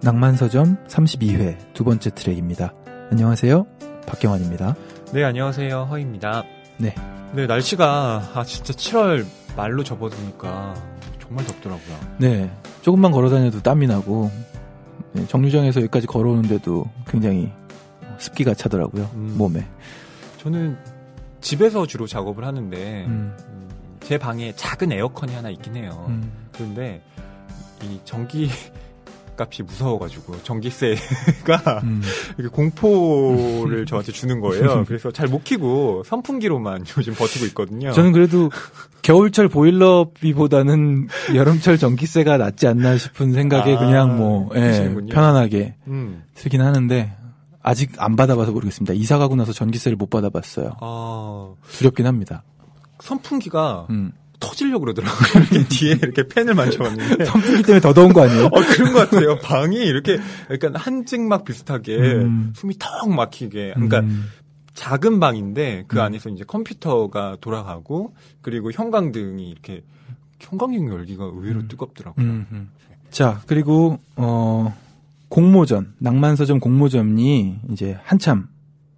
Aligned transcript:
낭만서점 0.00 0.86
32회 0.86 1.74
두 1.74 1.82
번째 1.84 2.10
트랙입니다. 2.10 2.72
안녕하세요. 3.10 3.66
박경환입니다. 4.06 4.76
네, 5.12 5.24
안녕하세요. 5.24 5.88
허입니다. 5.90 6.44
네. 6.76 6.94
네, 7.34 7.46
날씨가, 7.46 8.30
아, 8.34 8.44
진짜 8.44 8.72
7월 8.72 9.26
말로 9.56 9.82
접어드니까 9.82 10.74
정말 11.20 11.44
덥더라고요. 11.46 11.96
네. 12.18 12.50
조금만 12.82 13.10
걸어 13.10 13.28
다녀도 13.28 13.60
땀이 13.60 13.86
나고, 13.86 14.30
네, 15.12 15.26
정류장에서 15.26 15.80
여기까지 15.80 16.06
걸어오는데도 16.06 16.88
굉장히 17.08 17.50
습기가 18.18 18.54
차더라고요. 18.54 19.10
음. 19.14 19.34
몸에. 19.36 19.66
저는 20.38 20.78
집에서 21.40 21.86
주로 21.86 22.06
작업을 22.06 22.44
하는데, 22.44 23.04
음, 23.06 23.36
음, 23.38 23.68
제 24.00 24.16
방에 24.16 24.52
작은 24.54 24.92
에어컨이 24.92 25.34
하나 25.34 25.50
있긴 25.50 25.76
해요. 25.76 26.06
음. 26.08 26.32
그런데 26.52 27.02
이 27.82 28.00
전기 28.04 28.48
값이 29.38 29.62
무서워가지고 29.62 30.42
전기세가 30.42 31.80
음. 31.84 32.02
이렇게 32.38 32.54
공포를 32.54 33.86
저한테 33.86 34.12
주는 34.12 34.40
거예요. 34.40 34.84
그래서 34.88 35.10
잘 35.10 35.28
못 35.28 35.44
키고 35.44 36.02
선풍기로만 36.06 36.84
요즘 36.96 37.14
버티고 37.14 37.46
있거든요. 37.46 37.92
저는 37.92 38.12
그래도 38.12 38.50
겨울철 39.02 39.48
보일러비보다는 39.48 41.08
여름철 41.34 41.78
전기세가 41.78 42.36
낫지 42.38 42.66
않나 42.66 42.96
싶은 42.96 43.32
생각에 43.32 43.76
아, 43.76 43.78
그냥 43.78 44.16
뭐, 44.16 44.50
예. 44.54 44.94
편안하게 45.10 45.76
음. 45.86 46.24
쓰긴 46.34 46.60
하는데, 46.62 47.14
아직 47.62 47.92
안 47.98 48.16
받아봐서 48.16 48.52
모르겠습니다. 48.52 48.94
이사 48.94 49.18
가고 49.18 49.36
나서 49.36 49.52
전기세를 49.52 49.96
못 49.96 50.08
받아봤어요. 50.10 50.76
아, 50.80 51.52
두렵긴 51.72 52.06
합니다. 52.06 52.42
선풍기가 53.00 53.86
음. 53.90 54.12
터지려고 54.40 54.80
그러더라고요. 54.80 55.44
이렇게 55.50 55.68
뒤에 55.68 55.92
이렇게 55.92 56.26
팬을 56.26 56.54
만져봤는데. 56.54 57.24
선풍기 57.24 57.62
때문에 57.62 57.80
더 57.80 57.92
더운 57.92 58.12
거 58.12 58.22
아니에요? 58.22 58.46
어, 58.46 58.50
그런 58.50 58.92
것 58.92 59.10
같아요. 59.10 59.38
방이 59.38 59.76
이렇게 59.76 60.18
약간 60.50 60.76
한증막 60.76 61.44
비슷하게 61.44 61.96
음. 61.96 62.52
숨이 62.56 62.74
턱 62.78 63.10
막히게. 63.10 63.72
그러니까 63.74 64.00
음. 64.00 64.26
작은 64.74 65.18
방인데 65.18 65.84
그 65.88 65.98
음. 65.98 66.02
안에서 66.02 66.30
이제 66.30 66.44
컴퓨터가 66.44 67.38
돌아가고 67.40 68.14
그리고 68.40 68.70
형광등이 68.70 69.50
이렇게 69.50 69.82
형광등 70.40 70.88
열기가 70.88 71.24
의외로 71.24 71.60
음. 71.60 71.68
뜨겁더라고요. 71.68 72.24
음, 72.24 72.46
음. 72.52 72.70
자, 73.10 73.40
그리고, 73.46 73.98
어, 74.16 74.74
공모전, 75.28 75.94
낭만서점 75.98 76.60
공모전이 76.60 77.60
이제 77.70 77.98
한참 78.04 78.48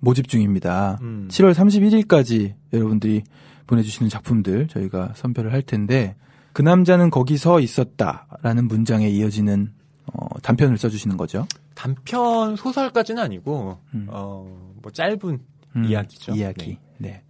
모집 0.00 0.28
중입니다. 0.28 0.98
음. 1.02 1.28
7월 1.30 1.54
31일까지 1.54 2.54
여러분들이 2.72 3.22
보내주시는 3.70 4.10
작품들 4.10 4.66
저희가 4.68 5.12
선별을 5.14 5.52
할 5.52 5.62
텐데, 5.62 6.16
그 6.52 6.62
남자는 6.62 7.10
거기 7.10 7.36
서 7.36 7.60
있었다라는 7.60 8.66
문장에 8.66 9.08
이어지는 9.08 9.72
어, 10.12 10.26
단편을 10.42 10.76
써주시는 10.76 11.16
거죠. 11.16 11.46
단편 11.74 12.56
소설까지는 12.56 13.22
아니고 13.22 13.78
음. 13.94 14.06
어, 14.08 14.74
뭐 14.82 14.90
짧은 14.90 15.38
음, 15.76 15.84
이야기죠. 15.84 16.32
이야기. 16.32 16.78
네. 16.98 17.22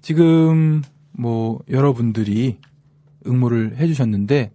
지금 0.00 0.82
뭐 1.12 1.60
여러분들이 1.70 2.58
응모를 3.26 3.76
해주셨는데 3.76 4.50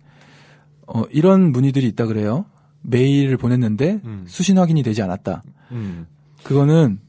어, 0.88 1.04
이런 1.12 1.52
문의들이 1.54 1.88
있다 1.88 2.06
그래요. 2.08 2.46
메일을 2.82 3.38
보냈는데 3.38 4.02
음. 4.04 4.26
수신 4.28 4.58
확인이 4.58 4.84
되지 4.84 5.02
않았다. 5.02 5.44
음. 5.72 6.08
그거는 6.44 7.00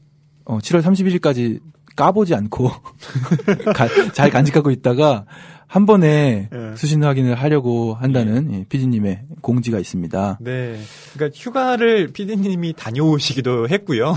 어, 0.45 0.59
7월 0.59 0.81
31일까지 0.81 1.59
까보지 1.99 2.33
않고 2.33 2.69
가- 3.75 4.11
잘 4.13 4.29
간직하고 4.29 4.71
있다가 4.71 5.25
한 5.67 5.85
번에 5.85 6.49
예. 6.51 6.75
수신 6.75 7.03
확인을 7.03 7.35
하려고 7.35 7.93
한다는 7.93 8.51
예, 8.53 8.65
PD님의 8.69 9.25
공지가 9.41 9.77
있습니다. 9.79 10.39
네. 10.41 10.79
그러니까 11.13 11.37
휴가를 11.37 12.07
피디님이 12.07 12.73
다녀오시기도 12.77 13.67
했고요. 13.69 14.15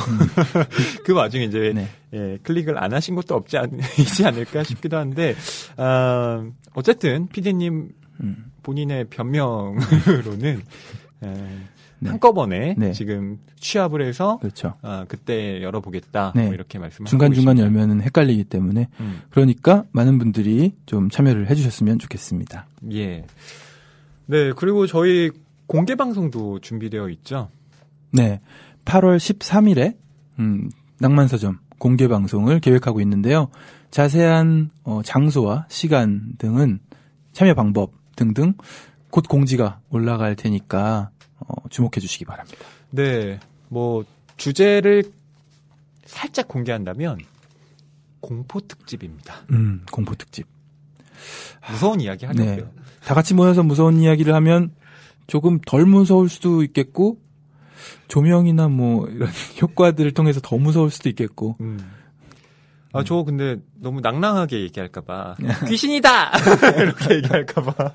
그 1.04 1.12
와중에 1.12 1.44
이제 1.44 1.72
네. 1.74 1.88
예, 2.14 2.38
클릭을 2.42 2.82
안 2.82 2.94
하신 2.94 3.16
것도 3.16 3.34
없지 3.34 3.58
않, 3.58 3.70
있지 3.98 4.24
않을까 4.24 4.62
싶기도 4.62 4.96
한데 4.96 5.34
아, 5.76 6.42
어쨌든 6.74 7.26
피디님 7.28 7.88
음. 8.22 8.44
본인의 8.62 9.06
변명으로는 9.10 10.62
에, 11.24 11.34
네. 12.02 12.10
한꺼번에 12.10 12.74
네. 12.76 12.92
지금 12.92 13.38
취합을 13.60 14.02
해서 14.02 14.38
그렇죠. 14.38 14.74
아, 14.82 15.04
그때 15.08 15.62
열어보겠다 15.62 16.32
네. 16.34 16.46
뭐 16.46 16.54
이렇게 16.54 16.78
말씀을 16.78 17.08
중간 17.08 17.32
중간 17.32 17.56
하고 17.56 17.62
있습니다. 17.62 17.80
열면은 17.80 18.04
헷갈리기 18.04 18.44
때문에 18.44 18.88
음, 18.98 19.22
그러니까 19.30 19.84
많은 19.92 20.18
분들이 20.18 20.74
좀 20.86 21.08
참여를 21.10 21.48
해주셨으면 21.48 21.98
좋겠습니다. 22.00 22.66
예. 22.92 23.24
네 24.26 24.52
그리고 24.56 24.86
저희 24.86 25.30
공개 25.66 25.94
방송도 25.94 26.58
준비되어 26.60 27.08
있죠. 27.10 27.48
네. 28.10 28.40
8월 28.84 29.16
13일에, 29.16 29.96
음, 30.38 30.70
낭만 30.98 31.28
서점 31.28 31.58
공개 31.78 32.08
방송을 32.08 32.60
계획하고 32.60 33.00
있는데요. 33.00 33.48
자세한, 33.90 34.70
어, 34.84 35.02
장소와 35.04 35.66
시간 35.68 36.34
등은 36.38 36.80
참여 37.32 37.54
방법 37.54 37.92
등등 38.16 38.54
곧 39.10 39.28
공지가 39.28 39.80
올라갈 39.90 40.36
테니까, 40.36 41.10
어, 41.46 41.68
주목해 41.68 42.00
주시기 42.00 42.24
바랍니다. 42.24 42.58
네, 42.90 43.38
뭐 43.68 44.04
주제를 44.36 45.04
살짝 46.04 46.48
공개한다면 46.48 47.18
공포 48.20 48.60
특집입니다. 48.60 49.34
음, 49.50 49.84
공포 49.90 50.14
특집. 50.14 50.46
무서운 51.70 52.00
이야기 52.00 52.26
하려고요. 52.26 52.56
네. 52.56 52.64
다 53.04 53.14
같이 53.14 53.34
모여서 53.34 53.62
무서운 53.62 54.00
이야기를 54.00 54.34
하면 54.34 54.72
조금 55.26 55.60
덜 55.64 55.86
무서울 55.86 56.28
수도 56.28 56.62
있겠고, 56.62 57.18
조명이나 58.08 58.68
뭐, 58.68 59.08
이런 59.08 59.28
효과들을 59.60 60.12
통해서 60.12 60.40
더 60.40 60.56
무서울 60.56 60.90
수도 60.90 61.08
있겠고, 61.08 61.56
음. 61.60 61.78
아, 62.94 63.02
저 63.04 63.22
근데 63.22 63.56
너무 63.80 64.00
낭낭하게 64.00 64.60
얘기할까봐. 64.64 65.36
네. 65.40 65.48
귀신이다! 65.68 66.32
이렇게 66.76 67.14
얘기할까봐. 67.16 67.92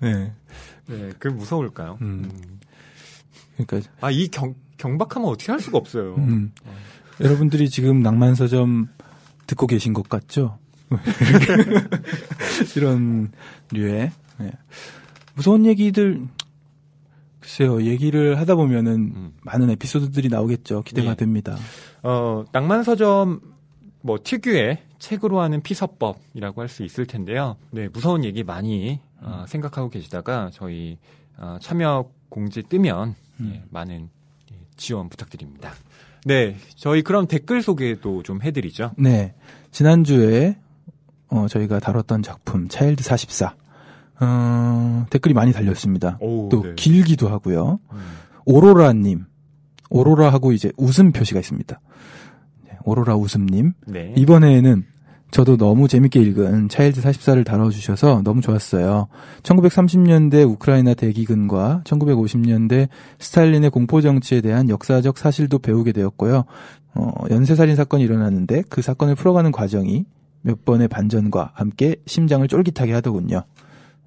네. 0.00 0.32
네, 0.86 1.10
그 1.18 1.28
무서울까요? 1.28 1.98
음. 2.00 2.30
음. 2.30 2.60
그러니까 3.56 3.90
아, 4.00 4.10
이 4.10 4.28
경, 4.28 4.54
경박하면 4.78 5.28
어떻게 5.28 5.52
할 5.52 5.60
수가 5.60 5.78
없어요. 5.78 6.14
음. 6.16 6.52
여러분들이 7.20 7.70
지금 7.70 8.00
낭만 8.02 8.34
서점 8.34 8.88
듣고 9.46 9.66
계신 9.66 9.92
것 9.92 10.08
같죠? 10.08 10.58
이런 12.76 13.32
류의 13.70 14.10
네. 14.38 14.52
무서운 15.34 15.64
얘기들 15.66 16.26
글쎄요 17.40 17.82
얘기를 17.82 18.38
하다 18.38 18.54
보면은 18.54 19.12
음. 19.14 19.32
많은 19.42 19.70
에피소드들이 19.70 20.28
나오겠죠 20.28 20.82
기대가 20.82 21.12
예. 21.12 21.14
됩니다. 21.14 21.56
어, 22.02 22.44
낭만 22.52 22.82
서점 22.82 23.40
뭐 24.02 24.18
특유의 24.22 24.78
책으로 24.98 25.40
하는 25.40 25.62
피서법이라고 25.62 26.60
할 26.60 26.68
수 26.68 26.84
있을 26.84 27.06
텐데요. 27.06 27.56
네, 27.70 27.88
무서운 27.88 28.24
얘기 28.24 28.44
많이 28.44 29.00
어, 29.20 29.44
생각하고 29.48 29.88
계시다가 29.90 30.50
저희 30.52 30.98
어, 31.38 31.56
참여 31.60 32.10
공지 32.28 32.62
뜨면 32.62 33.14
음. 33.40 33.52
예, 33.54 33.62
많은 33.70 34.08
예, 34.52 34.56
지원 34.76 35.08
부탁드립니다. 35.08 35.72
네, 36.24 36.56
저희 36.76 37.02
그럼 37.02 37.26
댓글 37.26 37.62
소개도 37.62 38.22
좀 38.22 38.42
해드리죠. 38.42 38.92
네 38.96 39.34
지난주에 39.70 40.56
어, 41.28 41.46
저희가 41.48 41.80
다뤘던 41.80 42.22
작품 42.22 42.68
차일드 42.68 43.02
44 43.02 43.54
어, 44.20 45.06
댓글이 45.10 45.34
많이 45.34 45.52
달렸습니다. 45.52 46.16
오, 46.20 46.48
또 46.48 46.62
네. 46.62 46.74
길기도 46.76 47.28
하고요. 47.28 47.80
음, 47.92 47.98
오로라님 48.44 49.24
오로라하고 49.90 50.52
이제 50.52 50.70
웃음 50.76 51.12
표시가 51.12 51.40
있습니다. 51.40 51.80
네, 52.84 52.90
오로라 52.90 53.16
웃음님 53.16 53.72
네. 53.86 54.14
이번에는 54.16 54.84
저도 55.30 55.56
너무 55.56 55.88
재밌게 55.88 56.20
읽은 56.20 56.68
차일드 56.68 57.00
44를 57.00 57.44
다뤄주셔서 57.44 58.20
너무 58.22 58.42
좋았어요. 58.42 59.08
1930년대 59.42 60.46
우크라이나 60.46 60.92
대기근과 60.92 61.82
1950년대 61.84 62.88
스탈린의 63.18 63.70
공포정치에 63.70 64.42
대한 64.42 64.68
역사적 64.68 65.16
사실도 65.16 65.58
배우게 65.58 65.92
되었고요. 65.92 66.44
어, 66.94 67.12
연쇄살인 67.30 67.76
사건이 67.76 68.04
일어났는데 68.04 68.64
그 68.68 68.82
사건을 68.82 69.14
풀어가는 69.14 69.52
과정이 69.52 70.04
몇 70.42 70.66
번의 70.66 70.88
반전과 70.88 71.52
함께 71.54 71.96
심장을 72.06 72.46
쫄깃하게 72.46 72.92
하더군요. 72.92 73.42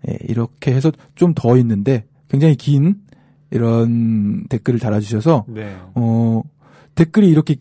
예, 0.07 0.17
이렇게 0.27 0.73
해서 0.73 0.91
좀 1.15 1.33
더 1.33 1.57
있는데 1.57 2.05
굉장히 2.29 2.55
긴 2.55 2.95
이런 3.49 4.45
댓글을 4.47 4.79
달아주셔서 4.79 5.45
네. 5.47 5.75
어, 5.95 6.41
댓글이 6.93 7.29
이렇게 7.29 7.55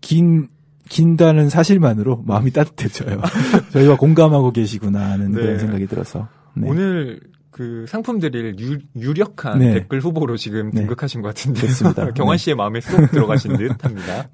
긴, 0.00 0.48
긴다는 0.88 1.48
사실만으로 1.48 2.22
마음이 2.26 2.50
따뜻해져요. 2.50 3.20
저희와 3.72 3.96
공감하고 3.96 4.52
계시구나 4.52 5.10
하는 5.10 5.32
네. 5.32 5.40
그런 5.40 5.58
생각이 5.58 5.86
들어서. 5.86 6.28
네. 6.54 6.68
오늘 6.68 7.20
그 7.50 7.84
상품 7.88 8.18
드릴 8.18 8.56
유, 8.96 9.12
력한 9.12 9.58
네. 9.58 9.74
댓글 9.74 10.00
후보로 10.00 10.36
지금 10.36 10.70
네. 10.70 10.80
등극하신 10.80 11.22
것 11.22 11.28
같은데 11.28 11.60
그렇습니다. 11.60 12.10
경환 12.14 12.36
네. 12.36 12.38
씨의 12.38 12.56
마음에 12.56 12.80
쏙 12.80 13.10
들어가신 13.10 13.56
듯 13.58 13.84
합니다. 13.84 14.28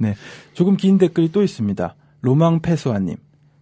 조금 0.54 0.76
긴 0.76 0.98
댓글이 0.98 1.32
또 1.32 1.42
있습니다. 1.42 1.94
로망 2.22 2.60
페소아님. 2.60 3.16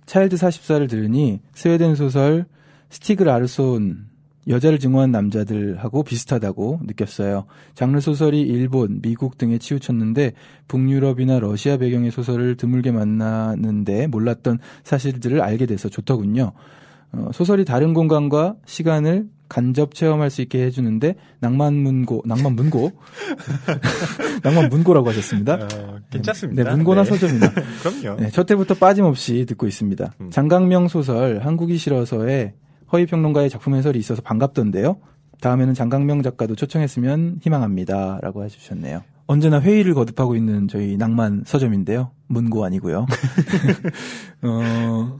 차일드 0.06 0.36
44를 0.36 0.88
들으니 0.88 1.40
스웨덴 1.54 1.94
소설 1.94 2.46
스티그 2.90 3.22
라르손 3.22 4.06
여자를 4.48 4.78
증오한 4.78 5.10
남자들하고 5.10 6.02
비슷하다고 6.02 6.80
느꼈어요. 6.84 7.46
장르 7.74 8.00
소설이 8.00 8.40
일본, 8.42 9.00
미국 9.00 9.38
등에 9.38 9.58
치우쳤는데 9.58 10.32
북유럽이나 10.68 11.40
러시아 11.40 11.76
배경의 11.76 12.10
소설을 12.10 12.56
드물게 12.56 12.92
만나는데 12.92 14.06
몰랐던 14.08 14.58
사실들을 14.82 15.40
알게 15.40 15.66
돼서 15.66 15.88
좋더군요. 15.88 16.52
어, 17.12 17.30
소설이 17.32 17.64
다른 17.64 17.94
공간과 17.94 18.56
시간을 18.66 19.28
간접 19.48 19.94
체험할 19.94 20.30
수 20.30 20.42
있게 20.42 20.64
해주는데 20.64 21.14
낭만 21.38 21.74
문고, 21.74 22.22
낭만 22.24 22.54
문고, 22.56 22.92
낭만 24.42 24.68
문고라고 24.68 25.08
하셨습니다. 25.10 25.54
어, 25.54 25.98
괜찮습니다. 26.10 26.64
네, 26.64 26.70
문고나 26.70 27.04
네. 27.04 27.10
서점이나. 27.10 27.52
그럼요. 27.82 28.20
네, 28.20 28.30
첫 28.30 28.50
해부터 28.50 28.74
빠짐없이 28.74 29.44
듣고 29.46 29.66
있습니다. 29.66 30.14
음. 30.20 30.30
장강명 30.30 30.88
소설 30.88 31.40
한국이 31.40 31.76
싫어서의 31.76 32.54
허위 32.94 33.06
평론가의 33.06 33.50
작품 33.50 33.74
해설이 33.74 33.98
있어서 33.98 34.22
반갑던데요. 34.22 34.98
다음에는 35.40 35.74
장강명 35.74 36.22
작가도 36.22 36.54
초청했으면 36.54 37.40
희망합니다. 37.42 38.20
라고 38.22 38.44
해주셨네요. 38.44 39.02
언제나 39.26 39.60
회의를 39.60 39.94
거듭하고 39.94 40.36
있는 40.36 40.68
저희 40.68 40.96
낭만 40.96 41.42
서점인데요. 41.44 42.12
문고 42.28 42.64
아니고요. 42.64 43.06
어, 44.42 45.18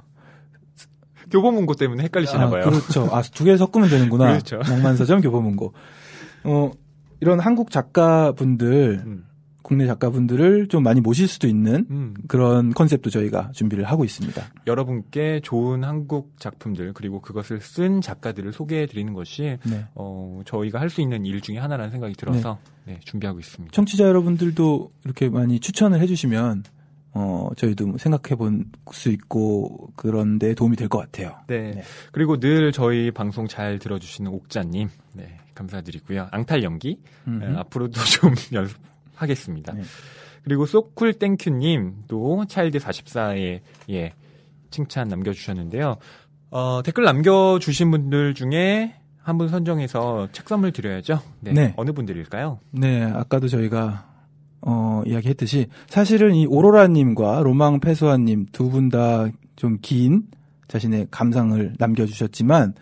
교보문고 1.32 1.74
때문에 1.74 2.04
헷갈리시나 2.04 2.44
아, 2.44 2.50
봐요. 2.50 2.62
그렇죠. 2.62 3.08
아, 3.10 3.22
두 3.22 3.42
개를 3.42 3.58
섞으면 3.58 3.88
되는구나. 3.88 4.28
그렇죠. 4.28 4.58
낭만 4.58 4.96
서점 4.96 5.20
교보문고. 5.20 5.74
어, 6.44 6.70
이런 7.18 7.40
한국 7.40 7.72
작가분들, 7.72 9.02
음. 9.04 9.24
국내 9.64 9.86
작가분들을 9.86 10.68
좀 10.68 10.82
많이 10.82 11.00
모실 11.00 11.26
수도 11.26 11.48
있는 11.48 11.86
음. 11.90 12.14
그런 12.28 12.72
컨셉도 12.74 13.08
저희가 13.08 13.50
준비를 13.52 13.84
하고 13.84 14.04
있습니다. 14.04 14.42
여러분께 14.66 15.40
좋은 15.42 15.82
한국 15.82 16.34
작품들 16.38 16.92
그리고 16.92 17.20
그것을 17.22 17.60
쓴 17.62 18.02
작가들을 18.02 18.52
소개해 18.52 18.84
드리는 18.86 19.12
것이 19.14 19.56
네. 19.64 19.86
어, 19.94 20.42
저희가 20.44 20.80
할 20.80 20.90
수 20.90 21.00
있는 21.00 21.24
일 21.24 21.40
중에 21.40 21.56
하나라는 21.58 21.90
생각이 21.90 22.12
들어서 22.14 22.58
네, 22.84 23.00
준비하고 23.04 23.40
있습니다. 23.40 23.72
청취자 23.72 24.04
여러분들도 24.04 24.92
이렇게 25.04 25.28
많이 25.30 25.58
추천을 25.58 25.98
해주시면 26.00 26.64
어 27.16 27.48
저희도 27.56 27.86
뭐 27.86 27.98
생각해 27.98 28.36
볼 28.36 28.66
수 28.92 29.08
있고 29.10 29.88
그런데 29.96 30.52
도움이 30.54 30.76
될 30.76 30.88
것 30.88 30.98
같아요. 30.98 31.36
네. 31.46 31.70
네. 31.72 31.82
그리고 32.12 32.38
늘 32.38 32.70
저희 32.70 33.10
방송 33.10 33.48
잘 33.48 33.78
들어주시는 33.78 34.30
옥자님, 34.30 34.88
네, 35.14 35.38
감사드리고요. 35.54 36.28
앙탈 36.32 36.62
연기, 36.62 37.00
음. 37.26 37.38
네, 37.40 37.46
앞으로도 37.56 37.92
좀 38.20 38.34
연습 38.52 38.76
하겠습니다. 39.14 39.72
네. 39.72 39.82
그리고 40.42 40.66
소쿨 40.66 41.14
땡큐님도 41.14 42.44
Child 42.48 42.78
44에 42.78 43.60
예, 43.90 44.12
칭찬 44.70 45.08
남겨주셨는데요. 45.08 45.96
어, 46.50 46.82
댓글 46.84 47.04
남겨주신 47.04 47.90
분들 47.90 48.34
중에 48.34 48.94
한 49.22 49.38
분 49.38 49.48
선정해서 49.48 50.28
책 50.32 50.46
선물 50.48 50.72
드려야죠. 50.72 51.20
네. 51.40 51.52
네. 51.52 51.74
어느 51.78 51.92
분들일까요? 51.92 52.58
네, 52.72 53.02
아까도 53.04 53.48
저희가 53.48 54.12
어 54.60 55.02
이야기했듯이 55.06 55.68
사실은 55.88 56.34
이 56.34 56.46
오로라님과 56.46 57.40
로망 57.42 57.80
페소아님 57.80 58.46
두 58.52 58.68
분 58.70 58.90
다 58.90 59.30
좀 59.56 59.78
긴 59.80 60.24
자신의 60.68 61.08
감상을 61.10 61.74
남겨주셨지만 61.78 62.74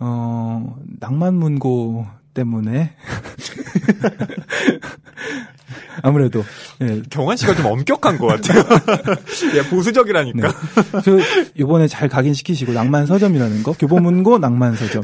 어 0.00 0.76
낭만 1.00 1.34
문고 1.34 2.06
때문에 2.34 2.92
아무래도 6.02 6.42
예, 6.80 7.02
경환 7.10 7.36
씨가 7.36 7.54
좀 7.54 7.66
엄격한 7.66 8.18
것 8.18 8.26
같아요. 8.26 8.62
예, 9.56 9.62
보수적이라니까. 9.68 10.48
저 11.04 11.18
요번에 11.58 11.86
잘 11.86 12.08
각인시키시고 12.08 12.72
낭만 12.72 13.06
서점이라는 13.06 13.62
거 13.62 13.72
교보문고 13.72 14.38
낭만 14.38 14.74
서점 14.74 15.02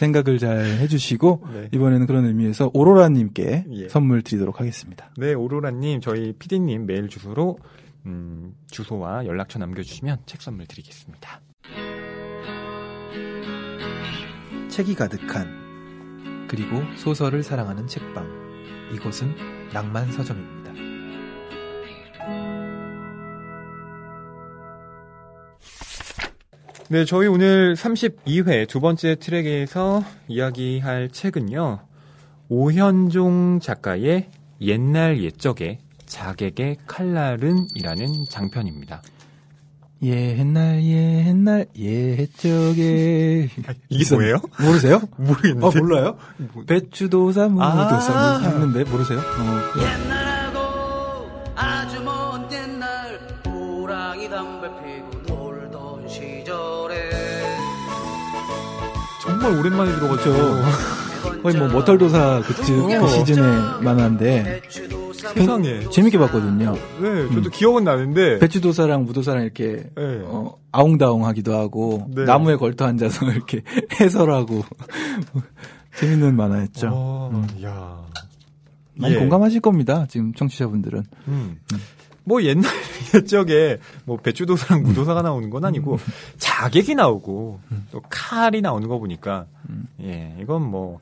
생각을 0.00 0.38
잘 0.38 0.64
해주시고 0.64 1.46
네. 1.52 1.68
이번에는 1.72 2.06
그런 2.06 2.24
의미에서 2.24 2.70
오로라님께 2.72 3.66
예. 3.70 3.88
선물 3.88 4.22
드리도록 4.22 4.60
하겠습니다. 4.60 5.10
네, 5.18 5.34
오로라님, 5.34 6.00
저희 6.00 6.32
PD님 6.32 6.86
메일 6.86 7.08
주소로 7.08 7.58
음, 8.06 8.54
주소와 8.70 9.26
연락처 9.26 9.58
남겨주시면 9.58 10.20
책 10.24 10.40
선물 10.40 10.66
드리겠습니다. 10.66 11.40
책이 14.68 14.94
가득한 14.94 16.46
그리고 16.48 16.80
소설을 16.96 17.42
사랑하는 17.42 17.86
책방 17.86 18.39
이곳은 18.92 19.34
낭만 19.72 20.10
서점입니다. 20.12 20.60
네, 26.88 27.04
저희 27.04 27.28
오늘 27.28 27.74
32회 27.74 28.66
두 28.66 28.80
번째 28.80 29.14
트랙에서 29.14 30.02
이야기할 30.26 31.10
책은요. 31.10 31.86
오현종 32.48 33.60
작가의 33.60 34.28
옛날 34.60 35.22
옛적의 35.22 35.78
자객의 36.06 36.78
칼날은이라는 36.88 38.24
장편입니다. 38.28 39.02
예, 40.02 40.38
옛날, 40.38 40.82
예, 40.82 41.26
옛날, 41.28 41.66
예, 41.78 42.16
해적에. 42.16 43.50
이게 43.90 44.14
뭐예요? 44.14 44.36
모르세요? 44.58 45.02
모르겠는데. 45.18 45.66
아, 45.66 45.70
몰라요? 45.78 46.16
뭐- 46.54 46.64
배추도사, 46.64 47.48
무도사, 47.48 48.12
아. 48.14 48.38
했는데, 48.38 48.84
모르세요? 48.90 49.18
어. 49.18 49.78
옛날하고 49.78 50.58
아주 51.54 52.02
먼 52.02 52.50
옛날 52.50 53.18
호랑이 53.46 54.30
담배 54.30 54.68
피고 54.82 55.34
놀던 55.34 56.08
시절에 56.08 57.10
정말 59.22 59.58
오랜만에 59.58 59.92
들어봤죠. 59.96 60.32
거의 61.42 61.56
뭐, 61.56 61.68
머털도사 61.68 62.40
그쯤, 62.46 62.88
그 63.00 63.08
시즌에 63.08 63.42
만화인데, 63.82 64.62
배추도사 64.62 64.99
세상에. 65.28 65.88
재밌게 65.90 66.18
봤거든요. 66.18 66.74
네, 67.00 67.28
저도 67.34 67.50
기억은 67.50 67.84
나는데. 67.84 68.38
배추도사랑 68.38 69.04
무도사랑 69.04 69.42
이렇게, 69.44 69.84
네. 69.96 70.22
어, 70.24 70.56
아웅다웅 70.72 71.26
하기도 71.26 71.54
하고, 71.54 72.06
네. 72.14 72.24
나무에 72.24 72.56
걸터 72.56 72.86
앉아서 72.86 73.26
이렇게 73.30 73.62
해설하고, 74.00 74.62
재밌는 75.98 76.36
만화였죠. 76.36 76.90
어, 76.92 77.46
야. 77.64 78.00
많이 78.94 79.14
예. 79.14 79.18
공감하실 79.18 79.60
겁니다. 79.60 80.06
지금 80.08 80.32
청취자분들은. 80.34 81.04
음. 81.28 81.58
뭐 82.30 82.42
옛날 82.44 82.70
옛적에 83.12 83.78
뭐 84.04 84.16
배추도사랑 84.18 84.84
무도사가 84.84 85.22
나오는 85.22 85.50
건 85.50 85.64
아니고 85.64 85.98
자객이 86.38 86.94
나오고 86.94 87.60
또 87.90 88.00
칼이 88.08 88.60
나오는 88.60 88.86
거 88.86 89.00
보니까 89.00 89.46
예 90.00 90.36
이건 90.40 90.62
뭐 90.70 91.00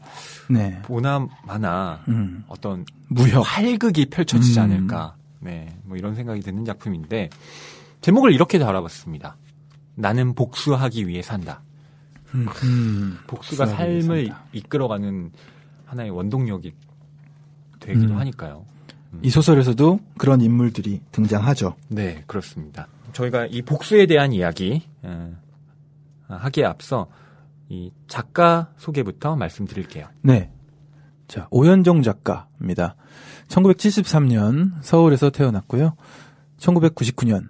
네. 0.48 0.80
보나 0.82 1.26
마나 1.44 2.02
음. 2.08 2.44
어떤 2.48 2.86
무협. 3.08 3.42
활극이 3.46 4.06
펼쳐지지 4.06 4.58
음. 4.58 4.64
않을까 4.64 5.16
네 5.40 5.68
뭐 5.84 5.96
이런 5.96 6.14
생각이 6.14 6.40
드는 6.40 6.64
작품인데 6.64 7.30
제목을 8.02 8.32
이렇게 8.32 8.58
달아봤습니다. 8.58 9.36
나는 9.96 10.34
복수하기 10.34 11.08
위해 11.08 11.22
산다. 11.22 11.62
음. 12.34 12.46
복수가 13.26 13.66
삶을 13.66 14.26
산다. 14.26 14.44
이끌어가는 14.52 15.32
하나의 15.86 16.10
원동력이 16.10 16.72
되기도 17.80 18.12
음. 18.14 18.18
하니까요. 18.18 18.64
이 19.22 19.30
소설에서도 19.30 20.00
그런 20.18 20.40
인물들이 20.40 21.00
등장하죠. 21.12 21.76
네, 21.88 22.22
그렇습니다. 22.26 22.88
저희가 23.12 23.46
이 23.46 23.62
복수에 23.62 24.06
대한 24.06 24.32
이야기 24.32 24.82
어, 25.02 25.34
하기에 26.28 26.64
앞서 26.64 27.08
이 27.68 27.90
작가 28.06 28.70
소개부터 28.76 29.36
말씀드릴게요. 29.36 30.08
네. 30.22 30.50
자, 31.26 31.46
오현정 31.50 32.02
작가입니다. 32.02 32.96
1973년 33.48 34.72
서울에서 34.82 35.30
태어났고요. 35.30 35.94
1999년 36.58 37.48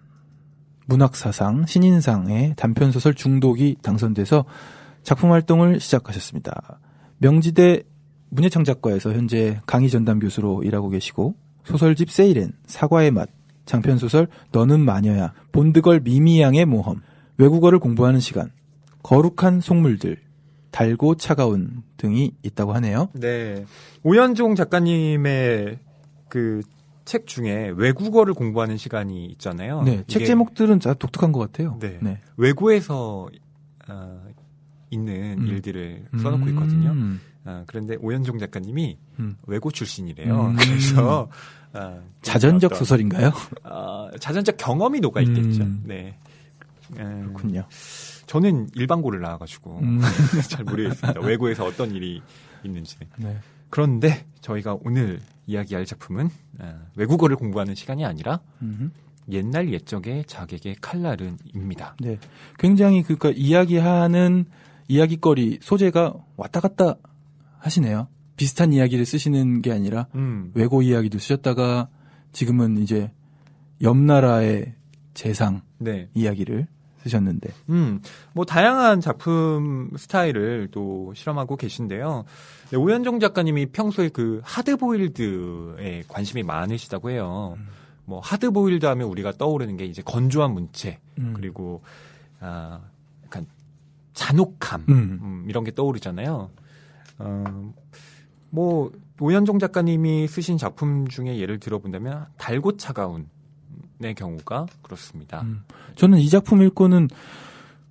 문학사상 0.86 1.66
신인상의 1.66 2.54
단편소설 2.56 3.14
중독이 3.14 3.76
당선돼서 3.82 4.44
작품 5.02 5.32
활동을 5.32 5.80
시작하셨습니다. 5.80 6.80
명지대 7.18 7.82
문예창작과에서 8.30 9.12
현재 9.12 9.60
강의 9.66 9.90
전담 9.90 10.18
교수로 10.18 10.62
일하고 10.62 10.88
계시고 10.88 11.34
소설집 11.68 12.10
세일엔, 12.10 12.52
사과의 12.66 13.10
맛, 13.10 13.28
장편소설 13.66 14.28
너는 14.52 14.80
마녀야, 14.80 15.32
본드걸 15.52 16.00
미미양의 16.00 16.64
모험, 16.64 17.02
외국어를 17.37 17.78
공부하는 17.78 18.20
시간, 18.20 18.50
거룩한 19.02 19.60
속물들, 19.60 20.18
달고 20.70 21.16
차가운 21.16 21.82
등이 21.96 22.32
있다고 22.42 22.72
하네요. 22.75 23.10
네, 23.14 23.64
오현종 24.02 24.54
작가님의 24.54 25.78
그 26.28 26.62
책 27.08 27.26
중에 27.26 27.72
외국어를 27.75 28.34
공부하는 28.34 28.76
시간이 28.76 29.25
있잖아요. 29.32 29.82
네, 29.82 30.04
책 30.08 30.26
제목들은 30.26 30.78
다 30.78 30.92
독특한 30.92 31.32
것 31.32 31.38
같아요. 31.40 31.78
네. 31.80 31.98
네. 32.02 32.20
외고에서 32.37 33.30
어, 33.88 34.26
있는 34.90 35.38
음. 35.38 35.46
일들을 35.46 36.08
써놓고 36.20 36.50
있거든요. 36.50 36.90
음, 36.90 37.18
어, 37.48 37.64
그런데 37.66 37.96
오현종 37.96 38.38
작가님이 38.38 38.98
음. 39.20 39.36
외고 39.46 39.70
출신이래요. 39.70 40.48
음. 40.48 40.56
그래서 40.56 41.30
어, 41.72 42.02
자전적 42.20 42.72
어떤, 42.72 42.78
소설인가요? 42.78 43.32
어, 43.64 44.10
자전적 44.20 44.58
경험이 44.58 45.00
녹아 45.00 45.22
있겠죠. 45.22 45.62
음. 45.62 45.82
네. 45.86 46.18
음, 46.98 47.32
그렇군요. 47.32 47.64
저는 48.26 48.68
일반고를 48.74 49.22
나와가지고 49.22 49.78
음. 49.78 50.00
잘 50.50 50.64
모르겠습니다. 50.64 51.20
외고에서 51.20 51.64
어떤 51.64 51.92
일이 51.92 52.20
있는지. 52.64 52.98
네. 53.16 53.38
그런데 53.70 54.26
저희가 54.42 54.76
오늘 54.84 55.20
이야기할 55.46 55.86
작품은 55.86 56.28
아, 56.58 56.82
외국어를 56.96 57.36
공부하는 57.36 57.74
시간이 57.74 58.04
아니라 58.04 58.40
음흠. 58.60 58.90
옛날 59.30 59.72
옛적의 59.72 60.24
자객의 60.26 60.76
칼날은입니다. 60.80 61.96
네. 62.00 62.18
굉장히 62.58 63.02
그니까 63.02 63.30
이야기하는 63.34 64.46
이야기거리 64.88 65.58
소재가 65.62 66.14
왔다 66.36 66.60
갔다 66.60 66.96
하시네요. 67.58 68.08
비슷한 68.36 68.72
이야기를 68.72 69.04
쓰시는 69.04 69.62
게 69.62 69.72
아니라 69.72 70.06
음, 70.14 70.52
외고 70.54 70.82
이야기도 70.82 71.18
쓰셨다가 71.18 71.88
지금은 72.32 72.78
이제 72.78 73.10
옆 73.82 73.96
나라의 73.96 74.74
재상 75.14 75.62
네. 75.78 76.08
이야기를 76.14 76.66
쓰셨는데. 77.02 77.50
음, 77.70 78.00
뭐 78.32 78.44
다양한 78.44 79.00
작품 79.00 79.90
스타일을 79.96 80.68
또 80.70 81.12
실험하고 81.14 81.56
계신데요. 81.56 82.24
네, 82.70 82.76
오현정 82.76 83.20
작가님이 83.20 83.66
평소에 83.66 84.08
그 84.08 84.40
하드보일드에 84.44 86.04
관심이 86.08 86.42
많으시다고 86.42 87.10
해요. 87.10 87.56
뭐 88.04 88.20
하드보일드 88.20 88.86
하면 88.86 89.08
우리가 89.08 89.32
떠오르는 89.32 89.76
게 89.76 89.84
이제 89.84 90.02
건조한 90.02 90.52
문체 90.52 90.98
음. 91.18 91.32
그리고 91.34 91.82
아 92.40 92.80
약간 93.24 93.46
잔혹함 94.14 94.84
음. 94.88 95.18
음, 95.22 95.44
이런 95.48 95.64
게 95.64 95.74
떠오르잖아요. 95.74 96.50
어, 97.18 97.72
뭐 98.50 98.90
오현정 99.20 99.58
작가님이 99.58 100.26
쓰신 100.28 100.58
작품 100.58 101.08
중에 101.08 101.38
예를 101.38 101.58
들어본다면 101.58 102.26
달고 102.38 102.76
차가운 102.76 103.26
의 104.00 104.14
경우가 104.14 104.66
그렇습니다. 104.82 105.40
음. 105.42 105.64
저는 105.96 106.18
이 106.18 106.28
작품 106.28 106.62
읽고는 106.62 107.08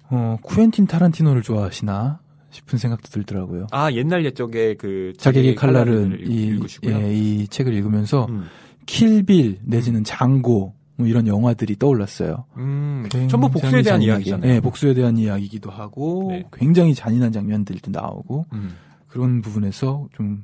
어, 0.10 0.38
쿠엔틴 0.42 0.88
타란티노를 0.88 1.42
좋아하시나 1.42 2.22
싶은 2.50 2.80
생각도 2.80 3.10
들더라고요. 3.10 3.68
아 3.72 3.92
옛날 3.92 4.24
옛적에 4.24 4.76
그 4.76 5.12
자객의 5.18 5.56
칼날은 5.56 6.14
읽- 6.22 6.30
이. 6.30 6.60
예, 6.86 7.14
이 7.14 7.48
책을 7.50 7.74
읽으면서 7.74 8.26
음, 8.30 8.46
킬빌 8.86 9.60
내지는 9.64 10.06
장고 10.06 10.74
뭐 10.96 11.06
이런 11.08 11.28
영화들이 11.28 11.76
떠올랐어요. 11.78 12.46
음, 12.56 13.06
전부 13.30 13.50
복수에 13.50 13.82
대한 13.82 14.00
잔인하게, 14.00 14.06
이야기잖아요. 14.22 14.52
네, 14.54 14.60
복수에 14.62 14.94
대한 14.94 15.18
이야기이기도 15.18 15.70
하고 15.70 16.28
네. 16.32 16.46
굉장히 16.54 16.96
잔인한 16.96 17.34
장면들도 17.34 17.92
나오고 17.92 18.46
음. 18.54 18.76
그런 19.18 19.42
부분에서 19.42 20.08
좀 20.16 20.44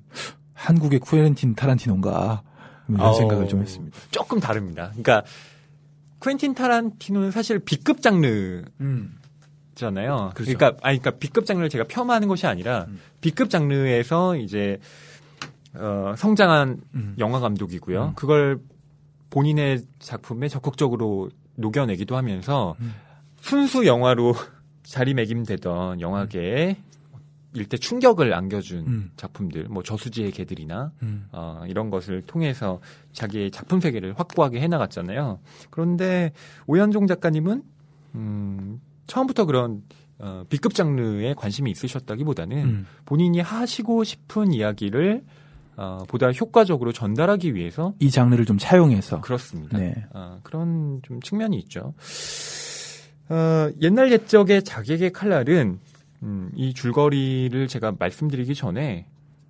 한국의 0.55 0.99
쿠엔틴 0.99 1.53
타란티노인가 1.53 2.41
이런 2.89 3.01
아오. 3.01 3.13
생각을 3.13 3.47
좀 3.47 3.61
했습니다. 3.61 3.95
조금 4.09 4.39
다릅니다. 4.39 4.87
그러니까 4.89 5.23
쿠엔틴 6.17 6.55
타란티노는 6.55 7.29
사실 7.29 7.59
B급 7.59 8.01
장르잖아요. 8.01 8.71
음. 8.81 9.13
그러니까 9.77 10.31
그렇죠. 10.33 10.65
아니 10.81 10.97
그러니까 10.97 11.11
B급 11.11 11.45
장르를 11.45 11.69
제가 11.69 11.83
폄하하는 11.83 12.27
것이 12.27 12.47
아니라 12.47 12.85
음. 12.87 12.99
B급 13.21 13.51
장르에서 13.51 14.37
이제 14.37 14.79
어, 15.75 16.15
성장한 16.17 16.81
음. 16.95 17.15
영화 17.19 17.39
감독이고요. 17.39 18.05
음. 18.05 18.13
그걸 18.15 18.59
본인의 19.29 19.83
작품에 19.99 20.47
적극적으로 20.47 21.29
녹여내기도 21.57 22.17
하면서 22.17 22.75
음. 22.79 22.95
순수 23.39 23.85
영화로 23.85 24.33
자리매김되던 24.81 26.01
영화계에 26.01 26.77
일대 27.55 27.77
충격을 27.77 28.33
안겨준 28.33 28.87
음. 28.87 29.11
작품들, 29.15 29.67
뭐 29.69 29.83
저수지의 29.83 30.31
개들이나 30.31 30.91
음. 31.03 31.27
어, 31.31 31.63
이런 31.67 31.89
것을 31.89 32.21
통해서 32.23 32.79
자기의 33.11 33.51
작품 33.51 33.79
세계를 33.79 34.13
확고하게 34.17 34.59
해나갔잖아요. 34.61 35.39
그런데 35.69 36.31
오현종 36.67 37.07
작가님은 37.07 37.63
음, 38.15 38.81
처음부터 39.07 39.45
그런 39.45 39.83
어, 40.19 40.43
B급 40.49 40.73
장르에 40.73 41.33
관심이 41.33 41.69
있으셨다기보다는 41.71 42.57
음. 42.57 42.87
본인이 43.05 43.39
하시고 43.39 44.03
싶은 44.03 44.53
이야기를 44.53 45.23
어, 45.75 46.03
보다 46.07 46.31
효과적으로 46.31 46.91
전달하기 46.91 47.55
위해서 47.55 47.93
이 47.99 48.11
장르를 48.11 48.45
좀 48.45 48.57
차용해서 48.57 49.21
그렇습니다. 49.21 49.77
네. 49.77 50.05
어, 50.13 50.39
그런 50.43 51.01
좀 51.03 51.19
측면이 51.19 51.57
있죠. 51.59 51.93
어, 53.29 53.69
옛날 53.81 54.11
옛적의 54.11 54.63
자객의 54.63 55.11
칼날은 55.13 55.79
음, 56.23 56.51
이 56.55 56.73
줄거리를 56.73 57.67
제가 57.67 57.95
말씀드리기 57.99 58.55
전에 58.55 59.05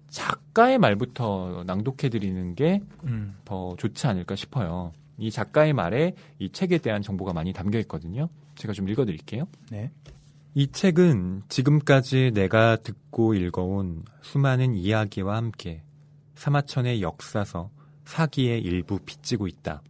작가의 0.09 0.77
말부터 0.77 1.63
낭독해 1.65 2.09
드리는 2.09 2.55
게 2.55 2.81
음. 3.05 3.35
더 3.45 3.75
좋지 3.77 4.05
않을까 4.07 4.35
싶어요. 4.35 4.91
이 5.17 5.31
작가의 5.31 5.73
말에 5.73 6.15
이 6.39 6.51
책에 6.51 6.79
대한 6.79 7.01
정보가 7.01 7.33
많이 7.33 7.53
담겨 7.53 7.79
있거든요. 7.79 8.29
제가 8.55 8.73
좀 8.73 8.89
읽어 8.89 9.05
드릴게요. 9.05 9.47
네. 9.71 9.91
이 10.55 10.71
책은 10.71 11.43
지금까지 11.49 12.31
내가 12.33 12.75
듣고 12.77 13.33
읽어온 13.33 14.03
수많은 14.21 14.75
이야기와 14.75 15.37
함께 15.37 15.83
사마천의 16.35 17.01
역사서 17.01 17.71
사기의 18.05 18.61
일부 18.61 18.99
빚지고 18.99 19.47
있다. 19.47 19.81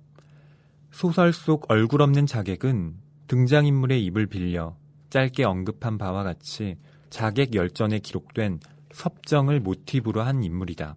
소설 0.91 1.33
속 1.33 1.69
얼굴 1.69 2.01
없는 2.01 2.27
자객은 2.27 2.95
등장인물의 3.27 4.05
입을 4.05 4.27
빌려 4.27 4.75
짧게 5.13 5.43
언급한 5.43 5.99
바와 5.99 6.23
같이 6.23 6.75
자객 7.11 7.53
열전에 7.53 7.99
기록된 7.99 8.59
섭정을 8.91 9.59
모티브로 9.59 10.23
한 10.23 10.43
인물이다. 10.43 10.95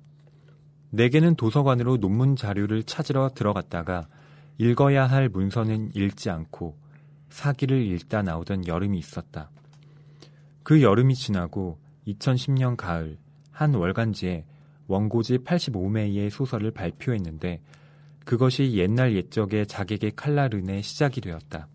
내게는 0.89 1.35
도서관으로 1.35 1.99
논문 1.99 2.35
자료를 2.35 2.85
찾으러 2.85 3.29
들어갔다가 3.35 4.09
읽어야 4.57 5.05
할 5.05 5.29
문서는 5.29 5.91
읽지 5.95 6.31
않고 6.31 6.79
사기를 7.29 7.83
읽다 7.93 8.23
나오던 8.23 8.67
여름이 8.67 8.99
있었다. 8.99 9.51
그 10.63 10.81
여름이 10.81 11.15
지나고 11.15 11.79
2010년 12.07 12.79
가을 12.79 13.19
한 13.51 13.75
월간지에 13.75 14.47
원고지 14.87 15.41
85매의 15.41 16.31
소설을 16.31 16.71
발표했는데 16.71 17.61
그것이 18.25 18.73
옛날 18.77 19.15
옛적의 19.15 19.67
자객의 19.67 20.13
칼라른의 20.17 20.83
시작이 20.83 21.21
되었다. 21.21 21.69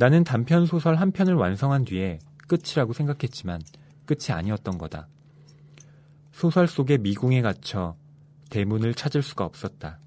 나는 0.00 0.24
단편 0.24 0.64
소설 0.64 0.94
한 0.94 1.12
편을 1.12 1.34
완성한 1.34 1.84
뒤에 1.84 2.20
끝이라고 2.48 2.94
생각했지만 2.94 3.60
끝이 4.06 4.30
아니었던 4.30 4.78
거다. 4.78 5.08
소설 6.32 6.66
속의 6.68 6.96
미궁에 7.00 7.42
갇혀 7.42 7.94
대문을 8.48 8.94
찾을 8.94 9.20
수가 9.20 9.44
없었다. 9.44 9.98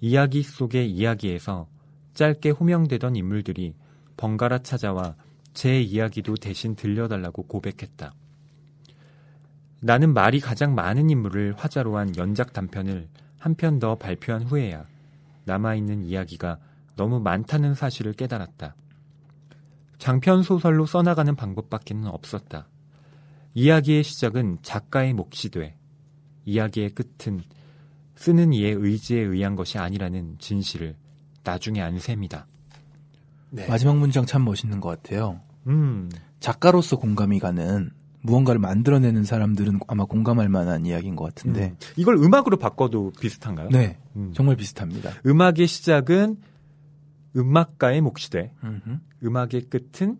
이야기 0.00 0.42
속의 0.42 0.90
이야기에서 0.90 1.68
짧게 2.14 2.50
호명되던 2.50 3.14
인물들이 3.14 3.76
번갈아 4.16 4.64
찾아와 4.64 5.14
제 5.54 5.80
이야기도 5.80 6.34
대신 6.34 6.74
들려달라고 6.74 7.44
고백했다. 7.44 8.12
나는 9.80 10.12
말이 10.12 10.40
가장 10.40 10.74
많은 10.74 11.08
인물을 11.08 11.54
화자로 11.56 11.96
한 11.96 12.16
연작 12.16 12.52
단편을 12.52 13.06
한 13.38 13.54
편 13.54 13.78
더 13.78 13.94
발표한 13.94 14.42
후에야 14.42 14.86
남아있는 15.44 16.02
이야기가 16.02 16.58
너무 16.96 17.20
많다는 17.20 17.76
사실을 17.76 18.12
깨달았다. 18.12 18.74
장편 19.98 20.42
소설로 20.42 20.86
써나가는 20.86 21.34
방법밖에는 21.34 22.06
없었다. 22.06 22.68
이야기의 23.54 24.04
시작은 24.04 24.58
작가의 24.62 25.14
몫이 25.14 25.50
돼 25.50 25.76
이야기의 26.44 26.90
끝은 26.90 27.42
쓰는 28.14 28.52
이의 28.52 28.72
의지에 28.72 29.20
의한 29.20 29.54
것이 29.54 29.78
아니라는 29.78 30.36
진실을 30.38 30.96
나중에 31.44 31.80
안 31.80 31.98
셈이다. 31.98 32.46
네. 33.50 33.66
마지막 33.68 33.96
문장 33.96 34.26
참 34.26 34.44
멋있는 34.44 34.80
것 34.80 34.88
같아요. 34.88 35.40
음, 35.66 36.10
작가로서 36.40 36.96
공감이 36.96 37.38
가는 37.38 37.90
무언가를 38.22 38.60
만들어내는 38.60 39.24
사람들은 39.24 39.80
아마 39.86 40.04
공감할 40.04 40.48
만한 40.48 40.84
이야기인 40.84 41.16
것 41.16 41.24
같은데. 41.24 41.68
음. 41.68 41.76
이걸 41.96 42.16
음악으로 42.16 42.56
바꿔도 42.56 43.12
비슷한가요? 43.20 43.68
네, 43.70 43.98
음. 44.16 44.32
정말 44.34 44.56
비슷합니다. 44.56 45.12
음악의 45.24 45.66
시작은 45.66 46.36
음악가의 47.38 48.00
몫이 48.00 48.30
돼 48.30 48.52
음흠. 48.64 48.98
음악의 49.24 49.68
끝은 49.70 50.18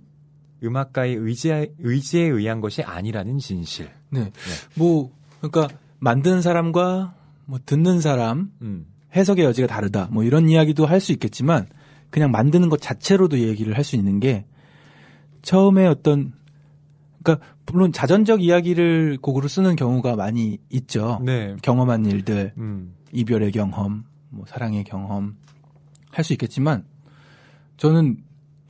음악가의 0.62 1.14
의지에, 1.14 1.72
의지에 1.78 2.22
의한 2.22 2.60
것이 2.60 2.82
아니라는 2.82 3.38
진실. 3.38 3.90
네. 4.10 4.32
뭐, 4.74 5.12
그러니까 5.40 5.68
만드는 6.00 6.42
사람과 6.42 7.14
뭐 7.44 7.58
듣는 7.64 8.00
사람 8.00 8.50
음, 8.62 8.86
해석의 9.14 9.44
여지가 9.44 9.66
다르다. 9.68 10.08
뭐 10.10 10.24
이런 10.24 10.48
이야기도 10.48 10.84
할 10.86 11.00
수 11.00 11.12
있겠지만 11.12 11.66
그냥 12.10 12.30
만드는 12.30 12.68
것 12.68 12.80
자체로도 12.80 13.38
얘기를 13.40 13.76
할 13.76 13.84
수 13.84 13.96
있는 13.96 14.18
게 14.20 14.46
처음에 15.42 15.86
어떤 15.86 16.32
그러니까 17.22 17.46
물론 17.66 17.92
자전적 17.92 18.42
이야기를 18.42 19.18
곡으로 19.22 19.46
쓰는 19.48 19.76
경우가 19.76 20.16
많이 20.16 20.58
있죠. 20.70 21.20
네. 21.24 21.56
경험한 21.62 22.06
일들, 22.06 22.52
음, 22.58 22.94
이별의 23.12 23.52
경험, 23.52 24.04
뭐 24.30 24.44
사랑의 24.46 24.84
경험 24.84 25.36
할 26.10 26.24
수 26.24 26.32
있겠지만 26.32 26.84
저는 27.78 28.18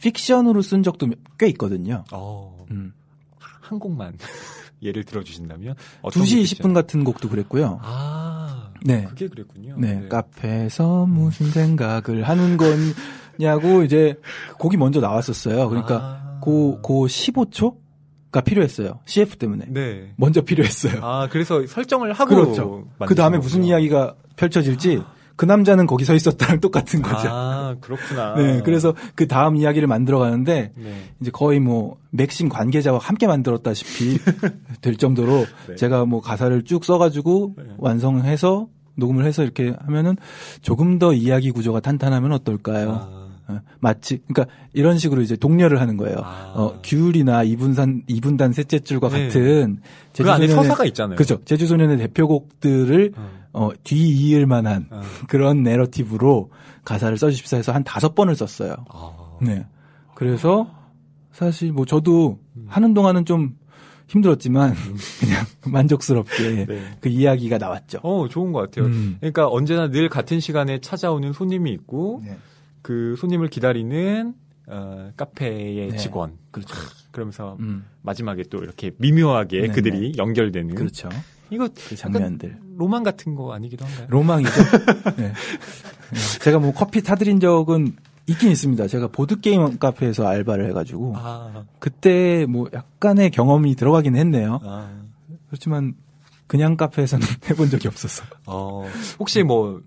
픽션으로 0.00 0.62
쓴 0.62 0.82
적도 0.82 1.08
꽤 1.38 1.48
있거든요. 1.48 2.04
어, 2.12 2.64
음. 2.70 2.92
한 3.38 3.78
곡만 3.78 4.16
예를 4.80 5.04
들어주신다면? 5.04 5.74
어떤 6.02 6.22
2시 6.22 6.36
곡이죠? 6.36 6.62
20분 6.62 6.74
같은 6.74 7.02
곡도 7.02 7.28
그랬고요. 7.28 7.80
아, 7.82 8.70
네. 8.84 9.04
그게 9.08 9.26
그랬군요. 9.26 9.76
네, 9.78 10.06
카페에서 10.08 11.06
무슨 11.06 11.50
생각을 11.50 12.22
하는 12.22 12.56
거냐고 12.56 13.82
이제 13.82 14.14
곡이 14.58 14.76
먼저 14.76 15.00
나왔었어요. 15.00 15.68
그러니까 15.68 15.96
아. 15.96 16.38
고, 16.40 16.80
고 16.80 17.08
15초가 17.08 18.44
필요했어요. 18.44 19.00
CF 19.04 19.36
때문에. 19.36 19.66
네. 19.68 20.12
먼저 20.16 20.42
필요했어요. 20.42 21.04
아, 21.04 21.28
그래서 21.28 21.66
설정을 21.66 22.12
하고 22.12 22.34
그렇죠. 22.34 22.88
그 23.06 23.16
다음에 23.16 23.38
무슨. 23.38 23.64
이야기가 23.64 24.14
펼쳐질지 24.36 25.02
그 25.38 25.44
남자는 25.46 25.86
거기 25.86 26.04
서 26.04 26.14
있었다랑 26.14 26.58
똑같은 26.60 27.00
거죠. 27.00 27.28
아, 27.30 27.76
그렇구나. 27.80 28.34
네, 28.34 28.60
그래서 28.64 28.94
그 29.14 29.26
다음 29.26 29.56
이야기를 29.56 29.86
만들어 29.88 30.18
가는데 30.18 30.72
네. 30.76 30.94
이제 31.22 31.30
거의 31.30 31.60
뭐 31.60 31.96
맥심 32.10 32.48
관계자와 32.50 32.98
함께 32.98 33.26
만들었다시피 33.26 34.18
될 34.82 34.96
정도로 34.96 35.46
네. 35.68 35.76
제가 35.76 36.04
뭐 36.04 36.20
가사를 36.20 36.62
쭉 36.64 36.84
써 36.84 36.98
가지고 36.98 37.54
네. 37.56 37.64
완성해서 37.78 38.66
녹음을 38.96 39.24
해서 39.24 39.44
이렇게 39.44 39.74
하면은 39.86 40.16
조금 40.60 40.98
더 40.98 41.12
이야기 41.12 41.52
구조가 41.52 41.80
탄탄하면 41.80 42.32
어떨까요? 42.32 42.90
아, 42.90 43.28
어, 43.52 43.60
마치 43.78 44.18
그러니까 44.26 44.52
이런 44.72 44.98
식으로 44.98 45.22
이제 45.22 45.36
독려를 45.36 45.80
하는 45.80 45.96
거예요. 45.96 46.16
아. 46.22 46.52
어, 46.56 46.80
귤이나 46.82 47.44
이분산 47.44 48.02
이분단 48.08 48.52
셋째 48.52 48.80
줄과 48.80 49.08
네. 49.10 49.28
같은 49.28 49.78
그 50.16 50.30
안에 50.30 50.46
제주소년의- 50.48 50.54
서사가 50.54 50.84
있잖아요. 50.86 51.14
그렇죠. 51.16 51.38
제주소년의 51.44 51.98
대표곡들을 51.98 53.12
어. 53.16 53.37
어, 53.52 53.70
뒤이을 53.82 54.46
만한 54.46 54.86
어. 54.90 55.00
그런 55.28 55.62
내러티브로 55.62 56.50
가사를 56.84 57.16
써주십사 57.16 57.56
해서 57.56 57.72
한 57.72 57.84
다섯 57.84 58.14
번을 58.14 58.34
썼어요. 58.34 58.74
아. 58.90 59.38
네. 59.40 59.66
그래서 60.14 60.70
사실 61.32 61.72
뭐 61.72 61.84
저도 61.84 62.38
음. 62.56 62.66
하는 62.68 62.94
동안은 62.94 63.24
좀 63.24 63.56
힘들었지만 64.08 64.74
그냥 65.20 65.44
만족스럽게 65.66 66.66
네. 66.66 66.82
그 67.00 67.08
이야기가 67.08 67.58
나왔죠. 67.58 67.98
어, 68.02 68.26
좋은 68.28 68.52
것 68.52 68.60
같아요. 68.60 68.86
음. 68.86 69.16
그러니까 69.20 69.48
언제나 69.48 69.88
늘 69.88 70.08
같은 70.08 70.40
시간에 70.40 70.80
찾아오는 70.80 71.32
손님이 71.32 71.72
있고 71.72 72.22
네. 72.24 72.36
그 72.82 73.16
손님을 73.18 73.48
기다리는 73.48 74.34
어, 74.66 75.10
카페의 75.16 75.90
네. 75.90 75.96
직원. 75.96 76.38
그렇죠. 76.50 76.74
그러면서 77.10 77.56
음. 77.60 77.84
마지막에 78.02 78.42
또 78.50 78.58
이렇게 78.58 78.90
미묘하게 78.98 79.60
네, 79.60 79.68
그들이 79.68 80.14
연결되는 80.16 80.74
그렇죠. 80.74 81.08
이거 81.50 81.68
그 81.88 81.96
장면들. 81.96 82.58
로만 82.78 83.02
같은 83.02 83.34
거 83.34 83.52
아니기도 83.52 83.84
한가요? 83.84 84.06
로망이죠. 84.08 84.50
네. 85.16 85.32
네. 85.32 85.32
제가 86.42 86.58
뭐 86.60 86.72
커피 86.72 87.02
타드린 87.02 87.40
적은 87.40 87.96
있긴 88.28 88.50
있습니다. 88.50 88.86
제가 88.86 89.08
보드게임 89.08 89.78
카페에서 89.78 90.26
알바를 90.26 90.68
해가지고 90.68 91.14
아, 91.16 91.64
그때 91.80 92.46
뭐 92.48 92.68
약간의 92.72 93.30
경험이 93.30 93.74
들어가긴 93.74 94.16
했네요. 94.16 94.60
아. 94.62 94.88
그렇지만 95.48 95.94
그냥 96.46 96.76
카페에서는 96.76 97.26
해본 97.50 97.68
적이 97.70 97.88
없었어. 97.88 98.24
어, 98.46 98.84
혹시 99.18 99.42
뭐 99.42 99.82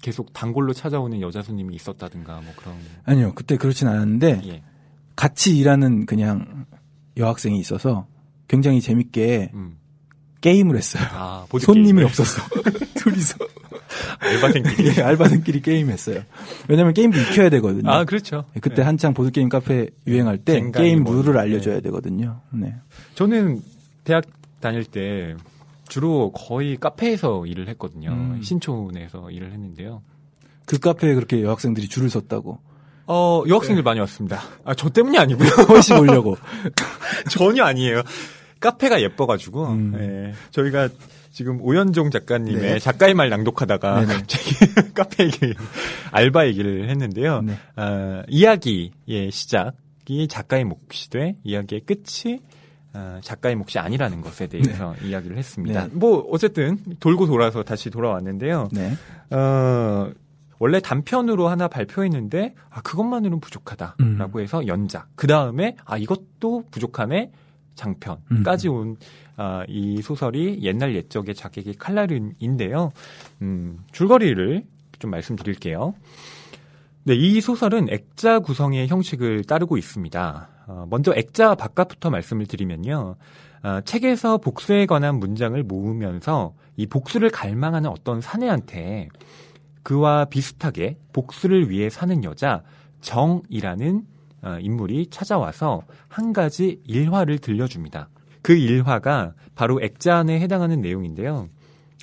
계속 0.00 0.32
단골로 0.32 0.72
찾아오는 0.72 1.20
여자 1.20 1.42
손님이 1.42 1.74
있었다든가 1.74 2.40
뭐 2.40 2.52
그런 2.56 2.76
아니요, 3.04 3.32
그때 3.34 3.56
그렇진 3.56 3.88
않았는데 3.88 4.40
예. 4.46 4.62
같이 5.16 5.56
일하는 5.58 6.06
그냥 6.06 6.66
여학생이 7.16 7.58
있어서 7.58 8.06
굉장히 8.48 8.80
재밌게 8.80 9.50
음. 9.54 9.78
게임을 10.46 10.76
했어요. 10.76 11.02
아, 11.10 11.44
보드 11.48 11.64
손님이. 11.66 12.04
없었어. 12.04 12.40
둘이서 12.94 13.36
알바생끼리. 14.20 14.94
예, 14.96 15.02
알바생끼리 15.02 15.60
게임했어요. 15.62 16.22
왜냐면 16.68 16.94
게임도 16.94 17.18
익혀야 17.18 17.50
되거든요. 17.50 17.90
아, 17.90 18.04
그렇죠. 18.04 18.44
그때 18.60 18.76
네. 18.76 18.82
한창 18.82 19.12
보드 19.12 19.30
게임 19.32 19.48
카페 19.48 19.88
유행할 20.06 20.38
때 20.38 20.70
게임 20.70 21.02
뭐, 21.02 21.14
룰을 21.14 21.34
네. 21.34 21.40
알려줘야 21.40 21.80
되거든요. 21.80 22.40
네. 22.50 22.74
저는 23.16 23.62
대학 24.04 24.24
다닐 24.60 24.84
때 24.84 25.34
주로 25.88 26.30
거의 26.32 26.76
카페에서 26.76 27.46
일을 27.46 27.68
했거든요. 27.70 28.10
음. 28.10 28.40
신촌에서 28.42 29.30
일을 29.30 29.52
했는데요. 29.52 30.02
그 30.64 30.78
카페에 30.78 31.14
그렇게 31.14 31.42
여학생들이 31.42 31.88
줄을 31.88 32.08
섰다고 32.10 32.58
어, 33.08 33.42
여학생들 33.46 33.82
많이 33.84 34.00
왔습니다. 34.00 34.40
아, 34.64 34.74
저 34.74 34.88
때문이 34.88 35.16
아니고요. 35.16 35.48
훨씬 35.68 35.96
오려고. 35.96 36.36
전혀 37.30 37.62
아니에요. 37.62 38.02
카페가 38.60 39.00
예뻐가지고, 39.02 39.66
음. 39.68 39.94
예. 39.98 40.34
저희가 40.50 40.88
지금 41.30 41.60
오연종 41.60 42.10
작가님의 42.10 42.62
네. 42.62 42.78
작가의 42.78 43.14
말 43.14 43.28
낭독하다가 43.28 44.00
네네. 44.00 44.14
갑자기 44.14 44.54
카페 44.94 45.24
얘기, 45.24 45.54
알바 46.10 46.46
얘기를 46.46 46.88
했는데요. 46.88 47.42
네. 47.42 47.58
어, 47.76 48.22
이야기의 48.28 49.30
시작이 49.30 50.28
작가의 50.28 50.64
몫이 50.64 51.10
돼, 51.10 51.36
이야기의 51.44 51.82
끝이 51.82 52.40
어, 52.94 53.18
작가의 53.22 53.56
몫이 53.56 53.78
아니라는 53.78 54.22
것에 54.22 54.46
대해서 54.46 54.94
이야기를 55.04 55.36
했습니다. 55.36 55.88
네. 55.88 55.90
뭐, 55.92 56.26
어쨌든, 56.30 56.78
돌고 57.00 57.26
돌아서 57.26 57.62
다시 57.62 57.90
돌아왔는데요. 57.90 58.68
네. 58.72 58.96
어, 59.30 60.10
원래 60.58 60.80
단편으로 60.80 61.48
하나 61.48 61.68
발표했는데 61.68 62.54
아 62.70 62.80
그것만으로는 62.80 63.40
부족하다라고 63.40 64.38
음. 64.38 64.42
해서 64.42 64.66
연작. 64.66 65.08
그 65.14 65.26
다음에 65.26 65.76
아 65.84 65.98
이것도 65.98 66.64
부족하네 66.70 67.30
장편까지 67.76 68.68
온 68.68 68.96
아, 69.36 69.64
이 69.68 70.02
소설이 70.02 70.60
옛날 70.62 70.94
옛적의 70.94 71.34
자객의 71.34 71.74
칼날인데요. 71.74 72.90
음, 73.42 73.78
줄거리를 73.92 74.64
좀 74.98 75.10
말씀드릴게요. 75.10 75.94
네, 77.04 77.14
이 77.14 77.40
소설은 77.40 77.88
액자 77.90 78.40
구성의 78.40 78.88
형식을 78.88 79.44
따르고 79.44 79.76
있습니다. 79.76 80.48
어, 80.66 80.86
먼저 80.90 81.12
액자 81.14 81.54
바깥부터 81.54 82.10
말씀을 82.10 82.46
드리면요. 82.46 83.14
아, 83.62 83.80
책에서 83.82 84.38
복수에 84.38 84.86
관한 84.86 85.20
문장을 85.20 85.62
모으면서 85.62 86.54
이 86.76 86.86
복수를 86.86 87.30
갈망하는 87.30 87.90
어떤 87.90 88.20
사내한테 88.20 89.08
그와 89.82 90.24
비슷하게 90.24 90.98
복수를 91.12 91.70
위해 91.70 91.90
사는 91.90 92.24
여자 92.24 92.62
정이라는 93.02 93.98
어, 93.98 94.15
인물이 94.60 95.08
찾아와서 95.10 95.82
한 96.08 96.32
가지 96.32 96.80
일화를 96.84 97.38
들려줍니다. 97.38 98.08
그 98.42 98.54
일화가 98.54 99.34
바로 99.54 99.82
액자안에 99.82 100.40
해당하는 100.40 100.80
내용인데요. 100.80 101.48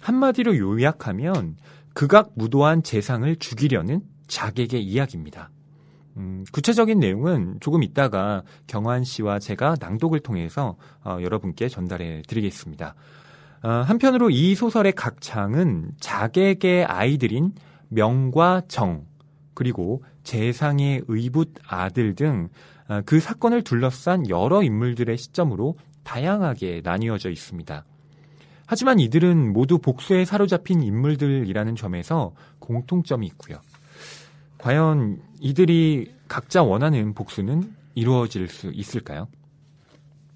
한마디로 0.01 0.57
요약하면 0.57 1.55
극악 1.93 2.31
무도한 2.35 2.83
재상을 2.83 3.33
죽이려는 3.37 4.01
자객의 4.27 4.83
이야기입니다. 4.83 5.51
음, 6.17 6.43
구체적인 6.51 6.99
내용은 6.99 7.57
조금 7.59 7.81
있다가 7.81 8.43
경환 8.67 9.03
씨와 9.03 9.39
제가 9.39 9.75
낭독을 9.79 10.19
통해서 10.19 10.75
어, 11.03 11.17
여러분께 11.21 11.69
전달해 11.69 12.21
드리겠습니다. 12.27 12.95
어, 13.63 13.69
한편으로 13.69 14.29
이 14.29 14.55
소설의 14.55 14.93
각 14.93 15.21
장은 15.21 15.91
자객의 15.99 16.85
아이들인 16.85 17.53
명과 17.89 18.63
정, 18.67 19.05
그리고 19.53 20.03
재상의 20.23 21.03
의붓 21.07 21.53
아들 21.67 22.15
등 22.15 22.49
그 23.05 23.19
사건을 23.19 23.63
둘러싼 23.63 24.29
여러 24.29 24.61
인물들의 24.61 25.17
시점으로 25.17 25.75
다양하게 26.03 26.81
나뉘어져 26.83 27.29
있습니다. 27.29 27.85
하지만 28.65 28.99
이들은 28.99 29.53
모두 29.53 29.77
복수에 29.77 30.25
사로잡힌 30.25 30.83
인물들이라는 30.83 31.75
점에서 31.75 32.33
공통점이 32.59 33.25
있고요. 33.27 33.59
과연 34.57 35.21
이들이 35.39 36.13
각자 36.27 36.63
원하는 36.63 37.13
복수는 37.13 37.73
이루어질 37.95 38.47
수 38.47 38.71
있을까요? 38.73 39.27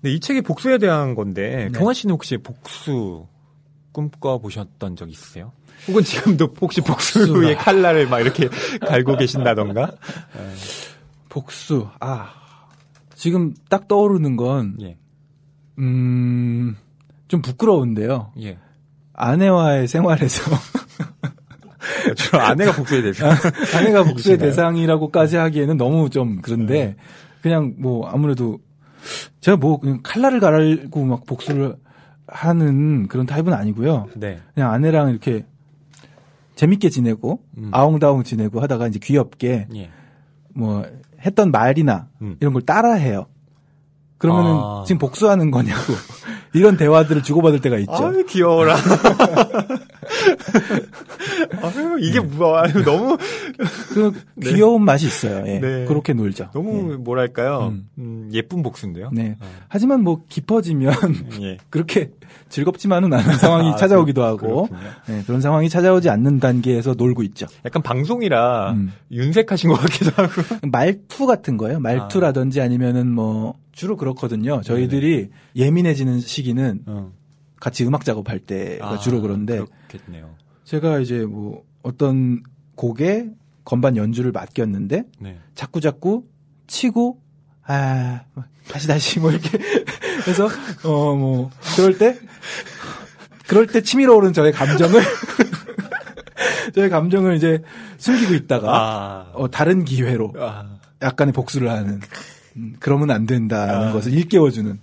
네, 0.01 0.11
이 0.11 0.19
책이 0.19 0.41
복수에 0.41 0.77
대한 0.77 1.15
건데 1.15 1.69
네. 1.71 1.79
경환 1.79 1.93
씨는 1.93 2.13
혹시 2.13 2.37
복수 2.37 3.25
꿈꿔 3.91 4.37
보셨던 4.37 4.95
적 4.95 5.09
있으세요? 5.09 5.51
혹은 5.87 6.03
지금도 6.03 6.53
혹시 6.59 6.81
복수의 6.81 7.57
칼날을 7.57 8.07
막 8.07 8.19
이렇게 8.19 8.49
갈고 8.85 9.15
계신다던가? 9.17 9.91
복수. 11.29 11.87
아. 11.99 12.33
지금 13.15 13.53
딱 13.69 13.87
떠오르는 13.87 14.35
건, 14.35 14.77
예, 14.81 14.97
음, 15.79 16.75
좀 17.27 17.41
부끄러운데요. 17.41 18.31
예. 18.41 18.57
아내와의 19.13 19.87
생활에서 19.87 20.43
주로 22.15 22.41
아내가 22.41 22.73
복수에 22.73 23.01
대해서. 23.01 23.27
아내가 23.75 24.03
복수의 24.03 24.35
이신가요? 24.35 24.49
대상이라고까지 24.49 25.37
하기에는 25.37 25.77
너무 25.77 26.09
좀 26.11 26.39
그런데 26.43 26.95
그냥 27.41 27.73
뭐 27.79 28.07
아무래도 28.07 28.59
제가 29.41 29.57
뭐 29.57 29.79
그냥 29.79 30.01
칼날을 30.03 30.39
갈고 30.39 31.03
막 31.05 31.25
복수를 31.25 31.75
하는 32.27 33.07
그런 33.07 33.25
타입은 33.25 33.51
아니고요. 33.53 34.09
네. 34.15 34.39
그냥 34.53 34.71
아내랑 34.71 35.09
이렇게 35.09 35.45
재밌게 36.57 36.89
지내고 36.89 37.39
음. 37.57 37.69
아웅다웅 37.71 38.23
지내고 38.23 38.59
하다가 38.59 38.87
이제 38.87 38.99
귀엽게 39.01 39.67
예. 39.75 39.89
뭐 40.53 40.83
했던 41.23 41.51
말이나 41.51 42.09
음. 42.21 42.35
이런 42.39 42.51
걸 42.51 42.63
따라해요. 42.63 43.27
그러면은 44.17 44.51
아. 44.55 44.83
지금 44.85 44.97
복수하는 44.97 45.51
거냐고 45.51 45.93
이런 46.53 46.75
대화들을 46.75 47.21
주고받을 47.21 47.61
때가 47.61 47.77
있죠. 47.77 47.93
아유, 47.93 48.25
귀여워라. 48.25 48.75
아유, 51.61 51.97
이게 52.01 52.19
뭐야. 52.19 52.63
아유, 52.63 52.83
너무, 52.83 53.17
그 53.93 54.13
네. 54.35 54.51
귀여운 54.53 54.83
맛이 54.83 55.07
있어요. 55.07 55.43
예. 55.47 55.59
네. 55.59 55.85
그렇게 55.85 56.13
놀죠. 56.13 56.49
너무 56.53 56.93
예. 56.93 56.95
뭐랄까요. 56.97 57.69
음. 57.73 57.89
음, 57.97 58.29
예쁜 58.33 58.63
복수인데요. 58.63 59.09
네. 59.13 59.37
어. 59.39 59.45
하지만 59.67 60.03
뭐 60.03 60.23
깊어지면 60.29 60.93
예. 61.41 61.57
그렇게 61.69 62.11
즐겁지만은 62.49 63.13
않은 63.13 63.37
상황이 63.37 63.69
아, 63.69 63.75
찾아오기도 63.75 64.21
그- 64.21 64.27
하고. 64.27 64.69
네, 65.07 65.23
그런 65.25 65.41
상황이 65.41 65.69
찾아오지 65.69 66.09
않는 66.09 66.39
단계에서 66.39 66.93
놀고 66.95 67.23
있죠. 67.23 67.47
약간 67.65 67.81
방송이라 67.81 68.71
음. 68.73 68.91
윤색하신 69.11 69.69
것 69.69 69.75
같기도 69.79 70.11
하고. 70.15 70.41
말투 70.71 71.25
같은 71.25 71.57
거예요. 71.57 71.79
말투라든지 71.79 72.61
아니면은 72.61 73.07
뭐 73.11 73.55
주로 73.71 73.95
그렇거든요. 73.95 74.61
저희들이 74.61 75.29
예민해지는 75.55 76.19
시기는 76.19 76.79
어. 76.87 77.11
같이 77.59 77.85
음악 77.85 78.05
작업할 78.05 78.39
때가 78.39 78.89
아, 78.89 78.97
주로 78.97 79.21
그런데 79.21 79.61
그렇겠네요. 79.87 80.35
제가 80.63 80.99
이제 80.99 81.19
뭐 81.25 81.63
어떤 81.83 82.43
곡에 82.75 83.29
건반 83.65 83.97
연주를 83.97 84.31
맡겼는데 84.31 85.03
네. 85.19 85.39
자꾸 85.55 85.81
자꾸 85.81 86.25
치고 86.67 87.19
아 87.65 88.21
다시 88.69 88.87
다시 88.87 89.19
뭐 89.19 89.31
이렇게 89.31 89.57
해서 90.27 90.47
어 90.83 91.15
뭐 91.15 91.49
그럴 91.75 91.97
때 91.97 92.17
그럴 93.47 93.65
때 93.67 93.81
치밀어 93.81 94.15
오른 94.15 94.33
저의 94.33 94.51
감정을 94.51 95.01
저의 96.75 96.89
감정을 96.89 97.35
이제 97.35 97.61
숨기고 97.97 98.33
있다가 98.35 98.67
아. 98.69 99.31
어, 99.33 99.49
다른 99.49 99.83
기회로 99.85 100.33
아. 100.37 100.77
약간의 101.01 101.33
복수를 101.33 101.69
하는 101.69 101.99
음, 102.57 102.75
그러면 102.79 103.11
안 103.11 103.25
된다는 103.25 103.87
아. 103.89 103.91
것을 103.93 104.13
일깨워주는 104.13 104.79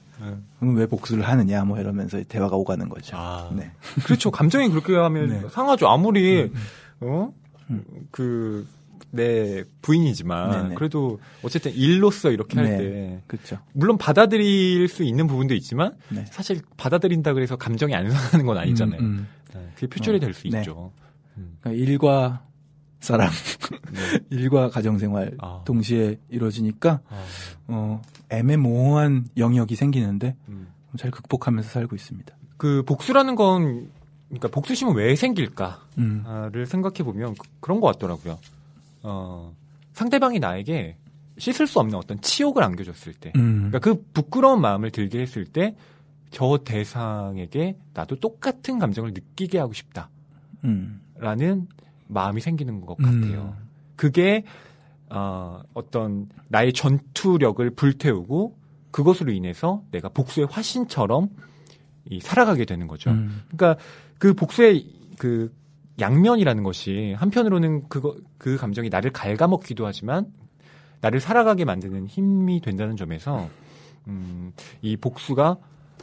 왜 0.73 0.87
복수를 0.87 1.27
하느냐 1.27 1.65
뭐 1.65 1.79
이러면서 1.79 2.23
대화가 2.25 2.57
오가는 2.57 2.89
거죠. 2.89 3.17
아. 3.17 3.51
네. 3.55 3.71
그렇죠. 4.05 4.31
감정이 4.31 4.69
그렇게 4.69 4.95
하면 4.97 5.29
네. 5.29 5.43
상하죠. 5.51 5.89
아무리 5.89 6.51
어? 7.01 7.33
음. 7.71 7.85
그내 8.11 9.65
부인이지만 9.83 10.63
네네. 10.63 10.75
그래도 10.75 11.21
어쨌든 11.43 11.73
일로서 11.73 12.31
이렇게 12.31 12.59
할 12.59 12.69
네. 12.69 12.79
때 12.79 13.23
그렇죠. 13.27 13.59
물론 13.73 13.99
받아들일 13.99 14.89
수 14.89 15.03
있는 15.03 15.27
부분도 15.27 15.55
있지만 15.55 15.97
네. 16.09 16.25
사실 16.31 16.61
받아들인다 16.77 17.33
그래서 17.33 17.57
감정이 17.57 17.95
안 17.95 18.11
상하는 18.11 18.47
건 18.47 18.59
아니잖아요. 18.59 19.01
음, 19.01 19.05
음. 19.05 19.29
네, 19.55 19.69
그게 19.75 19.87
표출이 19.87 20.17
어, 20.17 20.21
될수 20.21 20.49
네. 20.49 20.59
있죠. 20.59 20.93
음. 21.37 21.57
그러니까 21.61 21.83
일과 21.83 22.45
사랑, 23.05 23.31
네. 23.93 24.21
일과 24.31 24.69
가정생활 24.71 25.37
아. 25.39 25.63
동시에 25.65 26.19
이루어지니까 26.29 27.01
아, 27.09 27.25
어, 27.69 28.03
애매모호한 28.31 29.29
영역이 29.37 29.77
생기는데 29.77 30.37
음. 30.49 30.69
잘 30.97 31.11
극복하면서 31.11 31.69
살고 31.69 31.95
있습니다. 31.97 32.35
그 32.57 32.83
복수라는 32.85 33.35
건 33.35 33.91
그러니까 34.29 34.49
복수심은 34.49 34.95
왜 34.95 35.15
생길까를 35.17 35.81
음. 35.99 36.65
생각해 36.67 37.03
보면 37.05 37.35
그런 37.61 37.81
것 37.81 37.93
같더라고요. 37.93 38.39
어, 39.03 39.55
상대방이 39.93 40.39
나에게 40.39 40.97
씻을 41.39 41.67
수 41.67 41.81
없는 41.81 41.99
어떤 41.99 42.21
치욕을 42.21 42.63
안겨줬을 42.63 43.13
때, 43.15 43.33
음. 43.37 43.71
그러니까 43.71 43.79
그 43.81 44.05
부끄러운 44.13 44.61
마음을 44.61 44.91
들게 44.91 45.21
했을 45.21 45.45
때 45.45 45.77
저 46.35 46.59
대상에게 46.65 47.77
나도 47.95 48.17
똑같은 48.17 48.81
감정을 48.81 49.13
느끼게 49.15 49.57
하고 49.57 49.73
싶다 49.73 50.11
라는 51.17 51.49
음. 51.49 51.69
마음이 52.09 52.41
생기는 52.41 52.81
것 52.81 52.99
음. 53.01 53.05
같아요. 53.05 53.57
그게 53.97 54.45
어, 55.11 55.63
어떤 55.75 56.29
나의 56.49 56.73
전투력을 56.73 57.69
불태우고 57.71 58.57
그것으로 58.91 59.33
인해서 59.33 59.83
내가 59.91 60.09
복수의 60.09 60.47
화신처럼 60.51 61.29
이 62.11 62.21
살아가게 62.21 62.65
되는 62.65 62.87
거죠. 62.87 63.11
음. 63.11 63.43
그러니까 63.49 63.83
그 64.19 64.35
복수의 64.35 64.87
그 65.19 65.53
양면이라는 66.01 66.63
것이 66.63 67.15
한편으로는 67.19 67.89
그거 67.89 68.17
그 68.39 68.57
감정이 68.57 68.89
나를 68.89 69.13
갉아먹기도 69.13 69.87
하지만 69.87 70.33
나를 71.01 71.21
살아가게 71.21 71.65
만드는 71.65 72.07
힘이 72.07 72.61
된다는 72.61 72.97
점에서 72.97 73.49
음, 74.09 74.53
이 74.83 74.97
복수가 74.97 75.57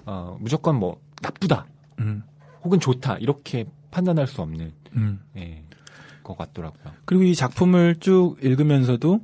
어, 0.06 0.38
무조건 0.40 0.76
뭐 0.76 1.00
나쁘다 1.22 1.66
음. 2.00 2.24
혹은 2.64 2.80
좋다 2.80 3.18
이렇게 3.18 3.66
판단할 3.90 4.28
수 4.28 4.42
없는 4.42 4.72
음. 4.96 5.20
예, 5.38 5.64
것 6.32 6.38
같더라고요. 6.38 6.94
그리고 7.06 7.24
이 7.24 7.36
작품을 7.36 7.96
쭉 8.00 8.38
읽으면서도 8.42 9.22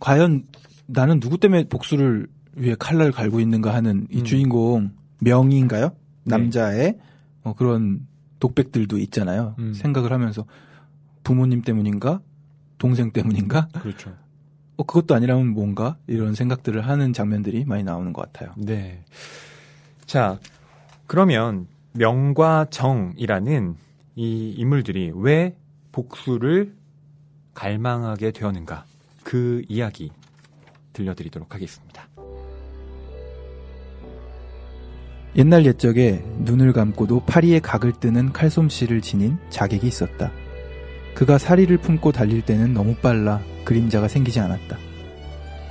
과연 0.00 0.44
나는 0.86 1.20
누구 1.20 1.38
때문에 1.38 1.64
복수를 1.68 2.28
위해 2.54 2.74
칼날을 2.78 3.12
갈고 3.12 3.40
있는가 3.40 3.74
하는 3.74 4.06
이 4.10 4.20
음. 4.20 4.24
주인공 4.24 4.90
명인가요? 5.20 5.90
네. 6.24 6.36
남자의 6.36 6.98
어, 7.42 7.54
그런 7.54 8.06
독백들도 8.40 8.98
있잖아요. 8.98 9.54
음. 9.58 9.74
생각을 9.74 10.12
하면서 10.12 10.44
부모님 11.22 11.62
때문인가? 11.62 12.20
동생 12.78 13.10
때문인가? 13.10 13.68
그렇죠. 13.68 14.14
어, 14.76 14.82
그것도 14.84 15.14
아니라면 15.14 15.48
뭔가? 15.48 15.96
이런 16.06 16.34
생각들을 16.34 16.86
하는 16.86 17.12
장면들이 17.12 17.64
많이 17.64 17.82
나오는 17.82 18.12
것 18.12 18.30
같아요. 18.32 18.52
네. 18.56 19.02
자, 20.04 20.38
그러면 21.06 21.66
명과 21.92 22.66
정이라는 22.70 23.76
이 24.16 24.54
인물들이 24.56 25.12
왜 25.14 25.56
복수를 25.96 26.74
갈망하게 27.54 28.32
되었는가? 28.32 28.84
그 29.24 29.62
이야기 29.66 30.12
들려드리도록 30.92 31.54
하겠습니다. 31.54 32.06
옛날 35.36 35.64
옛적에 35.64 36.22
눈을 36.40 36.74
감고도 36.74 37.20
파리에 37.24 37.60
각을 37.60 37.94
뜨는 37.98 38.34
칼솜씨를 38.34 39.00
지닌 39.00 39.38
자객이 39.48 39.86
있었다. 39.86 40.30
그가 41.14 41.38
사리를 41.38 41.74
품고 41.78 42.12
달릴 42.12 42.42
때는 42.42 42.74
너무 42.74 42.94
빨라 42.96 43.40
그림자가 43.64 44.06
생기지 44.06 44.38
않았다. 44.38 44.76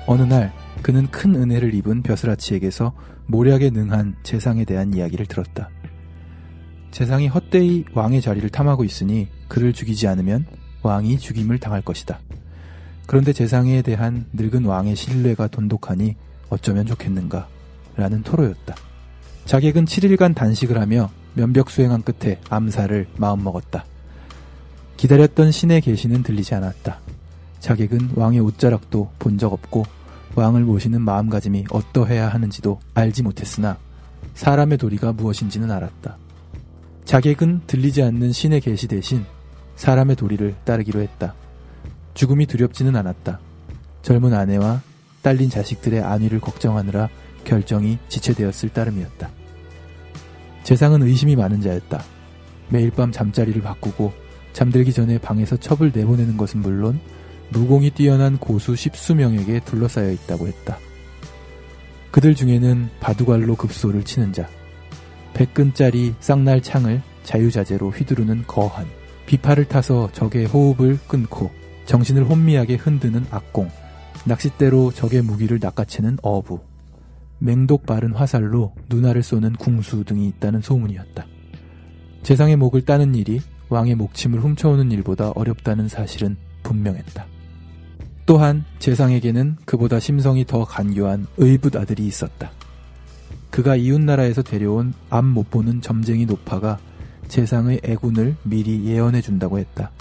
어느 0.07 0.23
날 0.23 0.51
그는 0.81 1.05
큰 1.11 1.35
은혜를 1.35 1.75
입은 1.75 2.01
벼슬아치에게서 2.01 2.93
모략에 3.27 3.69
능한 3.69 4.15
재상에 4.23 4.65
대한 4.65 4.91
이야기를 4.91 5.27
들었다. 5.27 5.69
재상이 6.89 7.27
헛되이 7.27 7.85
왕의 7.93 8.21
자리를 8.21 8.49
탐하고 8.49 8.83
있으니 8.83 9.27
그를 9.47 9.73
죽이지 9.73 10.08
않으면 10.08 10.45
왕이 10.81 11.19
죽임을 11.19 11.60
당할 11.60 11.81
것이다. 11.81 12.19
그런데 13.08 13.34
재상에 13.34 13.81
대한 13.81 14.25
늙은 14.34 14.65
왕의 14.65 14.95
신뢰가 14.95 15.47
돈독하니 15.47 16.15
어쩌면 16.49 16.86
좋겠는가 16.86 17.47
라는 17.95 18.23
토로였다. 18.23 18.75
자객은 19.45 19.86
7일간 19.86 20.36
단식을 20.36 20.79
하며 20.79 21.10
면벽 21.36 21.69
수행한 21.69 22.01
끝에 22.01 22.39
암살을 22.49 23.08
마음먹었다. 23.17 23.86
기다렸던 24.97 25.51
신의 25.51 25.81
계시는 25.81 26.23
들리지 26.23 26.55
않았다. 26.55 26.99
자객은 27.60 28.12
왕의 28.15 28.39
옷자락도 28.39 29.12
본 29.19 29.38
적 29.38 29.51
없고 29.53 29.86
왕을 30.36 30.62
모시는 30.62 31.01
마음가짐이 31.01 31.65
어떠해야 31.71 32.27
하는지도 32.27 32.79
알지 32.93 33.23
못했으나 33.23 33.77
사람의 34.34 34.77
도리가 34.77 35.13
무엇인지는 35.13 35.71
알았다. 35.71 36.17
자객은 37.05 37.62
들리지 37.67 38.03
않는 38.03 38.31
신의 38.31 38.62
계시 38.62 38.88
대신 38.88 39.25
사람의 39.75 40.15
도리를 40.15 40.55
따르기로 40.63 41.01
했다. 41.01 41.35
죽음이 42.13 42.45
두렵지는 42.45 42.95
않았다. 42.95 43.39
젊은 44.01 44.33
아내와 44.33 44.81
딸린 45.21 45.49
자식들의 45.49 46.01
안위를 46.01 46.39
걱정하느라 46.39 47.09
결정이 47.43 47.97
지체되었을 48.07 48.69
따름이었다. 48.69 49.29
재상은 50.63 51.03
의심이 51.03 51.35
많은 51.35 51.61
자였다. 51.61 52.03
매일 52.69 52.91
밤 52.91 53.11
잠자리를 53.11 53.61
바꾸고 53.61 54.13
잠들기 54.53 54.93
전에 54.93 55.17
방에서 55.17 55.57
첩을 55.57 55.91
내보내는 55.93 56.38
것은 56.38 56.61
물론 56.61 56.99
무공이 57.49 57.91
뛰어난 57.91 58.38
고수 58.38 58.75
십수명에게 58.75 59.59
둘러싸여 59.65 60.11
있다고 60.11 60.47
했다. 60.47 60.77
그들 62.11 62.33
중에는 62.33 62.89
바둑알로 63.01 63.55
급소를 63.55 64.03
치는 64.03 64.31
자, 64.31 64.47
백근짜리 65.33 66.15
쌍날 66.19 66.61
창을 66.61 67.01
자유자재로 67.23 67.91
휘두르는 67.91 68.45
거한, 68.47 68.88
비파를 69.25 69.65
타서 69.65 70.09
적의 70.11 70.45
호흡을 70.45 70.99
끊고 71.07 71.51
정신을 71.85 72.29
혼미하게 72.29 72.75
흔드는 72.75 73.25
악공, 73.31 73.69
낚싯대로 74.25 74.91
적의 74.91 75.21
무기를 75.21 75.59
낚아채는 75.61 76.17
어부, 76.21 76.59
맹독 77.39 77.85
바른 77.85 78.13
화살로 78.13 78.73
눈알을 78.89 79.23
쏘는 79.23 79.53
궁수 79.53 80.03
등이 80.03 80.27
있다는 80.27 80.61
소문이었다. 80.61 81.25
재상의 82.23 82.55
목을 82.55 82.83
따는 82.83 83.13
일이 83.13 83.39
왕의 83.69 83.95
목침을 83.95 84.39
훔쳐오는 84.39 84.91
일보다 84.91 85.31
어렵다는 85.31 85.88
사실은 85.88 86.38
분명했다. 86.63 87.25
또한 88.25 88.65
재상에게는 88.79 89.57
그보다 89.65 89.99
심성이 89.99 90.45
더 90.45 90.65
간교한 90.65 91.27
의붓 91.38 91.75
아들이 91.75 92.07
있었다. 92.07 92.51
그가 93.51 93.75
이웃나라에서 93.75 94.41
데려온 94.41 94.93
앞 95.09 95.23
못 95.23 95.51
보는 95.51 95.81
점쟁이 95.81 96.25
노파가 96.25 96.79
재상의 97.27 97.81
애군을 97.83 98.35
미리 98.43 98.85
예언해 98.85 99.21
준다고 99.21 99.59
했다. 99.59 99.91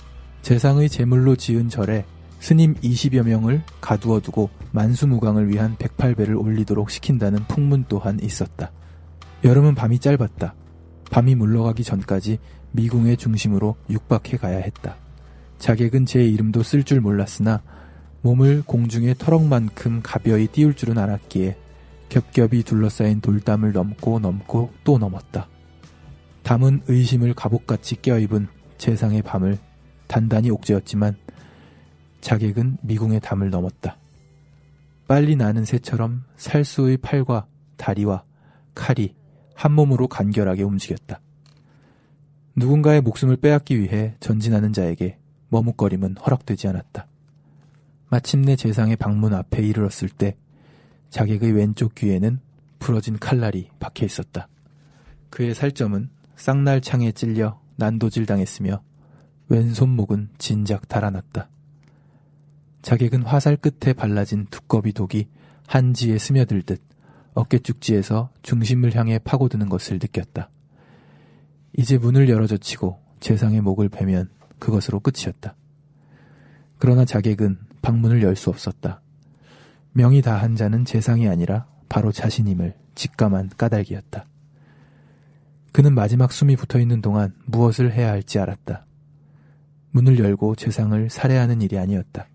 재상의 0.43 0.89
제물로 0.89 1.37
지은 1.37 1.69
절에 1.69 2.05
스님 2.39 2.75
20여 2.75 3.23
명을 3.23 3.63
가두어 3.81 4.21
두고 4.21 4.51
만수무강을 4.73 5.49
위한 5.49 5.77
108배를 5.77 6.39
올리도록 6.39 6.91
시킨다는 6.91 7.39
풍문 7.49 7.87
또한 7.89 8.21
있었다. 8.21 8.71
여름은 9.45 9.75
밤이 9.75 9.99
짧았다. 9.99 10.55
밤이 11.11 11.35
물러가기 11.35 11.85
전까지 11.85 12.39
미궁의 12.73 13.17
중심으로 13.17 13.77
육박해 13.89 14.37
가야 14.37 14.59
했다. 14.59 14.97
자객은 15.59 16.07
제 16.07 16.25
이름도 16.25 16.63
쓸 16.63 16.85
줄 16.85 17.01
몰랐으나 17.01 17.63
몸을 18.23 18.63
공중에 18.67 19.15
터럭만큼 19.15 20.01
가벼이 20.03 20.49
띄울 20.49 20.75
줄은 20.75 20.99
알았기에 20.99 21.57
겹겹이 22.09 22.63
둘러싸인 22.65 23.21
돌담을 23.21 23.73
넘고 23.73 24.19
넘고 24.19 24.71
또 24.83 24.99
넘었다. 24.99 25.49
담은 26.45 26.83
의심을 26.87 27.33
갑옷같이 27.35 27.97
껴입은 28.03 28.49
재상의 28.77 29.23
밤을 29.23 29.59
단단히 30.07 30.51
옥죄었지만 30.51 31.17
자객은 32.21 32.79
미궁의 32.83 33.21
담을 33.21 33.51
넘었다. 33.51 33.97
빨리 35.09 35.37
나는 35.37 35.65
새처럼 35.65 36.25
살수의 36.37 36.99
팔과 36.99 37.47
다리와 37.77 38.25
칼이 38.75 39.15
한 39.55 39.73
몸으로 39.73 40.07
간결하게 40.07 40.63
움직였다. 40.63 41.21
누군가의 42.57 43.01
목숨을 43.01 43.37
빼앗기 43.37 43.81
위해 43.81 44.15
전진하는 44.21 44.73
자에게 44.73 45.19
머뭇거림은 45.49 46.19
허락되지 46.19 46.69
않았다. 46.69 47.07
마침내 48.11 48.55
재상의 48.55 48.97
방문 48.97 49.33
앞에 49.33 49.63
이르렀을 49.63 50.11
때 50.11 50.37
자객의 51.09 51.53
왼쪽 51.53 51.95
귀에는 51.95 52.39
부러진 52.79 53.19
칼날이 53.19 53.71
박혀 53.81 54.05
있었다. 54.05 54.49
그의 55.31 55.55
살점은 55.55 56.11
쌍날 56.37 56.81
창에 56.81 57.13
찔려 57.13 57.61
난도질 57.77 58.27
당했으며 58.27 58.83
왼손목은 59.49 60.31
진작 60.39 60.89
달아났다. 60.89 61.49
자객은 62.83 63.23
화살 63.23 63.57
끝에 63.57 63.93
발라진 63.93 64.47
두꺼비 64.51 64.93
독이 64.93 65.29
한지에 65.67 66.19
스며들듯 66.19 66.83
어깨쭉지에서 67.35 68.31
중심을 68.43 68.95
향해 68.95 69.19
파고드는 69.19 69.69
것을 69.69 69.99
느꼈다. 70.01 70.51
이제 71.77 71.99
문을 71.99 72.29
열어젖히고 72.29 73.01
재상의 73.21 73.61
목을 73.61 73.89
베면 73.89 74.31
그것으로 74.59 75.01
끝이었다. 75.01 75.57
그러나 76.79 77.05
자객은 77.05 77.59
방문을 77.83 78.23
열 78.23 78.37
수 78.37 78.51
없었다. 78.51 79.01
명이 79.93 80.23
다한 80.23 80.57
자는 80.57 80.85
재상이 80.85 81.29
아니라 81.29 81.67
바로 81.89 82.13
자신임을 82.13 82.75
직감한 82.95 83.51
까닭이었다. 83.57 84.27
그는 85.75 85.93
마지막 85.93 86.31
숨이 86.31 86.55
붙어 86.55 86.79
있는 86.79 87.03
동안 87.03 87.35
무엇을 87.47 87.93
해야 87.93 88.11
할지 88.11 88.39
알았다. 88.39 88.87
문을 89.91 90.21
열고 90.21 90.55
재상을 90.55 91.11
살해하는 91.11 91.63
일이 91.63 91.79
아니었다. 91.79 92.29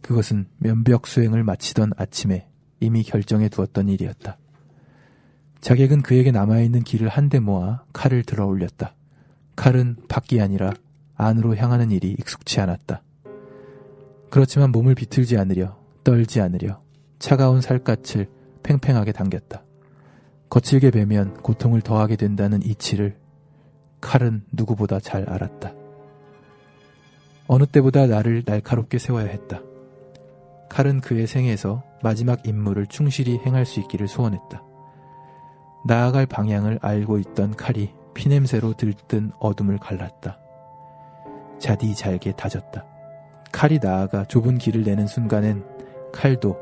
그것은 0.00 0.48
면벽 0.58 1.06
수행을 1.06 1.44
마치던 1.44 1.92
아침에 1.96 2.48
이미 2.80 3.04
결정해 3.04 3.48
두었던 3.48 3.86
일이었다. 3.86 4.36
자객은 5.60 6.02
그에게 6.02 6.32
남아있는 6.32 6.82
길을 6.82 7.06
한데 7.06 7.38
모아 7.38 7.84
칼을 7.92 8.24
들어 8.24 8.46
올렸다. 8.46 8.96
칼은 9.54 9.98
밖이 10.08 10.40
아니라 10.40 10.72
안으로 11.14 11.54
향하는 11.54 11.92
일이 11.92 12.16
익숙치 12.18 12.58
않았다. 12.60 13.04
그렇지만 14.30 14.72
몸을 14.72 14.96
비틀지 14.96 15.38
않으려, 15.38 15.78
떨지 16.02 16.40
않으려 16.40 16.82
차가운 17.20 17.60
살갗을 17.60 18.28
팽팽하게 18.64 19.12
당겼다. 19.12 19.62
거칠게 20.48 20.90
베면 20.90 21.42
고통을 21.42 21.80
더하게 21.80 22.16
된다는 22.16 22.62
이치를 22.62 23.16
칼은 24.00 24.44
누구보다 24.52 25.00
잘 25.00 25.28
알았다. 25.28 25.72
어느 27.46 27.66
때보다 27.66 28.06
나를 28.06 28.42
날카롭게 28.46 28.98
세워야 28.98 29.26
했다. 29.26 29.60
칼은 30.68 31.00
그의 31.00 31.26
생에서 31.26 31.82
마지막 32.02 32.46
임무를 32.46 32.86
충실히 32.86 33.38
행할 33.38 33.64
수 33.64 33.80
있기를 33.80 34.08
소원했다. 34.08 34.62
나아갈 35.86 36.26
방향을 36.26 36.78
알고 36.82 37.18
있던 37.18 37.56
칼이 37.56 37.92
피냄새로 38.14 38.74
들뜬 38.74 39.32
어둠을 39.38 39.78
갈랐다. 39.78 40.38
자디 41.58 41.94
잘게 41.94 42.32
다졌다. 42.32 42.84
칼이 43.52 43.78
나아가 43.80 44.24
좁은 44.24 44.58
길을 44.58 44.82
내는 44.82 45.06
순간엔 45.06 45.64
칼도 46.12 46.56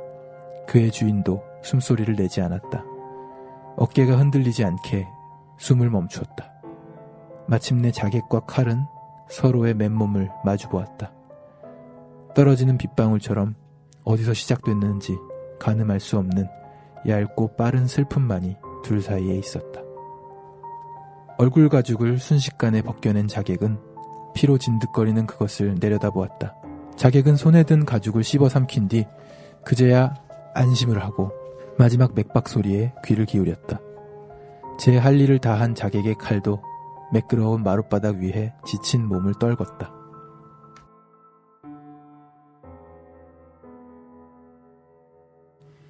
그의 0.66 0.90
주인도 0.90 1.42
숨소리를 1.62 2.16
내지 2.16 2.40
않았다. 2.40 2.91
어깨가 3.76 4.16
흔들리지 4.16 4.64
않게 4.64 5.08
숨을 5.58 5.90
멈추었다. 5.90 6.52
마침내 7.46 7.90
자객과 7.90 8.40
칼은 8.40 8.84
서로의 9.28 9.74
맨몸을 9.74 10.30
마주 10.44 10.68
보았다. 10.68 11.12
떨어지는 12.34 12.78
빗방울처럼 12.78 13.54
어디서 14.04 14.34
시작됐는지 14.34 15.16
가늠할 15.58 16.00
수 16.00 16.18
없는 16.18 16.48
얇고 17.06 17.56
빠른 17.56 17.86
슬픔만이 17.86 18.56
둘 18.82 19.02
사이에 19.02 19.36
있었다. 19.36 19.80
얼굴 21.38 21.68
가죽을 21.68 22.18
순식간에 22.18 22.82
벗겨낸 22.82 23.26
자객은 23.26 23.78
피로 24.34 24.58
진득거리는 24.58 25.26
그것을 25.26 25.76
내려다보았다. 25.80 26.54
자객은 26.96 27.36
손에 27.36 27.64
든 27.64 27.84
가죽을 27.84 28.22
씹어 28.22 28.48
삼킨 28.48 28.88
뒤 28.88 29.06
그제야 29.64 30.14
안심을 30.54 31.02
하고 31.02 31.32
마지막 31.78 32.14
맥박 32.14 32.48
소리에 32.48 32.92
귀를 33.04 33.26
기울였다. 33.26 33.80
제 34.78 34.96
할 34.98 35.20
일을 35.20 35.38
다한 35.38 35.74
자객의 35.74 36.16
칼도 36.16 36.62
매끄러운 37.12 37.62
마룻바닥 37.62 38.16
위에 38.16 38.54
지친 38.64 39.06
몸을 39.06 39.34
떨궜다. 39.34 39.90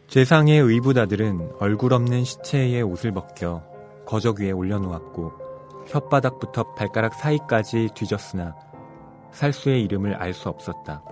재상의 0.09 0.61
의붓아들은 0.61 1.53
얼굴 1.59 1.95
없는 1.95 2.25
시체의 2.25 2.83
옷을 2.83 3.13
벗겨 3.13 3.63
거적 4.05 4.41
위에 4.41 4.51
올려놓았고 4.51 5.33
혓바닥부터 5.87 6.75
발가락 6.75 7.15
사이까지 7.15 7.89
뒤졌으나 7.95 8.55
살수의 9.31 9.83
이름을 9.85 10.15
알 10.17 10.35
수 10.35 10.49
없었다. 10.51 11.03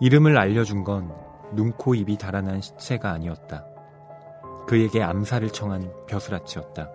이름을 0.00 0.38
알려준 0.38 0.84
건 0.84 1.12
눈, 1.54 1.72
코, 1.72 1.94
입이 1.94 2.18
달아난 2.18 2.60
시체가 2.60 3.10
아니었다. 3.10 3.64
그에게 4.66 5.02
암살을 5.02 5.50
청한 5.50 6.06
벼슬아치였다. 6.06 6.90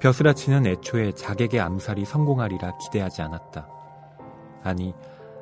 벼슬아치는 0.00 0.66
애초에 0.66 1.12
자객의 1.12 1.60
암살이 1.60 2.04
성공하리라 2.04 2.78
기대하지 2.78 3.22
않았다. 3.22 3.68
아니, 4.62 4.94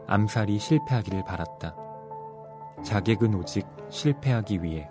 암살이 0.07 0.59
실패하기를 0.59 1.25
바랐다. 1.25 1.75
자객은 2.83 3.35
오직 3.35 3.66
실패하기 3.90 4.62
위해, 4.62 4.88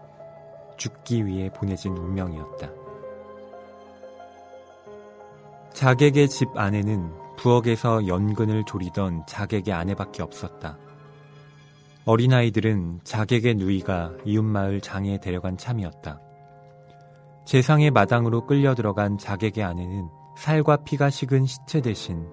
죽기 0.77 1.25
위해 1.25 1.49
보내진 1.51 1.97
운명이었다. 1.97 2.69
자객의 5.73 6.29
집 6.29 6.55
안에는 6.55 7.35
부엌에서 7.37 8.07
연근을 8.07 8.63
조리던 8.65 9.25
자객의 9.25 9.73
아내밖에 9.73 10.23
없었다. 10.23 10.77
어린아이들은 12.05 12.99
자객의 13.03 13.55
누이가 13.55 14.11
이웃마을 14.25 14.79
장에 14.79 15.19
데려간 15.19 15.57
참이었다. 15.57 16.21
재상의 17.45 17.89
마당으로 17.89 18.45
끌려 18.45 18.75
들어간 18.75 19.17
자객의 19.17 19.63
아내는 19.63 20.07
살과 20.37 20.77
피가 20.77 21.09
식은 21.09 21.47
시체 21.47 21.81
대신 21.81 22.27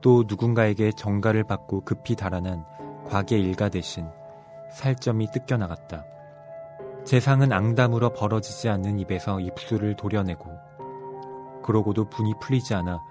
또 0.00 0.24
누군가에게 0.26 0.92
정가를 0.92 1.44
받고 1.44 1.82
급히 1.82 2.16
달아난 2.16 2.64
과계 3.06 3.38
일가 3.38 3.68
대신 3.68 4.06
살점이 4.72 5.30
뜯겨나갔다. 5.32 6.06
재상은 7.04 7.52
앙담으로 7.52 8.14
벌어지지 8.14 8.70
않는 8.70 8.98
입에서 9.00 9.38
입술을 9.38 9.96
도려내고 9.96 10.48
그러고도 11.62 12.08
분이 12.08 12.32
풀리지 12.40 12.74
않아 12.74 13.02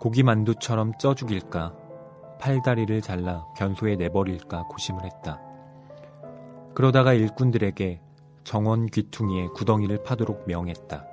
고기만두처럼 0.00 0.92
쪄 0.98 1.14
죽일까 1.14 1.87
팔다리를 2.38 3.00
잘라 3.02 3.46
변소에 3.56 3.96
내버릴까 3.96 4.64
고심을 4.64 5.04
했다. 5.04 5.40
그러다가 6.74 7.12
일꾼들에게 7.12 8.00
정원 8.44 8.86
귀퉁이에 8.86 9.48
구덩이를 9.48 10.02
파도록 10.04 10.44
명했다. 10.46 11.04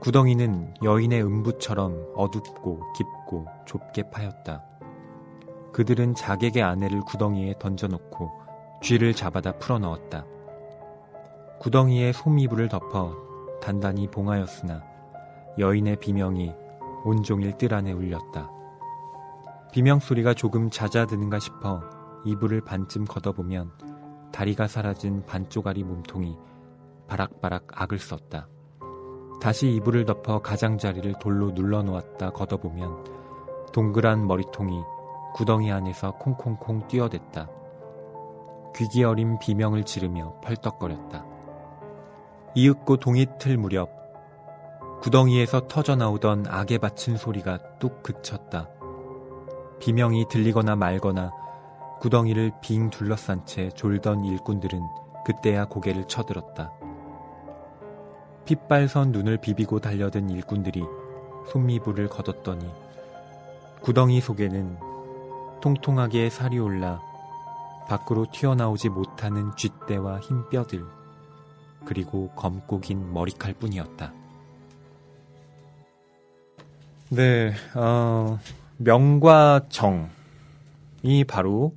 구덩이는 0.00 0.74
여인의 0.82 1.22
음부처럼 1.22 2.12
어둡고 2.14 2.80
깊고 2.92 3.46
좁게 3.64 4.10
파였다. 4.10 4.62
그들은 5.72 6.14
자객의 6.14 6.62
아내를 6.62 7.00
구덩이에 7.00 7.54
던져놓고 7.58 8.30
쥐를 8.82 9.14
잡아다 9.14 9.58
풀어넣었다. 9.58 10.24
구덩이에 11.58 12.12
솜이불을 12.12 12.68
덮어 12.68 13.16
단단히 13.60 14.06
봉하였으나 14.06 14.84
여인의 15.58 15.96
비명이 15.96 16.54
온종일 17.04 17.56
뜰 17.58 17.74
안에 17.74 17.92
울렸다. 17.92 18.55
비명 19.76 19.98
소리가 19.98 20.32
조금 20.32 20.70
잦아드는가 20.70 21.38
싶어 21.38 21.82
이불을 22.24 22.62
반쯤 22.62 23.04
걷어보면 23.04 23.72
다리가 24.32 24.68
사라진 24.68 25.22
반쪽아리 25.26 25.84
몸통이 25.84 26.34
바락바락 27.08 27.66
악을 27.74 27.98
썼다. 27.98 28.48
다시 29.38 29.68
이불을 29.74 30.06
덮어 30.06 30.40
가장자리를 30.40 31.16
돌로 31.20 31.50
눌러놓았다 31.50 32.30
걷어보면 32.30 33.04
동그란 33.74 34.26
머리통이 34.26 34.80
구덩이 35.34 35.70
안에서 35.70 36.12
콩콩콩 36.12 36.88
뛰어댔다. 36.88 37.50
귀기 38.76 39.04
어린 39.04 39.38
비명을 39.38 39.84
지르며 39.84 40.40
펄떡거렸다. 40.40 41.26
이윽고 42.54 42.96
동이 42.96 43.26
틀 43.38 43.58
무렵 43.58 43.90
구덩이에서 45.02 45.68
터져나오던 45.68 46.46
악에 46.48 46.78
바친 46.78 47.18
소리가 47.18 47.78
뚝 47.78 48.02
그쳤다. 48.02 48.70
비명이 49.80 50.28
들리거나 50.28 50.76
말거나 50.76 51.32
구덩이를 52.00 52.52
빙 52.60 52.90
둘러싼 52.90 53.44
채 53.46 53.70
졸던 53.70 54.24
일꾼들은 54.24 54.80
그때야 55.24 55.66
고개를 55.66 56.06
쳐들었다. 56.08 56.72
핏발선 58.44 59.12
눈을 59.12 59.38
비비고 59.38 59.80
달려든 59.80 60.30
일꾼들이 60.30 60.84
손미부를 61.48 62.08
걷었더니 62.08 62.70
구덩이 63.80 64.20
속에는 64.20 64.78
통통하게 65.60 66.30
살이 66.30 66.58
올라 66.58 67.00
밖으로 67.88 68.26
튀어나오지 68.30 68.88
못하는 68.88 69.54
쥐떼와 69.56 70.20
흰 70.20 70.48
뼈들 70.48 70.84
그리고 71.84 72.30
검고 72.30 72.80
긴 72.80 73.12
머리칼 73.12 73.54
뿐이었다. 73.54 74.12
네, 77.10 77.54
어, 77.74 78.38
명과 78.78 79.66
정이 79.68 81.24
바로 81.26 81.74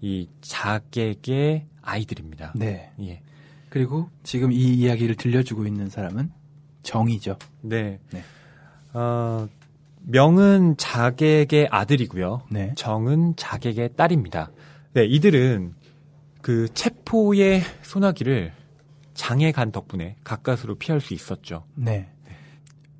이 0.00 0.28
자객의 0.40 1.66
아이들입니다. 1.82 2.52
네. 2.56 2.90
예. 3.00 3.22
그리고 3.68 4.08
지금 4.22 4.52
이 4.52 4.56
이야기를 4.74 5.16
들려주고 5.16 5.66
있는 5.66 5.88
사람은 5.88 6.30
정이죠. 6.82 7.36
네. 7.62 7.98
네. 8.12 8.22
어, 8.92 9.48
명은 10.02 10.76
자객의 10.76 11.68
아들이고요. 11.70 12.42
네. 12.50 12.72
정은 12.76 13.34
자객의 13.36 13.90
딸입니다. 13.96 14.50
네, 14.94 15.04
이들은 15.04 15.74
그 16.42 16.68
체포의 16.72 17.62
소나기를 17.82 18.52
장에 19.14 19.50
간 19.50 19.72
덕분에 19.72 20.16
가까스로 20.24 20.76
피할 20.76 21.00
수 21.00 21.12
있었죠. 21.14 21.64
네. 21.74 22.08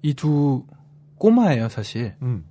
이 0.02 0.14
두 0.14 0.64
꼬마예요, 1.18 1.68
사실. 1.68 2.14
음. 2.22 2.44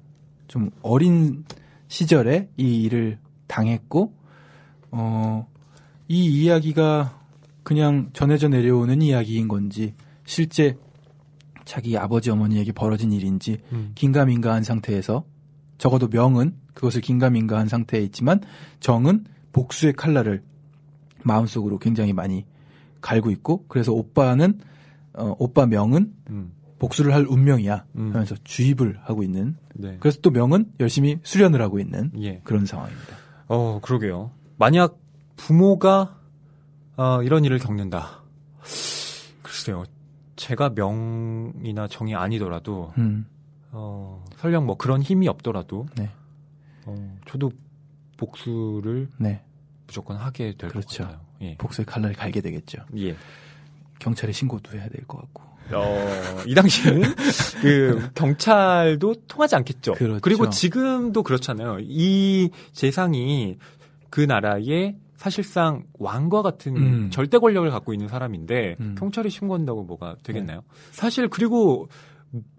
좀 0.56 0.72
어린 0.82 1.44
시절에 1.89 2.50
이 2.56 2.84
일을 2.84 3.20
당했고, 3.48 4.13
어, 4.91 5.46
이 6.08 6.44
이야기가 6.44 7.20
그냥 7.63 8.10
전해져 8.13 8.48
내려오는 8.48 9.02
이야기인 9.02 9.50
건지, 9.50 9.96
실제 10.24 10.78
자기 11.65 11.98
아버지 11.98 12.32
어머니에게 12.32 12.72
벌어진 12.72 13.12
일인지, 13.12 13.58
음. 13.74 13.91
긴가민가한 13.96 14.63
상태에서, 14.63 15.26
적어도 15.78 16.08
명은 16.08 16.56
그것을 16.74 17.02
긴가민가한 17.02 17.68
상태에 17.68 18.02
있지만, 18.04 18.39
정은 18.80 19.26
복수의 19.52 19.91
칼날을 19.91 20.41
마음속으로 21.26 21.80
굉장히 21.80 22.13
많이 22.13 22.46
갈고 23.02 23.30
있고, 23.30 23.65
그래서 23.68 23.91
오빠는, 23.91 24.62
어, 25.15 25.36
오빠 25.38 25.65
명은 25.65 26.13
음. 26.30 26.54
복수를 26.80 27.14
할 27.14 27.26
운명이야 27.28 27.86
음. 27.96 28.10
하면서 28.14 28.36
주입을 28.44 29.00
하고 29.04 29.24
있는 29.24 29.56
네. 29.74 29.98
그래서 30.00 30.20
또 30.22 30.30
명은 30.30 30.74
열심히 30.80 31.20
수련을 31.24 31.62
하고 31.62 31.80
있는 31.80 32.12
예. 32.22 32.42
그런 32.44 32.66
상황입니다. 32.66 33.16
어, 33.48 33.80
그러게요. 33.82 34.32
만약 34.58 34.98
부모가 35.38 36.18
어, 36.98 37.22
이런 37.24 37.44
일을 37.46 37.60
겪는다. 37.60 38.24
글쎄요. 39.42 39.84
제가 40.36 40.70
명이나 40.76 41.88
정이 41.88 42.14
아니더라도 42.16 42.94
음, 42.98 43.26
어, 43.72 44.24
설령 44.38 44.66
뭐 44.66 44.76
그런 44.78 45.02
힘이 45.02 45.28
없더라도 45.28 45.88
네. 45.98 46.10
어, 46.86 47.18
저도 47.28 47.52
복수를 48.18 49.10
네. 49.18 49.44
무조건 49.88 50.18
하게 50.18 50.56
될것 50.58 50.72
그렇죠. 50.72 51.04
같아요. 51.04 51.22
예. 51.42 51.56
복수의 51.58 51.86
칼날이 51.86 52.16
갈게 52.16 52.42
되겠죠. 52.42 52.80
예. 52.98 53.16
경찰에 54.00 54.32
신고도 54.34 54.78
해야 54.78 54.88
될 54.90 55.06
것 55.08 55.20
같고. 55.22 55.44
어, 55.73 56.43
이 56.45 56.54
당시에는 56.54 57.01
그 57.62 58.10
경찰도 58.13 59.15
통하지 59.28 59.56
않겠죠. 59.56 59.93
그렇죠. 59.93 60.30
리고 60.30 60.49
지금도 60.49 61.23
그렇잖아요. 61.23 61.80
이 61.82 62.49
재상이 62.71 63.58
그 64.10 64.21
나라의 64.21 64.95
사실상 65.17 65.84
왕과 65.97 66.41
같은 66.41 66.75
음. 66.75 67.10
절대 67.10 67.38
권력을 67.38 67.69
갖고 67.71 67.93
있는 67.93 68.08
사람인데 68.08 68.75
음. 68.80 68.95
경찰이 68.97 69.30
신고한다고 69.30 69.84
뭐가 69.84 70.17
되겠나요? 70.23 70.62
사실 70.91 71.28
그리고 71.30 71.89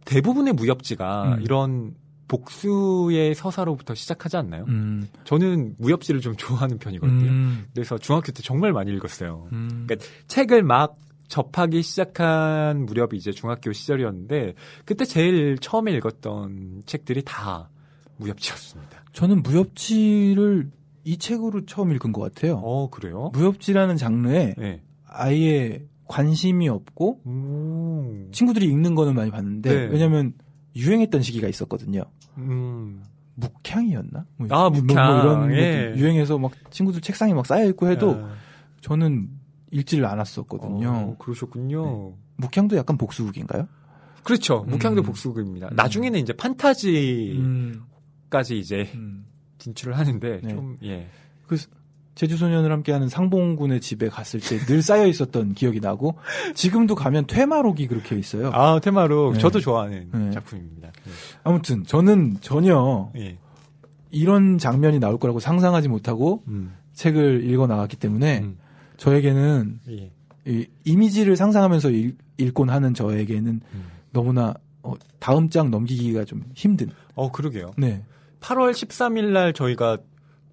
대부분의 0.04 0.54
무협지가 0.54 1.36
음. 1.36 1.42
이런 1.42 1.94
복수의 2.28 3.34
서사로부터 3.34 3.94
시작하지 3.94 4.36
않나요? 4.36 4.64
음, 4.66 5.08
저는 5.24 5.76
무협지를 5.78 6.20
좀 6.20 6.34
좋아하는 6.36 6.78
편이거든요. 6.78 7.30
음, 7.30 7.66
그래서 7.72 7.98
중학교 7.98 8.32
때 8.32 8.42
정말 8.42 8.72
많이 8.72 8.90
읽었어요. 8.92 9.46
음. 9.52 9.84
그러니까 9.86 10.06
책을 10.26 10.62
막 10.62 10.96
접하기 11.28 11.82
시작한 11.82 12.86
무렵이 12.86 13.16
이제 13.16 13.32
중학교 13.32 13.72
시절이었는데 13.72 14.54
그때 14.84 15.04
제일 15.04 15.58
처음에 15.58 15.92
읽었던 15.92 16.82
책들이 16.86 17.22
다 17.24 17.70
무협지였습니다. 18.18 19.04
저는 19.12 19.42
무협지를 19.42 20.70
이 21.04 21.18
책으로 21.18 21.66
처음 21.66 21.92
읽은 21.92 22.12
것 22.12 22.20
같아요. 22.22 22.60
어 22.62 22.90
그래요? 22.90 23.30
무협지라는 23.34 23.96
장르에 23.96 24.54
네. 24.56 24.82
아예 25.06 25.82
관심이 26.06 26.68
없고 26.68 27.20
음. 27.26 28.28
친구들이 28.32 28.66
읽는 28.66 28.94
거는 28.94 29.14
많이 29.14 29.30
봤는데 29.30 29.72
네. 29.74 29.86
왜냐면 29.92 30.32
유행했던 30.74 31.22
시기가 31.22 31.48
있었거든요. 31.48 32.02
음. 32.38 33.02
묵향이었나? 33.34 34.24
뭐, 34.36 34.48
아, 34.50 34.70
뭐- 34.70 34.80
묵향. 34.80 35.12
뭐 35.12 35.20
이런 35.22 35.52
예. 35.52 35.94
유행해서 35.96 36.38
막 36.38 36.52
친구들 36.70 37.00
책상에 37.00 37.34
막 37.34 37.44
쌓여 37.46 37.66
있고 37.68 37.88
해도 37.88 38.12
아, 38.14 38.34
저는 38.80 39.28
읽지를 39.70 40.06
않았었거든요. 40.06 40.88
어, 40.88 41.16
그러셨군요. 41.18 42.14
묵향도 42.36 42.76
약간 42.76 42.96
복수극인가요? 42.96 43.68
그렇죠. 44.22 44.64
묵향도 44.68 45.02
음. 45.02 45.04
복수극입니다. 45.04 45.70
나중에는 45.72 46.18
이제 46.18 46.32
판타지까지 46.32 47.36
음, 47.38 48.58
이제 48.58 48.90
음. 48.94 49.26
진출을 49.58 49.96
하는데 49.96 50.40
네. 50.42 50.48
좀 50.48 50.78
예. 50.82 51.08
그 51.46 51.56
제주소년을 52.16 52.72
함께하는 52.72 53.08
상봉군의 53.08 53.80
집에 53.80 54.08
갔을 54.08 54.40
때 54.40 54.58
늘 54.66 54.82
쌓여 54.82 55.06
있었던 55.06 55.52
기억이 55.54 55.80
나고 55.80 56.16
지금도 56.54 56.94
가면 56.94 57.26
퇴마록이 57.26 57.86
그렇게 57.88 58.16
있어요. 58.16 58.50
아 58.52 58.80
테마로 58.80 59.34
네. 59.34 59.38
저도 59.38 59.60
좋아하는 59.60 60.10
네. 60.12 60.30
작품입니다. 60.32 60.90
아무튼 61.44 61.84
저는 61.84 62.38
전혀 62.40 63.10
예. 63.16 63.38
이런 64.10 64.58
장면이 64.58 64.98
나올 64.98 65.18
거라고 65.18 65.40
상상하지 65.40 65.88
못하고 65.88 66.42
음. 66.48 66.74
책을 66.94 67.48
읽어 67.48 67.66
나갔기 67.66 67.96
때문에 67.96 68.40
음. 68.40 68.58
저에게는 68.96 69.80
예. 69.90 70.12
이 70.46 70.66
이미지를 70.84 71.36
상상하면서 71.36 71.90
읽, 71.90 72.18
읽곤 72.38 72.70
하는 72.70 72.94
저에게는 72.94 73.60
음. 73.74 73.84
너무나 74.12 74.54
어, 74.82 74.94
다음 75.18 75.50
장 75.50 75.70
넘기기가 75.70 76.24
좀 76.24 76.44
힘든. 76.54 76.90
어 77.14 77.32
그러게요. 77.32 77.72
네. 77.76 78.02
8월 78.40 78.70
13일 78.70 79.32
날 79.32 79.52
저희가 79.52 79.98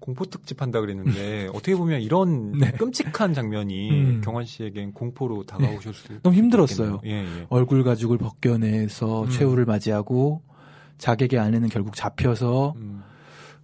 공포 0.00 0.26
특집 0.26 0.60
한다 0.60 0.80
그랬는데 0.80 1.48
어떻게 1.54 1.74
보면 1.74 2.02
이런 2.02 2.52
네. 2.58 2.72
끔찍한 2.72 3.32
장면이 3.32 3.90
음. 3.90 4.20
경원 4.22 4.44
씨에겐 4.44 4.92
공포로 4.92 5.44
다가오실 5.44 5.94
수 5.94 6.20
너무 6.22 6.36
힘들었어요. 6.36 7.00
예, 7.06 7.10
예. 7.10 7.46
얼굴 7.48 7.84
가죽을 7.84 8.18
벗겨내서 8.18 9.22
음. 9.22 9.30
최후를 9.30 9.64
맞이하고 9.64 10.42
자객의 10.98 11.38
아내는 11.38 11.68
결국 11.68 11.94
잡혀서 11.94 12.74
음. 12.76 13.02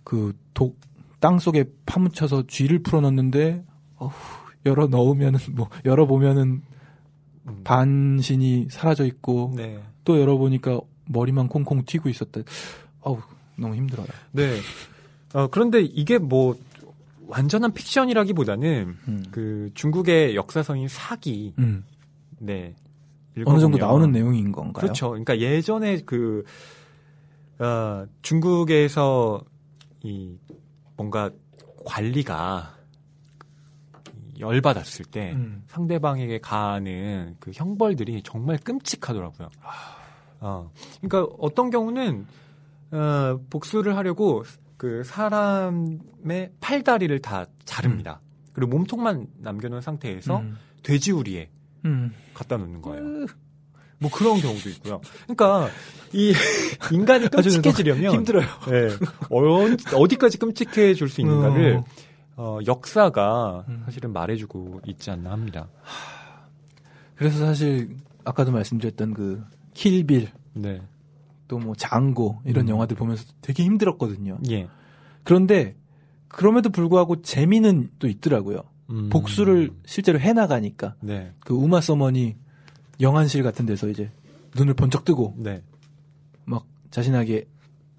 그독 0.05 0.79
땅 1.19 1.39
속에 1.39 1.65
파묻혀서 1.85 2.45
쥐를 2.47 2.83
풀어넣는데 2.83 3.63
어후, 3.97 4.13
열어 4.67 4.87
넣으면은 4.87 5.39
뭐 5.53 5.69
열어 5.85 6.07
보면은 6.07 6.63
음. 7.47 7.61
반신이 7.65 8.69
사라져 8.71 9.05
있고 9.07 9.53
네. 9.57 9.81
또 10.05 10.21
열어 10.21 10.37
보니까 10.37 10.81
머리만 11.07 11.49
콩콩 11.49 11.85
튀고 11.85 12.09
있었다. 12.09 12.41
어우 13.01 13.19
너무 13.57 13.75
힘들어요. 13.75 14.07
네. 14.33 14.59
어, 15.35 15.47
그런데 15.49 15.81
이게 15.83 16.19
뭐 16.19 16.57
완전한 17.27 17.73
픽션이라기보다는 17.73 18.97
음. 19.09 19.25
그 19.31 19.71
중국의 19.75 20.35
역사성인 20.35 20.89
사기 20.89 21.55
음. 21.59 21.85
네. 22.39 22.75
어느 23.47 23.61
정도 23.61 23.77
읽어보면 23.77 23.79
나오는 23.79 24.13
내용인 24.13 24.53
건가요? 24.53 24.81
그렇죠. 24.81 25.11
그러니까 25.11 25.39
예전에 25.39 26.03
그 26.05 26.45
어, 27.59 28.07
중국에서 28.23 29.43
이 30.03 30.35
뭔가 30.97 31.31
관리가 31.85 32.75
열받았을 34.41 35.05
때 35.07 35.33
음. 35.33 35.63
상대방에게 35.69 36.39
가하는 36.39 37.37
그 37.39 37.51
형벌들이 37.55 38.23
정말 38.23 38.59
끔찍하더라고요. 38.59 39.49
어, 40.41 40.71
그러니까 41.01 41.35
어떤 41.39 41.71
경우는 41.71 42.27
어, 42.93 43.41
복수를 43.51 43.97
하려고 43.97 44.45
그 44.77 45.05
사람의 45.05 46.53
팔다리를 46.61 47.21
다 47.21 47.47
자릅니다. 47.65 48.21
그리고 48.53 48.71
몸통만 48.71 49.27
남겨놓은 49.39 49.81
상태에서 49.83 50.39
음. 50.39 50.57
돼지우리에 50.83 51.51
음. 51.85 52.13
갖다 52.35 52.57
놓는 52.57 52.83
거예요. 52.83 53.27
뭐 53.99 54.11
그런 54.11 54.41
경우도 54.41 54.71
있고요. 54.71 55.01
그러니까 55.25 55.69
이 56.13 56.33
인간이 56.91 57.29
끔찍해지려면 57.29 58.15
힘들어요. 58.15 58.47
예, 58.73 58.89
어, 59.29 59.99
어디까지 59.99 60.39
끔찍해 60.39 60.95
줄수 60.95 61.21
있는가를 61.21 61.77
어. 61.77 61.85
어, 62.41 62.59
역사가 62.67 63.67
음. 63.69 63.83
사실은 63.85 64.15
말해주고 64.15 64.81
있지 64.87 65.11
않나 65.11 65.31
합니다. 65.31 65.69
그래서 67.15 67.45
사실 67.45 67.99
아까도 68.25 68.51
말씀드렸던 68.51 69.13
그 69.13 69.45
킬빌, 69.75 70.31
네. 70.55 70.81
또 71.49 71.59
뭐 71.59 71.75
장고 71.75 72.41
이런 72.47 72.67
음. 72.67 72.71
영화들 72.71 72.97
보면서 72.97 73.25
되게 73.43 73.65
힘들었거든요. 73.65 74.39
예. 74.51 74.69
그런데 75.25 75.77
그럼에도 76.29 76.71
불구하고 76.71 77.21
재미는 77.21 77.91
또 77.99 78.09
있더라고요. 78.09 78.63
음. 78.89 79.11
복수를 79.11 79.73
실제로 79.85 80.19
해나가니까 80.19 80.95
네. 81.01 81.35
그 81.41 81.53
우마 81.53 81.83
서머니 81.83 82.37
영안실 83.01 83.43
같은 83.43 83.67
데서 83.67 83.89
이제 83.89 84.11
눈을 84.57 84.75
번쩍 84.75 85.05
뜨고 85.05 85.35
네. 85.37 85.63
막 86.47 86.65
자신에게 86.91 87.49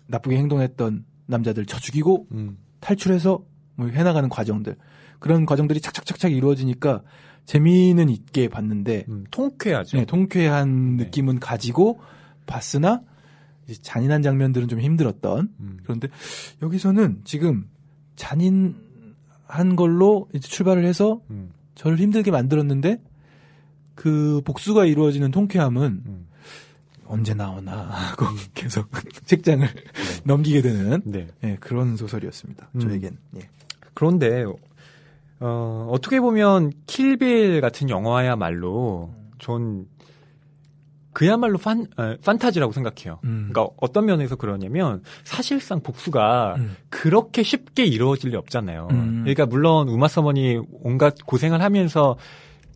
나쁘게 0.07 0.37
행동했던 0.37 1.05
남자들 1.27 1.65
쳐 1.67 1.77
죽이고 1.77 2.27
음. 2.31 2.57
탈출해서 2.79 3.29
뭐 3.37 3.50
해나가는 3.89 4.29
과정들 4.29 4.75
그런 5.19 5.45
과정들이 5.45 5.81
착착착착 5.81 6.31
이루어지니까 6.31 7.03
재미는 7.45 8.09
있게 8.09 8.47
봤는데 8.47 9.05
음. 9.09 9.25
통쾌하죠. 9.31 9.97
네, 9.97 10.05
통쾌한 10.05 10.97
네. 10.97 11.05
느낌은 11.05 11.39
가지고 11.39 11.99
봤으나 12.45 13.01
잔인한 13.81 14.21
장면들은 14.21 14.67
좀 14.67 14.79
힘들었던 14.79 15.49
음. 15.59 15.79
그런데 15.83 16.07
여기서는 16.61 17.21
지금 17.23 17.67
잔인한 18.15 19.75
걸로 19.75 20.27
이제 20.33 20.47
출발을 20.47 20.85
해서 20.85 21.21
음. 21.29 21.51
저를 21.75 21.97
힘들게 21.97 22.31
만들었는데 22.31 23.01
그 23.95 24.41
복수가 24.45 24.85
이루어지는 24.85 25.31
통쾌함은 25.31 26.03
음. 26.05 26.27
언제 27.05 27.33
나오나 27.33 27.73
하고 27.73 28.25
계속 28.53 28.89
책장을 29.25 29.67
넘기게 30.23 30.61
되는 30.61 31.01
네. 31.05 31.27
예, 31.43 31.57
그런 31.59 31.97
소설이었습니다. 31.97 32.69
음. 32.75 32.79
저에겐. 32.79 33.17
예. 33.37 33.49
그런데 33.93 34.45
어, 35.39 35.87
어떻게 35.91 36.19
보면 36.19 36.71
킬빌 36.87 37.61
같은 37.61 37.89
영화야말로 37.89 39.13
전 39.39 39.87
그야말로 41.13 41.57
판, 41.57 41.87
어, 41.97 42.15
판타지라고 42.23 42.71
생각해요. 42.71 43.19
음. 43.25 43.49
그러니까 43.51 43.73
어떤 43.81 44.05
면에서 44.05 44.35
그러냐면 44.35 45.03
사실상 45.23 45.81
복수가 45.81 46.55
음. 46.57 46.75
그렇게 46.89 47.43
쉽게 47.43 47.85
이루어질 47.85 48.31
리 48.31 48.37
없잖아요. 48.37 48.87
음. 48.91 49.19
그러니까 49.23 49.45
물론 49.45 49.89
우마 49.89 50.07
서머니 50.07 50.59
온갖 50.71 51.15
고생을 51.25 51.61
하면서 51.61 52.17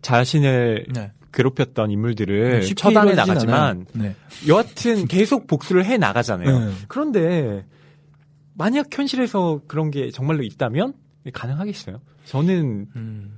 자신을 0.01 0.87
네. 0.93 1.11
괴롭혔던 1.33 1.91
인물들을 1.91 2.63
쉽게 2.63 2.75
처단해 2.75 3.13
나가지만. 3.13 3.85
네. 3.93 4.15
여하튼 4.47 5.07
계속 5.07 5.47
복수를 5.47 5.85
해 5.85 5.97
나가잖아요. 5.97 6.59
네. 6.59 6.71
그런데 6.87 7.65
만약 8.53 8.87
현실에서 8.91 9.61
그런 9.67 9.91
게 9.91 10.11
정말로 10.11 10.43
있다면 10.43 10.93
가능하겠어요? 11.31 11.99
저는 12.25 12.87
음. 12.95 13.37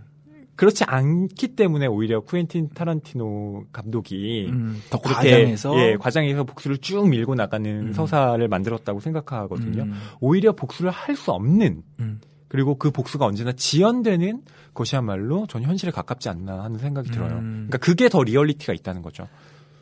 그렇지 0.55 0.83
않기 0.85 1.49
때문에 1.49 1.85
오히려 1.85 2.21
쿠엔틴 2.21 2.69
타란티노 2.73 3.65
감독이 3.71 4.47
음, 4.49 4.81
더 4.89 4.99
과장해서 4.99 5.77
예, 5.79 5.97
과장해서 5.97 6.45
복수를 6.45 6.79
쭉 6.79 7.07
밀고 7.07 7.35
나가는 7.35 7.87
음. 7.89 7.93
서사를 7.93 8.45
만들었다고 8.47 8.99
생각하거든요. 8.99 9.83
음, 9.83 9.93
오히려 10.19 10.53
복수를 10.53 10.89
할 10.89 11.15
수 11.15 11.31
없는 11.31 11.83
음. 11.99 12.19
그리고 12.47 12.75
그 12.75 12.89
복수가 12.91 13.23
언제나 13.25 13.51
지연되는 13.51 14.41
것이야말로 14.73 15.45
전 15.47 15.61
현실에 15.63 15.91
가깝지 15.91 16.29
않나 16.29 16.63
하는 16.63 16.79
생각이 16.79 17.11
들어요. 17.11 17.33
음. 17.37 17.67
그러니까 17.69 17.77
그게 17.77 18.09
더 18.09 18.23
리얼리티가 18.23 18.73
있다는 18.73 19.01
거죠. 19.03 19.27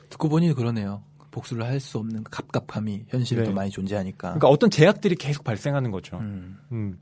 듣고 0.09 0.27
보니 0.29 0.53
그러네요. 0.53 1.03
복수를 1.31 1.63
할 1.65 1.79
수 1.79 1.99
없는 1.99 2.23
그 2.23 2.31
갑갑함이 2.31 3.05
현실에 3.09 3.41
네. 3.43 3.47
더 3.47 3.53
많이 3.53 3.69
존재하니까. 3.69 4.29
그러니까 4.29 4.47
어떤 4.49 4.69
제약들이 4.69 5.15
계속 5.15 5.43
발생하는 5.43 5.91
거죠. 5.91 6.17
음. 6.17 6.57
음. 6.71 6.99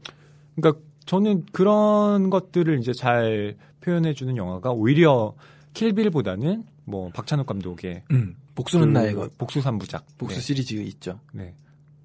그러니까 0.56 0.82
저는 1.06 1.46
그런 1.52 2.30
것들을 2.30 2.80
이제 2.80 2.94
잘 2.94 3.56
표현해 3.82 4.14
주는 4.14 4.36
영화가 4.38 4.72
오히려 4.72 5.36
Kill 5.74 5.96
Bill보다는 5.96 6.64
뭐 6.86 7.10
박찬욱 7.10 7.46
감독의 7.46 8.04
음. 8.12 8.36
복수는 8.56 8.88
그 8.88 8.92
나의 8.92 9.14
것. 9.14 9.38
복수 9.38 9.62
삼부작. 9.62 10.06
복수 10.18 10.36
네. 10.36 10.42
시리즈 10.42 10.76
있죠. 10.76 11.20
네. 11.32 11.56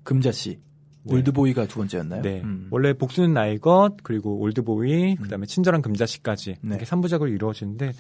금자 0.03 0.33
씨. 0.33 0.59
네. 1.03 1.15
올드보이가 1.15 1.67
두 1.67 1.79
번째였나요? 1.79 2.23
네. 2.23 2.41
음. 2.43 2.69
원래 2.71 2.93
복수는 2.93 3.33
나의 3.33 3.59
것, 3.59 3.97
그리고 4.03 4.39
올드보이, 4.39 5.17
그다음에 5.17 5.47
친절한 5.47 5.81
금자 5.83 6.07
씨까지 6.07 6.57
네. 6.61 6.69
이렇게 6.71 6.85
3부작을 6.85 7.33
이루어지는데 7.33 7.93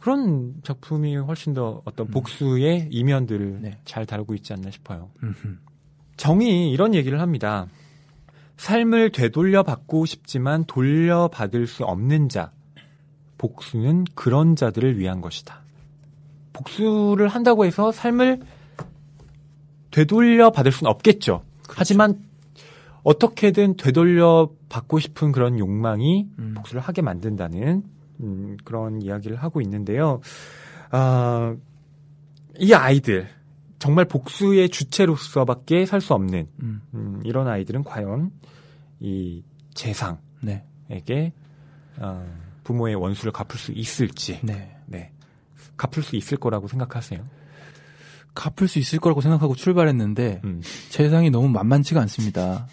그런 0.00 0.54
작품이 0.64 1.16
훨씬 1.16 1.54
더 1.54 1.82
어떤 1.84 2.06
음. 2.06 2.10
복수의 2.10 2.88
이면들을 2.90 3.58
네. 3.62 3.78
잘 3.84 4.06
다루고 4.06 4.34
있지 4.34 4.52
않나 4.52 4.70
싶어요. 4.70 5.10
음흠. 5.22 5.56
정이 6.16 6.70
이런 6.72 6.94
얘기를 6.94 7.20
합니다. 7.20 7.68
삶을 8.56 9.12
되돌려 9.12 9.62
받고 9.62 10.06
싶지만 10.06 10.64
돌려 10.64 11.28
받을 11.28 11.66
수 11.66 11.84
없는 11.84 12.28
자. 12.28 12.52
복수는 13.38 14.04
그런 14.14 14.54
자들을 14.54 14.98
위한 14.98 15.20
것이다. 15.20 15.62
복수를 16.52 17.28
한다고 17.28 17.64
해서 17.64 17.90
삶을 17.90 18.40
되돌려 19.90 20.50
받을 20.50 20.70
수는 20.70 20.90
없겠죠. 20.90 21.42
그렇죠. 21.62 21.74
하지만 21.76 22.22
어떻게든 23.02 23.76
되돌려 23.76 24.50
받고 24.68 25.00
싶은 25.00 25.32
그런 25.32 25.58
욕망이 25.58 26.28
음. 26.38 26.54
복수를 26.56 26.80
하게 26.80 27.02
만든다는 27.02 27.82
음, 28.20 28.56
그런 28.64 29.02
이야기를 29.02 29.36
하고 29.36 29.60
있는데요. 29.60 30.20
아, 30.90 31.56
이 32.58 32.72
아이들 32.72 33.28
정말 33.82 34.04
복수의 34.04 34.68
주체로서밖에 34.68 35.86
살 35.86 36.00
수 36.00 36.14
없는 36.14 36.46
음. 36.62 36.82
음, 36.94 37.20
이런 37.24 37.48
아이들은 37.48 37.82
과연 37.84 38.30
이 39.00 39.42
재상에게 39.74 40.22
네. 41.08 41.32
어, 41.98 42.24
부모의 42.64 42.94
원수를 42.94 43.32
갚을 43.32 43.58
수 43.58 43.72
있을지 43.72 44.38
네. 44.42 44.76
네. 44.86 45.10
갚을 45.76 46.02
수 46.04 46.14
있을 46.16 46.38
거라고 46.38 46.68
생각하세요? 46.68 47.24
갚을 48.34 48.68
수 48.68 48.78
있을 48.78 48.98
거라고 49.00 49.20
생각하고 49.20 49.54
출발했는데 49.56 50.40
음. 50.44 50.62
재상이 50.90 51.30
너무 51.30 51.48
만만치가 51.48 52.00
않습니다. 52.02 52.66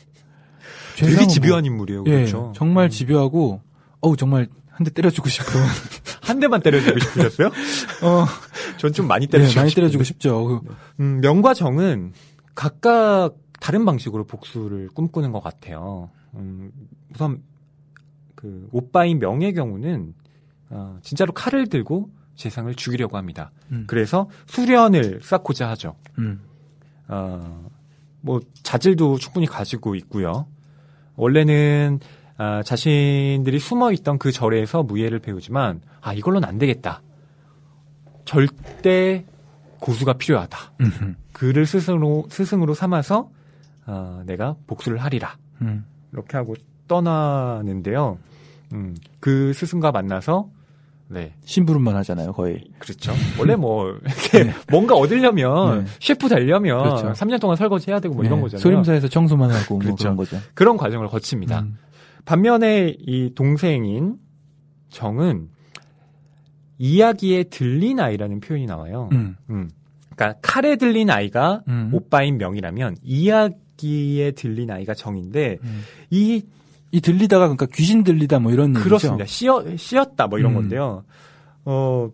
되게 0.95 1.25
집요한 1.27 1.63
뭐- 1.63 1.71
인물이에요. 1.71 2.03
예, 2.07 2.11
그렇죠? 2.11 2.53
정말 2.55 2.85
음. 2.85 2.89
집요하고 2.89 3.61
어우 4.01 4.15
정말 4.15 4.47
한 4.79 4.85
대 4.85 4.91
때려주고 4.91 5.27
싶은 5.27 5.51
한 6.23 6.39
대만 6.39 6.61
때려주고 6.61 6.99
싶으셨어요? 6.99 7.47
어, 8.01 8.25
전 8.77 8.93
좀 8.93 9.07
많이 9.07 9.25
네, 9.27 9.31
때려주고 9.31 9.59
많이 9.59 9.69
싶은데. 9.69 9.75
때려주고 9.81 10.03
싶죠. 10.05 10.45
그- 10.45 10.75
음, 11.01 11.19
명과 11.21 11.53
정은 11.53 12.13
각각 12.55 13.31
다른 13.59 13.83
방식으로 13.83 14.23
복수를 14.25 14.87
꿈꾸는 14.93 15.33
것 15.33 15.41
같아요. 15.43 16.09
음, 16.35 16.71
우선 17.13 17.43
그 18.35 18.69
오빠인 18.71 19.19
명의 19.19 19.53
경우는 19.53 20.13
어, 20.69 20.97
진짜로 21.01 21.33
칼을 21.33 21.67
들고 21.67 22.09
재상을 22.35 22.73
죽이려고 22.75 23.17
합니다. 23.17 23.51
음. 23.73 23.83
그래서 23.87 24.29
수련을 24.47 25.19
쌓고자 25.21 25.69
하죠. 25.71 25.95
음. 26.19 26.39
어, 27.09 27.69
뭐 28.21 28.39
자질도 28.63 29.17
충분히 29.17 29.45
가지고 29.45 29.95
있고요. 29.95 30.47
원래는 31.17 31.99
아, 32.39 32.63
자신들이 32.63 33.59
숨어 33.59 33.91
있던 33.91 34.17
그 34.17 34.31
절에서 34.31 34.81
무예를 34.81 35.19
배우지만 35.19 35.81
아 35.99 36.13
이걸로는 36.13 36.47
안 36.47 36.57
되겠다. 36.57 37.01
절대 38.23 39.25
고수가 39.79 40.13
필요하다. 40.13 40.57
음흠. 40.79 41.15
그를 41.33 41.65
스승으로 41.65 42.27
스승으로 42.29 42.73
삼아서 42.73 43.29
어, 43.85 44.23
내가 44.25 44.55
복수를 44.67 44.99
하리라. 44.99 45.37
음. 45.61 45.83
이렇게 46.13 46.37
하고 46.37 46.55
떠나는데요. 46.87 48.17
음, 48.71 48.95
그 49.19 49.51
스승과 49.51 49.91
만나서 49.91 50.49
네, 51.09 51.33
심부름만 51.43 51.95
하잖아요, 51.97 52.31
거의. 52.31 52.63
그렇죠. 52.77 53.11
원래 53.37 53.55
뭐 53.57 53.97
이렇게 54.05 54.53
뭔가 54.71 54.95
얻으려면 54.95 55.83
네. 55.83 55.91
셰프 55.99 56.29
되려면 56.29 56.83
그렇죠. 56.83 57.11
3년 57.13 57.41
동안 57.41 57.57
설거지 57.57 57.89
해야 57.89 57.99
되고 57.99 58.15
뭐 58.15 58.23
이런 58.23 58.37
네, 58.37 58.43
거잖아요. 58.43 58.61
소림사에서 58.61 59.09
청소만 59.09 59.49
하고 59.51 59.75
뭐 59.75 59.79
그렇죠. 59.79 60.03
그런 60.03 60.15
거죠. 60.15 60.37
그런 60.53 60.77
과정을 60.77 61.07
거칩니다. 61.07 61.61
음. 61.61 61.77
반면에 62.25 62.95
이 62.99 63.33
동생인 63.35 64.17
정은 64.89 65.49
이야기에 66.77 67.43
들린 67.45 67.99
아이라는 67.99 68.39
표현이 68.39 68.65
나와요. 68.65 69.09
음. 69.11 69.35
음. 69.49 69.69
그러니까 70.15 70.39
칼에 70.41 70.75
들린 70.75 71.09
아이가 71.09 71.61
음. 71.67 71.91
오빠인 71.93 72.37
명이라면 72.37 72.97
이야기에 73.03 74.31
들린 74.31 74.71
아이가 74.71 74.93
정인데 74.93 75.57
음. 75.63 75.81
이이 76.09 76.41
들리다가 77.01 77.45
그러니까 77.45 77.67
귀신 77.67 78.03
들리다 78.03 78.39
뭐 78.39 78.51
이런 78.51 78.73
그렇습니다. 78.73 79.25
씌어, 79.25 79.75
씌었다 79.77 80.27
뭐 80.27 80.39
이런 80.39 80.53
음. 80.53 80.55
건데요. 80.55 81.03
어, 81.65 82.09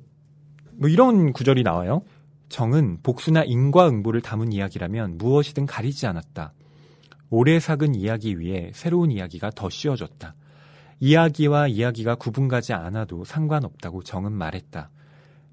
뭐 0.74 0.90
이런 0.90 1.32
구절이 1.32 1.64
나와요. 1.64 2.02
정은 2.50 3.00
복수나 3.02 3.44
인과응보를 3.44 4.22
담은 4.22 4.52
이야기라면 4.52 5.18
무엇이든 5.18 5.66
가리지 5.66 6.08
않았다. 6.08 6.54
오래 7.30 7.60
삭은 7.60 7.96
이야기 7.96 8.40
위에 8.40 8.72
새로운 8.74 9.12
이야기가 9.12 9.52
더 9.56 9.70
씌워졌다. 9.70 10.36
이야기와 11.00 11.68
이야기가 11.68 12.16
구분가지 12.16 12.74
않아도 12.74 13.26
상관없다고 13.26 14.04
정은 14.04 14.32
말했다. 14.32 14.90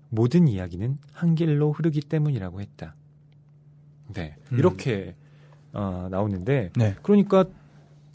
모든 0.08 0.46
이야기는 0.46 0.98
한 1.12 1.34
길로 1.34 1.72
흐르기 1.72 2.00
때문이라고 2.00 2.60
했다. 2.60 2.94
네, 4.12 4.36
음. 4.52 4.58
이렇게 4.58 5.14
어, 5.72 6.08
나오는데 6.10 6.70
네. 6.76 6.94
그러니까 7.02 7.46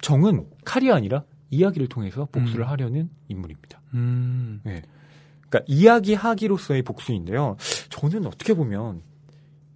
정은 0.02 0.48
칼이 0.64 0.92
아니라 0.92 1.24
이야기를 1.50 1.88
통해서 1.88 2.28
복수를 2.32 2.66
음. 2.66 2.70
하려는 2.70 3.10
인물입니다. 3.30 3.82
음. 3.96 4.62
그러니까 4.64 5.62
이야기하기로서의 5.66 6.84
복수인데요. 6.84 7.58
저는 7.90 8.28
어떻게 8.28 8.54
보면 8.54 9.02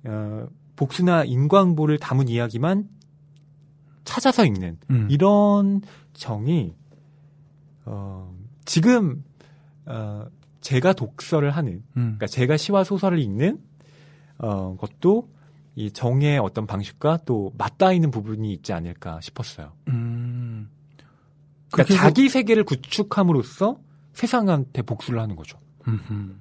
어, 0.04 0.48
복수나 0.76 1.24
인광보를 1.24 1.98
담은 1.98 2.28
이야기만 2.28 2.88
찾아서 4.04 4.46
읽는 4.46 4.78
음. 4.90 5.08
이런 5.10 5.82
정이 6.14 6.76
어, 7.86 8.34
지금 8.66 9.24
어, 9.86 10.26
제가 10.62 10.94
독서를 10.94 11.52
하는 11.52 11.84
음. 11.98 12.16
그러니까 12.18 12.28
제가 12.28 12.58
시와 12.58 12.84
소설을 12.84 13.20
읽는 13.20 13.60
어, 14.40 14.76
것도 14.78 15.30
이 15.76 15.92
정의 15.92 16.38
어떤 16.38 16.68
방식과 16.68 17.20
또 17.26 17.54
맞닿아 17.58 17.94
있는 17.94 18.12
부분이 18.12 18.52
있지 18.54 18.74
않을까 18.74 19.22
싶었어요. 19.22 19.72
음. 19.88 20.70
그러니까 21.72 21.96
자기 21.96 22.28
세계를 22.28 22.64
구축함으로써 22.66 23.80
세상한테 24.14 24.82
복수를 24.82 25.22
하는 25.22 25.36
거죠. 25.36 25.58
음흠. 25.88 26.36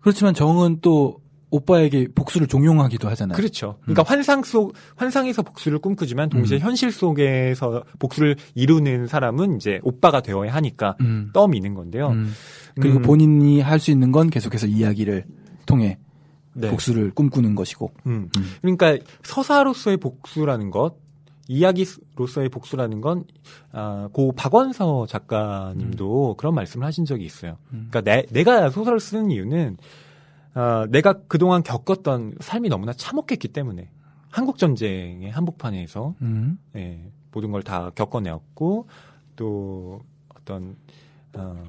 그렇지만 0.00 0.34
정은 0.34 0.80
또 0.80 1.20
오빠에게 1.50 2.08
복수를 2.14 2.46
종용하기도 2.46 3.08
하잖아요. 3.08 3.36
그렇죠. 3.36 3.78
그러니까 3.82 4.02
환상 4.04 4.42
속 4.42 4.74
환상에서 4.96 5.42
복수를 5.42 5.78
꿈꾸지만 5.78 6.28
동시에 6.28 6.58
현실 6.58 6.90
속에서 6.90 7.84
복수를 7.98 8.36
이루는 8.54 9.06
사람은 9.06 9.56
이제 9.56 9.78
오빠가 9.82 10.20
되어야 10.20 10.52
하니까 10.54 10.96
음. 11.00 11.30
떠미는 11.32 11.74
건데요. 11.74 12.08
음. 12.10 12.32
그리고 12.80 12.98
음, 12.98 13.02
본인이 13.02 13.60
할 13.60 13.78
수 13.78 13.90
있는 13.90 14.10
건 14.10 14.30
계속해서 14.30 14.66
이야기를 14.66 15.24
통해 15.66 15.98
네. 16.54 16.70
복수를 16.70 17.10
꿈꾸는 17.10 17.54
것이고. 17.54 17.92
음. 18.06 18.28
음. 18.36 18.52
그러니까 18.62 18.96
서사로서의 19.22 19.98
복수라는 19.98 20.70
것, 20.70 20.94
이야기로서의 21.48 22.48
복수라는 22.48 23.00
건, 23.00 23.24
아, 23.72 24.08
고 24.12 24.32
박원서 24.32 25.06
작가님도 25.06 26.34
그런 26.38 26.54
말씀을 26.54 26.86
하신 26.86 27.04
적이 27.04 27.24
있어요. 27.26 27.58
음. 27.72 27.88
그러니까 27.90 28.00
내, 28.00 28.24
내가 28.32 28.70
소설을 28.70 28.98
쓰는 28.98 29.30
이유는, 29.30 29.76
아, 30.58 30.86
내가 30.88 31.20
그동안 31.28 31.62
겪었던 31.62 32.36
삶이 32.40 32.70
너무나 32.70 32.94
참혹했기 32.94 33.48
때문에, 33.48 33.90
한국 34.30 34.56
전쟁의 34.56 35.30
한복판에서, 35.30 36.14
음. 36.22 36.58
예, 36.76 36.98
모든 37.30 37.50
걸 37.52 37.62
다 37.62 37.90
겪어내었고, 37.94 38.86
또 39.36 40.00
어떤, 40.34 40.76
어, 41.34 41.62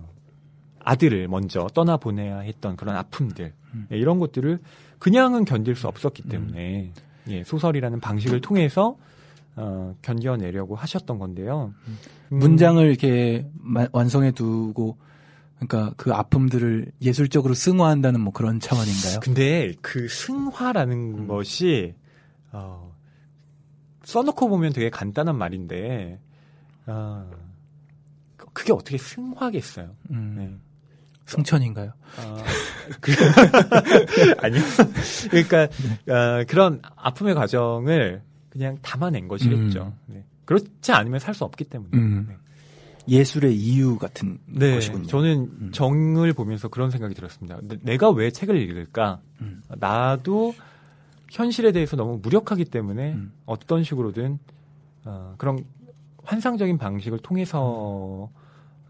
아들을 0.80 1.28
먼저 1.28 1.68
떠나 1.74 1.98
보내야 1.98 2.40
했던 2.40 2.78
그런 2.78 2.96
아픔들, 2.96 3.54
음. 3.74 3.88
예, 3.92 3.98
이런 3.98 4.20
것들을 4.20 4.60
그냥은 5.00 5.44
견딜 5.44 5.76
수 5.76 5.90
없었기 5.90 6.24
때문에, 6.24 6.94
예, 7.28 7.44
소설이라는 7.44 8.00
방식을 8.00 8.40
통해서, 8.40 8.96
어, 9.58 9.96
견뎌내려고 10.02 10.76
하셨던 10.78 11.20
건데요. 11.20 11.74
음, 11.88 11.98
문장을 12.40 12.86
이렇게 12.88 13.50
마- 13.60 13.88
완성해 13.92 14.32
두고 14.32 14.98
그러니까 15.60 15.94
그 15.98 16.14
아픔들을 16.14 16.92
예술적으로 17.02 17.54
승화한다는 17.54 18.22
뭐 18.22 18.32
그런 18.32 18.60
차원인가요? 18.60 19.20
근데 19.22 19.74
그 19.82 20.08
승화라는 20.08 20.96
음. 21.20 21.28
것이, 21.28 21.96
어, 22.52 22.96
써놓고 24.04 24.50
보면 24.50 24.74
되게 24.74 24.90
간단한 24.90 25.36
말인데, 25.36 26.20
어, 26.86 27.30
그게 28.54 28.72
어떻게 28.72 28.98
승화겠어요? 28.98 29.96
음. 30.12 30.36
네. 30.38 30.56
승천인가요? 31.26 31.92
아, 32.18 32.44
그, 33.02 33.12
아니요. 34.42 34.62
그러니까 35.30 35.64
어, 36.08 36.44
그런 36.48 36.82
아픔의 36.96 37.36
과정을 37.36 38.22
그냥 38.50 38.78
담아낸 38.82 39.28
것이겠죠. 39.28 39.94
네. 40.06 40.24
그렇지 40.46 40.94
않으면 40.94 41.20
살 41.20 41.34
수 41.34 41.44
없기 41.44 41.66
때문에. 41.66 41.98
음. 41.98 42.38
네. 43.08 43.16
예술의 43.18 43.56
이유 43.56 43.98
같은 43.98 44.38
네, 44.46 44.76
것이군요. 44.76 45.06
저는 45.08 45.52
음. 45.62 45.72
정을 45.72 46.34
보면서 46.34 46.68
그런 46.68 46.92
생각이 46.92 47.14
들었습니다. 47.16 47.60
내- 47.64 47.78
내가 47.82 48.10
왜 48.10 48.32
책을 48.32 48.56
읽을까? 48.62 49.20
음. 49.42 49.62
나도 49.80 50.54
현실에 51.32 51.72
대해서 51.72 51.96
너무 51.96 52.20
무력하기 52.22 52.66
때문에 52.66 53.14
음. 53.14 53.32
어떤 53.46 53.84
식으로든 53.84 54.40
어, 55.06 55.36
그런 55.38 55.64
환상적인 56.24 56.78
방식을 56.78 57.20
통해서 57.20 58.30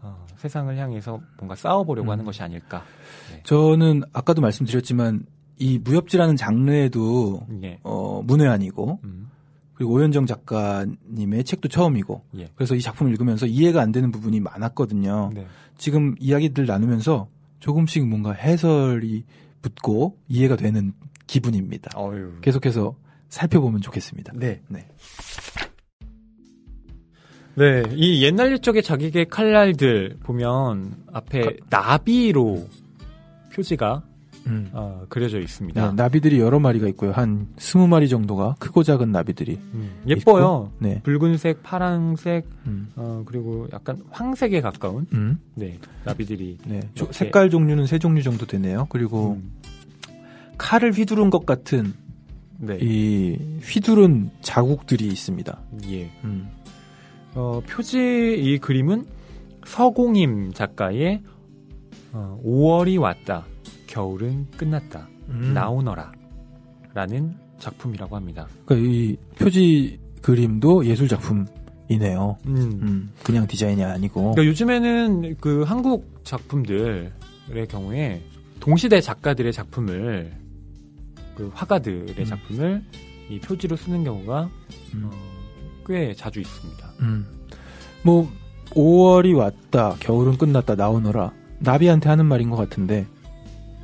어, 0.00 0.26
세상을 0.36 0.76
향해서 0.76 1.20
뭔가 1.38 1.54
싸워보려고 1.54 2.08
음. 2.08 2.12
하는 2.12 2.24
것이 2.24 2.42
아닐까. 2.42 2.84
저는 3.44 4.02
아까도 4.12 4.40
말씀드렸지만 4.40 5.24
이 5.58 5.78
무협지라는 5.78 6.36
장르에도 6.36 7.44
예. 7.64 7.80
어, 7.82 8.22
문외한이고 8.24 9.00
음, 9.04 9.28
그리고 9.78 9.92
오현정 9.92 10.26
작가님의 10.26 11.44
책도 11.44 11.68
처음이고 11.68 12.24
예. 12.38 12.48
그래서 12.56 12.74
이 12.74 12.80
작품을 12.80 13.12
읽으면서 13.12 13.46
이해가 13.46 13.80
안 13.80 13.92
되는 13.92 14.10
부분이 14.10 14.40
많았거든요. 14.40 15.30
네. 15.32 15.46
지금 15.76 16.16
이야기들 16.18 16.66
나누면서 16.66 17.28
조금씩 17.60 18.04
뭔가 18.08 18.32
해설이 18.32 19.24
붙고 19.62 20.18
이해가 20.26 20.56
되는 20.56 20.92
기분입니다. 21.28 21.96
어유. 21.96 22.40
계속해서 22.40 22.96
살펴보면 23.28 23.80
좋겠습니다. 23.80 24.32
네. 24.34 24.60
네. 24.66 24.88
네. 27.54 27.84
이 27.94 28.24
옛날 28.24 28.50
옛적의 28.50 28.82
자기계 28.82 29.26
칼날들 29.26 30.16
보면 30.24 31.04
앞에 31.12 31.56
나비로 31.70 32.66
표지가 33.54 34.02
음. 34.48 34.70
어, 34.72 35.04
그려져 35.08 35.38
있습니다. 35.40 35.86
네, 35.88 35.92
나비들이 35.94 36.40
여러 36.40 36.58
마리가 36.58 36.88
있고요. 36.88 37.12
한 37.12 37.48
스무 37.58 37.86
마리 37.86 38.08
정도가 38.08 38.56
크고 38.58 38.82
작은 38.82 39.12
나비들이 39.12 39.58
음, 39.74 39.90
예뻐요. 40.06 40.72
네. 40.78 41.00
붉은색, 41.02 41.62
파란색, 41.62 42.48
음. 42.66 42.88
어, 42.96 43.22
그리고 43.26 43.66
약간 43.72 44.02
황색에 44.10 44.60
가까운 44.60 45.06
음. 45.12 45.38
네, 45.54 45.78
나비들이 46.04 46.58
네. 46.66 46.80
조- 46.94 47.04
이렇게- 47.04 47.12
색깔 47.12 47.50
종류는 47.50 47.86
세 47.86 47.98
종류 47.98 48.22
정도 48.22 48.46
되네요. 48.46 48.86
그리고 48.90 49.32
음, 49.42 49.52
칼을 50.56 50.92
휘두른 50.92 51.30
것 51.30 51.46
같은 51.46 51.92
네. 52.58 52.78
이 52.80 53.38
휘두른 53.62 54.30
자국들이 54.40 55.06
있습니다. 55.06 55.60
예. 55.90 56.10
음. 56.24 56.48
어, 57.34 57.60
표지 57.68 58.34
이 58.36 58.58
그림은 58.58 59.04
서공임 59.64 60.52
작가의 60.54 61.22
어, 62.12 62.40
5월이 62.44 62.98
왔다. 63.00 63.44
겨울은 63.88 64.46
끝났다. 64.56 65.08
음. 65.30 65.52
나오너라. 65.52 66.12
라는 66.94 67.34
작품이라고 67.58 68.14
합니다. 68.14 68.46
그러니까 68.64 68.88
이 68.88 69.16
표지 69.36 69.98
그림도 70.22 70.86
예술 70.86 71.08
작품이네요. 71.08 72.38
음. 72.46 72.56
음, 72.56 73.10
그냥 73.24 73.46
디자인이 73.46 73.82
아니고. 73.82 74.32
그러니까 74.32 74.46
요즘에는 74.46 75.36
그 75.40 75.62
한국 75.62 76.20
작품들의 76.24 77.10
경우에 77.68 78.22
동시대 78.60 79.00
작가들의 79.00 79.52
작품을 79.52 80.32
그 81.34 81.50
화가들의 81.54 82.14
음. 82.18 82.24
작품을 82.24 82.82
이 83.30 83.38
표지로 83.40 83.76
쓰는 83.76 84.04
경우가 84.04 84.50
음. 84.94 85.10
어, 85.10 85.10
꽤 85.86 86.14
자주 86.14 86.40
있습니다. 86.40 86.88
음. 87.00 87.26
뭐 88.02 88.30
5월이 88.70 89.36
왔다, 89.36 89.96
겨울은 90.00 90.36
끝났다, 90.36 90.74
나오너라. 90.74 91.32
나비한테 91.60 92.08
하는 92.08 92.26
말인 92.26 92.50
것 92.50 92.56
같은데 92.56 93.06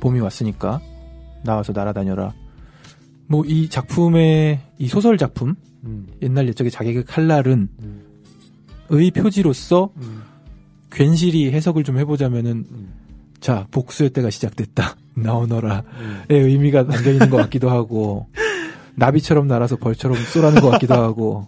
봄이 0.05 0.19
왔으니까 0.19 0.81
나와서 1.43 1.73
날아다녀라. 1.73 2.33
뭐 3.27 3.43
이 3.47 3.69
작품의 3.69 4.59
이 4.77 4.87
소설 4.87 5.17
작품 5.17 5.55
음. 5.83 6.05
옛날 6.21 6.47
옛적의 6.49 6.69
자객의 6.69 7.05
칼날은 7.05 7.69
음. 7.81 8.01
의 8.89 9.09
표지로서 9.09 9.89
음. 9.97 10.21
괜시리 10.91 11.51
해석을 11.51 11.83
좀 11.83 11.97
해보자면은 11.97 12.51
음. 12.69 12.93
자 13.39 13.65
복수의 13.71 14.11
때가 14.11 14.29
시작됐다 14.29 14.95
나오너라의 15.17 15.81
음. 15.99 16.23
의미가 16.29 16.85
담겨 16.85 17.09
있는 17.09 17.31
것 17.31 17.37
같기도 17.37 17.71
하고 17.71 18.27
나비처럼 18.93 19.47
날아서 19.47 19.77
벌처럼 19.77 20.17
쏘라는 20.17 20.61
것 20.61 20.69
같기도 20.69 20.93
하고 20.93 21.47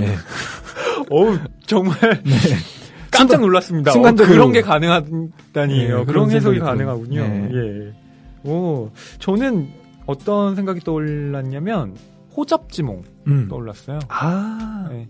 네. 0.00 0.14
어우 1.10 1.38
정말 1.66 1.98
네. 2.22 2.36
깜짝 3.10 3.40
놀랐습니다. 3.40 3.92
순간적으로- 3.92 4.24
어, 4.24 4.28
그런 4.28 4.52
게 4.52 4.60
가능하다니 4.62 5.32
네, 5.78 5.84
요 5.90 6.04
그런 6.04 6.06
그런 6.06 6.30
해석이 6.30 6.58
가능하군요. 6.60 7.20
네. 7.22 7.48
예. 7.52 8.48
오, 8.48 8.90
저는 9.18 9.68
어떤 10.06 10.56
생각이 10.56 10.80
떠올랐냐면 10.80 11.94
호접지몽 12.36 13.02
음. 13.26 13.48
떠올랐어요. 13.48 13.98
아 14.08 14.88
네. 14.90 15.08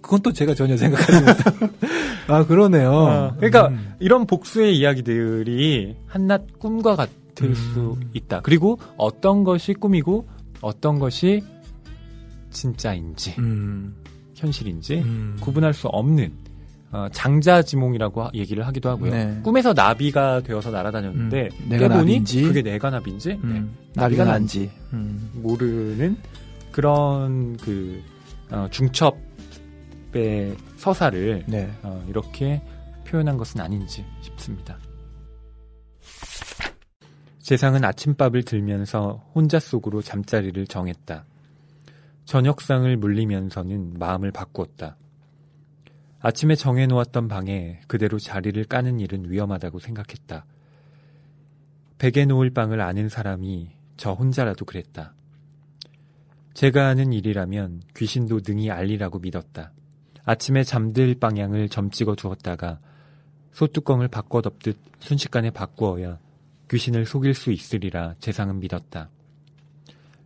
그건 0.00 0.20
또 0.20 0.32
제가 0.32 0.54
전혀 0.54 0.76
생각하지 0.76 1.12
못한 1.20 1.70
아 2.28 2.44
그러네요 2.46 2.92
아, 3.06 3.34
그러니까 3.36 3.68
음. 3.68 3.94
이런 4.00 4.26
복수의 4.26 4.76
이야기들이 4.78 5.96
한낱 6.06 6.58
꿈과 6.58 6.94
같을 6.96 7.48
음. 7.48 7.54
수 7.54 7.98
있다. 8.12 8.40
그리고 8.42 8.78
어떤 8.98 9.44
것이 9.44 9.72
꿈이고 9.72 10.26
어떤 10.60 10.98
것이 10.98 11.42
진짜인지 12.50 13.34
음. 13.38 13.94
현실인지 14.34 14.98
음. 14.98 15.36
구분할 15.40 15.72
수 15.74 15.88
없는 15.88 16.32
어, 16.94 17.08
장자지몽이라고 17.10 18.22
하- 18.22 18.30
얘기를 18.34 18.64
하기도 18.64 18.88
하고요. 18.88 19.10
네. 19.10 19.40
꿈에서 19.42 19.72
나비가 19.72 20.40
되어서 20.42 20.70
날아다녔는데 20.70 21.48
음, 21.52 21.68
내가 21.68 21.88
깨보니 21.88 21.98
나비인지? 21.98 22.42
그게 22.44 22.62
내가 22.62 22.88
나비인지 22.90 23.28
네, 23.30 23.34
음. 23.42 23.76
나비가 23.94 24.22
나비가 24.22 24.24
난지 24.24 24.70
음. 24.92 25.28
모르는 25.34 26.16
그런 26.70 27.56
그 27.56 28.00
어, 28.52 28.68
중첩의 28.70 30.56
서사를 30.76 31.42
네. 31.48 31.68
어, 31.82 32.04
이렇게 32.08 32.62
표현한 33.08 33.38
것은 33.38 33.60
아닌지 33.60 34.04
싶습니다. 34.20 34.78
재상은 37.40 37.84
아침밥을 37.84 38.44
들면서 38.44 39.20
혼자 39.34 39.58
속으로 39.58 40.00
잠자리를 40.00 40.64
정했다. 40.68 41.24
저녁상을 42.24 42.96
물리면서는 42.96 43.94
마음을 43.98 44.30
바꾸었다. 44.30 44.96
아침에 46.26 46.54
정해놓았던 46.54 47.28
방에 47.28 47.82
그대로 47.86 48.18
자리를 48.18 48.64
까는 48.64 48.98
일은 48.98 49.30
위험하다고 49.30 49.78
생각했다. 49.78 50.46
베개 51.98 52.24
놓을 52.24 52.48
방을 52.48 52.80
아는 52.80 53.10
사람이 53.10 53.68
저 53.98 54.14
혼자라도 54.14 54.64
그랬다. 54.64 55.12
제가 56.54 56.86
하는 56.86 57.12
일이라면 57.12 57.82
귀신도 57.94 58.40
능히 58.48 58.70
알리라고 58.70 59.18
믿었다. 59.18 59.72
아침에 60.24 60.64
잠들 60.64 61.14
방향을 61.16 61.68
점 61.68 61.90
찍어 61.90 62.14
두었다가 62.14 62.80
소뚜껑을 63.52 64.08
바꿔 64.08 64.40
덮듯 64.40 64.78
순식간에 65.00 65.50
바꾸어야 65.50 66.18
귀신을 66.70 67.04
속일 67.04 67.34
수 67.34 67.52
있으리라 67.52 68.14
재상은 68.20 68.60
믿었다. 68.60 69.10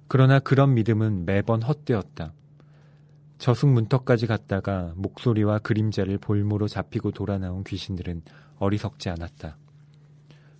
그러나 0.06 0.38
그런 0.38 0.74
믿음은 0.74 1.26
매번 1.26 1.60
헛되었다. 1.60 2.34
저승 3.38 3.72
문턱까지 3.72 4.26
갔다가 4.26 4.92
목소리와 4.96 5.60
그림자를 5.60 6.18
볼모로 6.18 6.66
잡히고 6.66 7.12
돌아 7.12 7.38
나온 7.38 7.62
귀신들은 7.62 8.22
어리석지 8.58 9.08
않았다. 9.10 9.56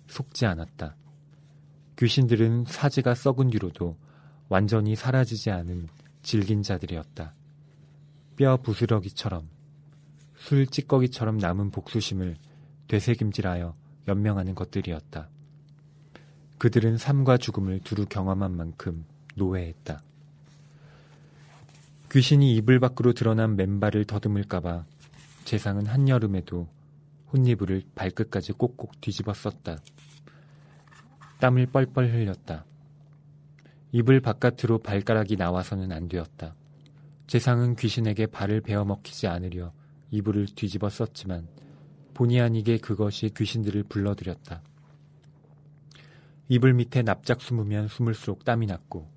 속지 0.07 0.45
않았다. 0.45 0.95
귀신들은 1.97 2.65
사지가 2.65 3.15
썩은 3.15 3.49
뒤로도 3.49 3.97
완전히 4.47 4.95
사라지지 4.95 5.51
않은 5.51 5.89
질긴 6.23 6.63
자들이었다. 6.63 7.33
뼈 8.37 8.57
부스러기처럼 8.57 9.49
술 10.37 10.65
찌꺼기처럼 10.65 11.37
남은 11.37 11.71
복수심을 11.71 12.37
되새김질하여 12.87 13.75
연명하는 14.07 14.55
것들이었다. 14.55 15.29
그들은 16.57 16.97
삶과 16.97 17.37
죽음을 17.37 17.81
두루 17.81 18.05
경험한 18.05 18.55
만큼 18.55 19.05
노예했다. 19.35 20.01
귀신이 22.11 22.55
이불 22.55 22.79
밖으로 22.79 23.13
드러난 23.13 23.55
맨발을 23.55 24.05
더듬을까봐 24.05 24.83
재상은 25.45 25.85
한여름에도 25.85 26.67
혼이불을 27.31 27.83
발끝까지 27.93 28.53
꼭꼭 28.53 28.99
뒤집어 28.99 29.31
썼다. 29.31 29.77
땀을 31.39 31.67
뻘뻘 31.67 32.11
흘렸다. 32.11 32.65
이불 33.91 34.21
바깥으로 34.21 34.79
발가락이 34.79 35.35
나와서는 35.35 35.91
안 35.91 36.07
되었다. 36.07 36.55
재상은 37.27 37.75
귀신에게 37.75 38.25
발을 38.25 38.61
베어 38.61 38.85
먹히지 38.85 39.27
않으려 39.27 39.71
이불을 40.09 40.47
뒤집어 40.55 40.89
썼지만 40.89 41.47
본의 42.15 42.41
아니게 42.41 42.79
그것이 42.79 43.29
귀신들을 43.37 43.83
불러들였다. 43.83 44.63
이불 46.47 46.73
밑에 46.73 47.03
납작 47.03 47.39
숨으면 47.39 47.87
숨을수록 47.87 48.45
땀이 48.45 48.65
났고 48.65 49.07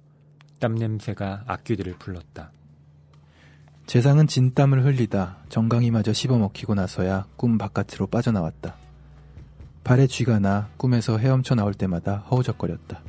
땀 0.61 0.75
냄새가 0.75 1.45
악귀들을 1.47 1.95
불렀다. 1.99 2.53
재상은 3.87 4.27
진땀을 4.27 4.85
흘리다 4.85 5.39
정강이마저 5.49 6.13
씹어먹히고 6.13 6.75
나서야 6.75 7.27
꿈 7.37 7.59
바깥으로 7.59 8.07
빠져나왔다. 8.07 8.77
발에 9.85 10.07
쥐가 10.07 10.39
나 10.39 10.69
꿈에서 10.77 11.19
헤엄쳐 11.19 11.55
나올 11.55 11.75
때마다 11.75 12.19
허우적거렸다. 12.31 13.03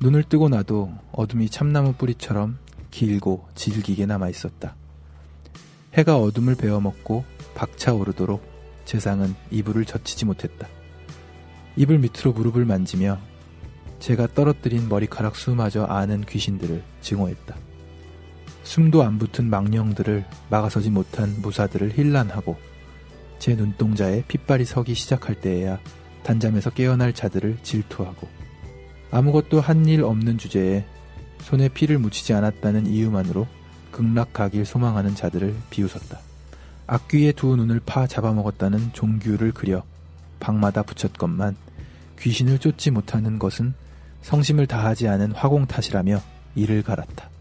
눈을 0.00 0.24
뜨고 0.24 0.48
나도 0.48 0.92
어둠이 1.12 1.48
참나무 1.48 1.94
뿌리처럼 1.94 2.58
길고 2.90 3.46
질기게 3.54 4.04
남아 4.06 4.28
있었다. 4.28 4.74
해가 5.94 6.18
어둠을 6.18 6.56
베어먹고 6.56 7.24
박차오르도록 7.54 8.42
재상은 8.84 9.34
이불을 9.50 9.84
젖히지 9.84 10.24
못했다. 10.24 10.66
이불 11.76 11.98
밑으로 11.98 12.32
무릎을 12.32 12.64
만지며 12.64 13.18
제가 14.00 14.26
떨어뜨린 14.34 14.88
머리카락 14.88 15.36
수마저 15.36 15.84
아는 15.84 16.22
귀신들을 16.22 16.82
증오했다. 17.00 17.54
숨도 18.72 19.02
안 19.02 19.18
붙은 19.18 19.50
망령들을 19.50 20.24
막아서지 20.48 20.88
못한 20.88 21.36
무사들을 21.42 21.92
힐난하고 21.92 22.56
제 23.38 23.54
눈동자에 23.54 24.24
핏발이 24.26 24.64
서기 24.64 24.94
시작할 24.94 25.34
때에야 25.34 25.78
단잠에서 26.22 26.70
깨어날 26.70 27.12
자들을 27.12 27.58
질투하고 27.62 28.26
아무것도 29.10 29.60
한 29.60 29.86
일 29.86 30.02
없는 30.04 30.38
주제에 30.38 30.86
손에 31.42 31.68
피를 31.68 31.98
묻히지 31.98 32.32
않았다는 32.32 32.86
이유만으로 32.86 33.46
극락 33.90 34.32
가길 34.32 34.64
소망하는 34.64 35.14
자들을 35.14 35.54
비웃었다. 35.68 36.20
악귀의 36.86 37.34
두 37.34 37.54
눈을 37.56 37.78
파 37.84 38.06
잡아먹었다는 38.06 38.94
종규를 38.94 39.52
그려 39.52 39.82
방마다 40.40 40.82
붙였건만 40.82 41.56
귀신을 42.20 42.58
쫓지 42.58 42.90
못하는 42.90 43.38
것은 43.38 43.74
성심을 44.22 44.66
다하지 44.66 45.08
않은 45.08 45.32
화공 45.32 45.66
탓이라며 45.66 46.22
이를 46.54 46.82
갈았다. 46.82 47.31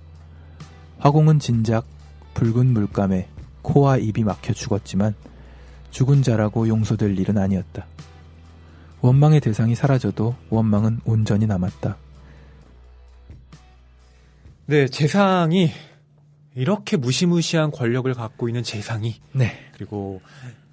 화공은 1.01 1.39
진작 1.39 1.87
붉은 2.35 2.67
물감에 2.67 3.27
코와 3.63 3.97
입이 3.97 4.23
막혀 4.23 4.53
죽었지만 4.53 5.15
죽은 5.89 6.21
자라고 6.21 6.67
용서될 6.67 7.17
일은 7.17 7.39
아니었다. 7.39 7.87
원망의 9.01 9.41
대상이 9.41 9.73
사라져도 9.73 10.35
원망은 10.51 11.01
온전히 11.03 11.47
남았다. 11.47 11.97
네, 14.67 14.87
재상이 14.87 15.71
이렇게 16.53 16.97
무시무시한 16.97 17.71
권력을 17.71 18.13
갖고 18.13 18.47
있는 18.47 18.61
재상이 18.61 19.21
네. 19.33 19.53
그리고 19.73 20.21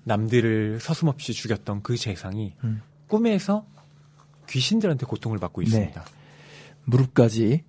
남들을 0.04 0.78
서슴없이 0.80 1.32
죽였던 1.32 1.82
그 1.82 1.96
재상이 1.96 2.54
음. 2.64 2.82
꿈에서 3.06 3.64
귀신들한테 4.46 5.06
고통을 5.06 5.38
받고 5.38 5.62
있습니다. 5.62 6.04
무릎까지 6.84 7.64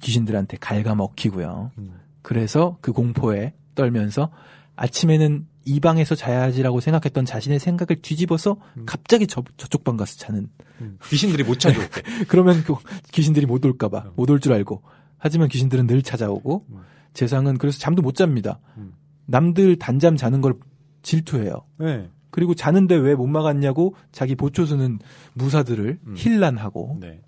귀신들한테 0.00 0.56
갉아먹히고요. 0.58 1.72
음. 1.78 2.00
그래서 2.22 2.78
그 2.80 2.92
공포에 2.92 3.54
떨면서 3.74 4.30
아침에는 4.76 5.46
이 5.64 5.80
방에서 5.80 6.14
자야지라고 6.14 6.80
생각했던 6.80 7.24
자신의 7.24 7.58
생각을 7.58 8.00
뒤집어서 8.00 8.56
음. 8.76 8.84
갑자기 8.86 9.26
저, 9.26 9.42
저쪽 9.56 9.84
방 9.84 9.96
가서 9.96 10.16
자는. 10.16 10.48
음. 10.80 10.98
귀신들이 11.04 11.42
못 11.44 11.58
찾아올 11.58 11.88
때. 11.90 12.02
그러면 12.28 12.62
그 12.64 12.74
귀신들이 13.12 13.46
못 13.46 13.64
올까봐 13.64 13.98
음. 13.98 14.10
못올 14.16 14.40
줄 14.40 14.52
알고. 14.52 14.82
하지만 15.18 15.48
귀신들은 15.48 15.86
늘 15.86 16.02
찾아오고 16.02 16.64
음. 16.70 16.80
재상은 17.12 17.58
그래서 17.58 17.78
잠도 17.78 18.02
못 18.02 18.14
잡니다. 18.14 18.60
음. 18.76 18.94
남들 19.26 19.76
단잠 19.78 20.16
자는 20.16 20.40
걸 20.40 20.54
질투해요. 21.02 21.64
네. 21.78 22.08
그리고 22.30 22.54
자는데 22.54 22.94
왜 22.94 23.14
못 23.14 23.26
막았냐고 23.26 23.94
자기 24.12 24.34
보초수는 24.36 25.00
무사들을 25.34 25.98
음. 26.06 26.14
힐난하고 26.16 26.98
네. 27.00 27.20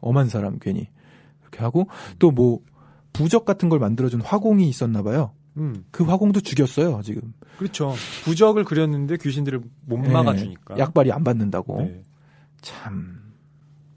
엄한 0.00 0.28
사람 0.28 0.58
괜히 0.58 0.88
그렇게 1.54 1.62
하고 1.62 1.86
또 2.18 2.30
뭐 2.34 2.60
부적 3.12 3.44
같은 3.44 3.68
걸 3.68 3.78
만들어준 3.78 4.20
화공이 4.22 4.68
있었나 4.68 5.02
봐요. 5.02 5.32
음. 5.56 5.84
그 5.92 6.02
화공도 6.02 6.40
죽였어요 6.40 7.00
지금. 7.04 7.32
그렇죠. 7.58 7.94
부적을 8.24 8.64
그렸는데 8.64 9.16
귀신들을 9.18 9.60
못 9.86 10.04
예, 10.04 10.08
막아주니까. 10.10 10.78
약발이 10.78 11.12
안 11.12 11.22
받는다고. 11.22 11.82
네. 11.82 12.02
참 12.60 13.20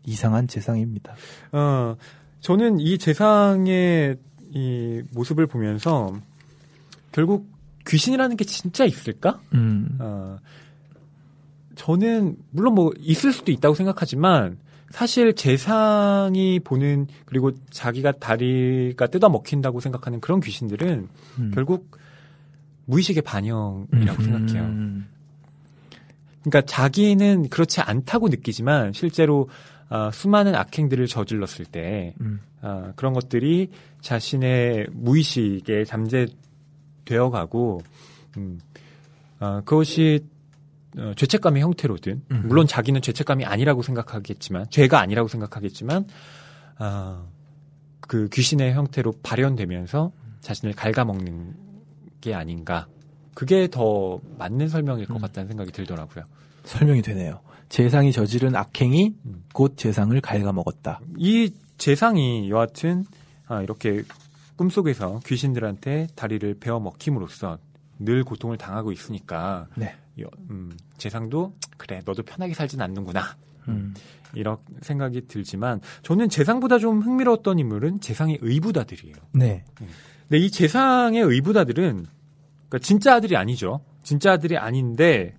이상한 0.05 0.47
재상입니다. 0.47 1.16
어, 1.51 1.95
저는 2.41 2.80
이 2.80 2.99
재상의 2.99 4.18
이 4.51 5.01
모습을 5.14 5.47
보면서 5.47 6.16
결국 7.12 7.47
귀신이라는 7.88 8.38
게 8.38 8.45
진짜 8.45 8.86
있을까? 8.86 9.39
음. 9.55 9.97
어, 9.99 10.38
저는 11.74 12.38
물론 12.51 12.76
뭐 12.76 12.91
있을 12.99 13.34
수도 13.34 13.51
있다고 13.51 13.74
생각하지만 13.74 14.60
사실 14.90 15.34
재상이 15.36 16.60
보는 16.64 17.08
그리고 17.26 17.52
자기가 17.70 18.14
다리가 18.14 19.08
뜯어 19.08 19.30
먹힌다고 19.30 19.80
생각하는 19.80 20.22
그런 20.22 20.40
귀신들은 20.40 21.08
음. 21.40 21.52
결국 21.54 21.92
무의식의 22.86 23.24
반영이라고 23.24 24.22
음. 24.22 24.24
생각해요. 24.24 25.08
그러니까 26.42 26.62
자기는 26.62 27.50
그렇지 27.50 27.82
않다고 27.82 28.30
느끼지만 28.30 28.94
실제로 28.94 29.50
어, 29.90 30.10
수많은 30.12 30.56
악행들을 30.56 31.08
저질렀을 31.08 31.66
때 31.66 32.14
음. 32.22 32.40
어, 32.62 32.92
그런 32.96 33.14
것들이 33.14 33.70
자신의 34.02 34.88
무의식에 34.92 35.86
잠재되어가고 37.06 37.82
음, 38.38 38.60
어, 39.40 39.62
그것이 39.64 40.26
어, 40.98 41.14
죄책감의 41.16 41.62
형태로든 41.62 42.24
음. 42.32 42.43
물론 42.45 42.68
자기는 42.68 43.02
죄책감이 43.02 43.45
아니라고 43.45 43.82
생각하겠지만 43.82 44.66
죄가 44.70 45.00
아니라고 45.00 45.28
생각하겠지만 45.28 46.08
어, 46.80 47.28
그 48.02 48.30
귀신의 48.30 48.74
형태로 48.74 49.14
발현되면서 49.24 50.12
자신을 50.41 50.74
갉아먹는 50.74 51.56
게 52.22 52.34
아닌가 52.34 52.88
그게 53.34 53.68
더 53.70 54.20
맞는 54.38 54.68
설명일 54.70 55.06
것 55.06 55.16
음. 55.16 55.22
같다는 55.22 55.48
생각이 55.48 55.72
들더라고요. 55.72 56.26
설명이 56.64 57.02
되네요. 57.04 57.39
재상이 57.70 58.12
저지른 58.12 58.56
악행이 58.56 59.16
음. 59.26 59.43
곧 59.54 59.78
재상을 59.78 60.20
갉아먹었다. 60.22 61.02
이 61.18 61.54
재상이 61.78 62.50
여하튼 62.50 63.06
아, 63.45 63.62
이렇게 63.62 64.04
꿈속에서 64.56 65.20
귀신들한테 65.26 66.08
다리를 66.16 66.56
베어 66.60 66.80
먹힘으로써 66.80 67.60
늘 68.00 68.24
고통을 68.24 68.58
당하고 68.58 68.91
있으니까 68.91 69.68
네. 69.76 69.95
여- 70.22 70.28
음, 70.49 70.72
재상도 70.97 71.55
그래 71.78 72.01
너도 72.05 72.24
편하게 72.24 72.53
살진 72.53 72.82
않는구나 72.82 73.38
음. 73.68 73.93
이런 74.34 74.57
생각이 74.82 75.28
들지만 75.28 75.82
저는 76.03 76.30
재상보다 76.30 76.80
좀 76.80 77.01
흥미로웠던 77.01 77.59
인물은 77.59 78.01
재상의 78.01 78.39
의부다들이에요. 78.41 79.15
네. 79.34 79.63
근데 79.76 80.38
이 80.38 80.51
재상의 80.51 81.22
의부다들은 81.22 82.05
그러니까 82.70 82.80
진짜 82.82 83.15
아들이 83.15 83.38
아니죠. 83.38 83.82
진짜 84.03 84.34
아들이 84.34 84.57
아닌데 84.57 85.36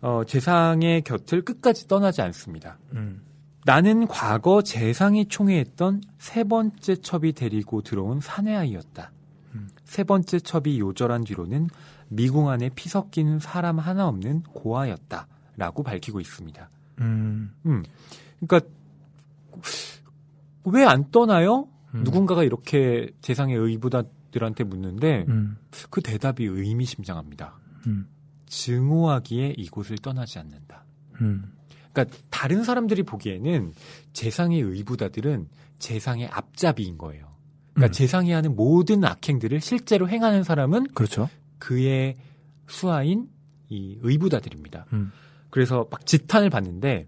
어, 0.00 0.22
재상의 0.26 1.02
곁을 1.02 1.42
끝까지 1.44 1.86
떠나지 1.88 2.22
않습니다. 2.22 2.78
음. 2.94 3.22
나는 3.64 4.08
과거 4.08 4.62
재상이 4.62 5.26
총애했던 5.26 6.02
세 6.18 6.42
번째 6.44 6.96
첩이 6.96 7.32
데리고 7.32 7.80
들어온 7.82 8.20
사내 8.20 8.54
아이였다. 8.56 9.12
음. 9.54 9.68
세 9.84 10.02
번째 10.02 10.40
첩이 10.40 10.80
요절한 10.80 11.22
뒤로는 11.24 11.68
미궁 12.14 12.48
안에 12.48 12.70
피 12.74 12.88
섞인 12.88 13.38
사람 13.38 13.78
하나 13.78 14.06
없는 14.08 14.42
고아였다. 14.42 15.26
라고 15.56 15.82
밝히고 15.82 16.20
있습니다. 16.20 16.70
음. 17.00 17.52
음. 17.66 17.82
그러니까 18.40 18.68
왜 20.64 20.84
안 20.84 21.10
떠나요? 21.10 21.68
음. 21.94 22.04
누군가가 22.04 22.42
이렇게 22.44 23.10
재상의 23.20 23.56
의부다들한테 23.56 24.64
묻는데 24.64 25.26
음. 25.28 25.56
그 25.90 26.00
대답이 26.00 26.44
의미심장합니다. 26.44 27.58
음. 27.86 28.08
증오하기에 28.46 29.54
이곳을 29.58 29.98
떠나지 29.98 30.38
않는다. 30.38 30.84
음. 31.20 31.52
그러니까 31.92 32.16
다른 32.30 32.64
사람들이 32.64 33.02
보기에는 33.02 33.72
재상의 34.12 34.60
의부다들은 34.60 35.48
재상의 35.78 36.28
앞잡이인 36.28 36.96
거예요. 36.96 37.32
그러니까 37.74 37.90
음. 37.90 37.92
재상이 37.92 38.30
하는 38.32 38.54
모든 38.56 39.04
악행들을 39.04 39.60
실제로 39.60 40.08
행하는 40.08 40.44
사람은 40.44 40.88
그렇죠. 40.94 41.28
그의 41.62 42.16
수하인 42.66 43.28
이 43.68 43.96
의부다들입니다. 44.02 44.86
음. 44.94 45.12
그래서 45.48 45.86
막 45.92 46.04
지탄을 46.04 46.50
받는데 46.50 47.06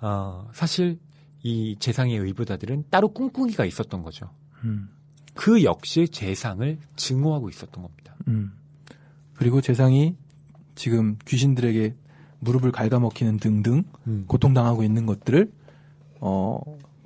어, 0.00 0.48
사실 0.52 0.98
이 1.44 1.76
재상의 1.78 2.18
의부다들은 2.18 2.86
따로 2.90 3.12
꿍꿍이가 3.12 3.64
있었던 3.64 4.02
거죠. 4.02 4.28
음. 4.64 4.88
그 5.34 5.62
역시 5.62 6.08
재상을 6.08 6.78
증오하고 6.96 7.48
있었던 7.48 7.80
겁니다. 7.80 8.16
음. 8.26 8.54
그리고 9.34 9.60
재상이 9.60 10.16
지금 10.74 11.16
귀신들에게 11.24 11.94
무릎을 12.40 12.72
갉아먹히는 12.72 13.38
등등 13.38 13.84
고통당하고 14.26 14.82
있는 14.82 15.06
것들을 15.06 15.52
어, 16.20 16.58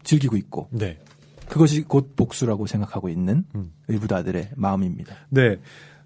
즐기고 0.02 0.38
있고 0.38 0.68
네. 0.70 0.98
그것이 1.46 1.82
곧 1.82 2.16
복수라고 2.16 2.66
생각하고 2.66 3.10
있는 3.10 3.44
음. 3.54 3.72
의부다들의 3.88 4.52
마음입니다. 4.56 5.14
네. 5.28 5.58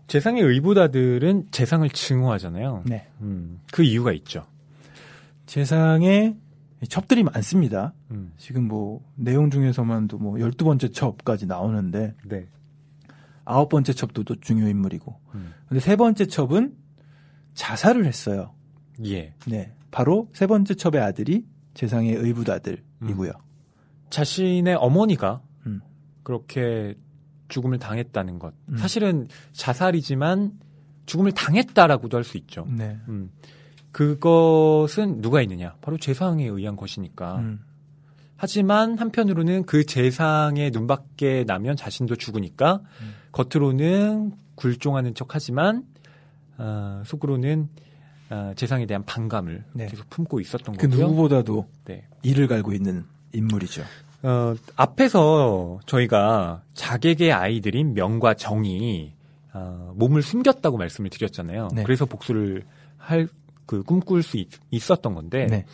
재상의 0.06 0.42
의부다들은 0.42 1.46
재상을 1.50 1.88
증오하잖아요. 1.88 2.84
네. 2.86 3.08
음, 3.20 3.60
그 3.72 3.82
이유가 3.82 4.12
있죠. 4.12 4.46
재상에 5.46 6.36
첩들이 6.88 7.22
많습니다. 7.22 7.94
음, 8.10 8.32
지금 8.36 8.68
뭐 8.68 9.00
내용 9.14 9.50
중에서만도 9.50 10.18
뭐 10.18 10.34
12번째 10.34 10.92
첩까지 10.92 11.46
나오는데 11.46 12.14
네. 12.24 12.46
아홉 13.44 13.68
번째 13.68 13.92
첩도 13.92 14.24
또 14.24 14.38
중요 14.40 14.68
인물이고. 14.68 15.18
음, 15.34 15.54
근데 15.68 15.80
세 15.80 15.96
번째 15.96 16.26
첩은 16.26 16.74
자살을 17.54 18.04
했어요. 18.06 18.54
예. 19.04 19.34
네. 19.46 19.72
바로 19.90 20.28
세 20.32 20.46
번째 20.46 20.74
첩의 20.74 21.00
아들이 21.00 21.46
재상의 21.74 22.14
의부다들이고요. 22.14 23.32
자신의 24.10 24.74
어머니가 24.74 25.42
음. 25.66 25.80
그렇게 26.22 26.94
죽음을 27.48 27.78
당했다는 27.78 28.38
것. 28.38 28.54
음. 28.68 28.76
사실은 28.76 29.28
자살이지만 29.52 30.52
죽음을 31.06 31.32
당했다라고도 31.32 32.16
할 32.16 32.24
수 32.24 32.36
있죠. 32.38 32.66
네. 32.70 32.98
음. 33.08 33.30
그것은 33.92 35.20
누가 35.20 35.40
있느냐? 35.42 35.76
바로 35.80 35.96
재상에 35.96 36.46
의한 36.46 36.76
것이니까. 36.76 37.36
음. 37.38 37.60
하지만 38.36 38.98
한편으로는 38.98 39.64
그 39.64 39.84
재상의 39.86 40.70
눈밖에 40.72 41.44
나면 41.46 41.76
자신도 41.76 42.16
죽으니까 42.16 42.80
음. 43.00 43.14
겉으로는 43.32 44.32
굴종하는 44.56 45.14
척하지만 45.14 45.84
어, 46.58 47.02
속으로는 47.06 47.68
어, 48.30 48.52
재상에 48.56 48.86
대한 48.86 49.04
반감을 49.04 49.64
네. 49.74 49.86
계속 49.86 50.08
품고 50.10 50.40
있었던 50.40 50.76
그 50.76 50.88
거고요. 50.88 51.06
누구보다도 51.06 51.68
네. 51.84 52.06
이를 52.22 52.48
갈고 52.48 52.72
있는 52.72 53.04
인물이죠. 53.32 53.82
어, 54.24 54.54
앞에서 54.76 55.80
저희가 55.86 56.62
자객의 56.74 57.32
아이들인 57.32 57.94
명과 57.94 58.34
정이 58.34 59.12
어, 59.52 59.92
몸을 59.96 60.22
숨겼다고 60.22 60.78
말씀을 60.78 61.10
드렸잖아요. 61.10 61.68
네. 61.74 61.82
그래서 61.84 62.06
복수를 62.06 62.64
할 62.96 63.28
그 63.66 63.82
꿈꿀 63.82 64.22
수 64.22 64.36
있, 64.36 64.90
었던 64.90 65.14
건데 65.14 65.46
네. 65.46 65.64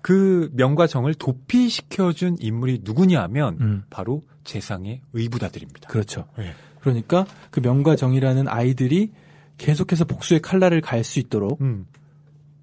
그 0.00 0.50
명과 0.54 0.86
정을 0.86 1.14
도피시켜준 1.14 2.38
인물이 2.40 2.80
누구냐 2.82 3.22
하면 3.22 3.58
음. 3.60 3.82
바로 3.90 4.22
재상의 4.44 5.02
의부다들입니다. 5.12 5.88
그렇죠. 5.88 6.26
네. 6.36 6.52
그러니까 6.80 7.26
그 7.50 7.60
명과 7.60 7.96
정이라는 7.96 8.48
아이들이 8.48 9.10
계속해서 9.58 10.04
복수의 10.04 10.40
칼날을 10.40 10.80
갈 10.80 11.02
수 11.02 11.18
있도록 11.18 11.60
음, 11.60 11.86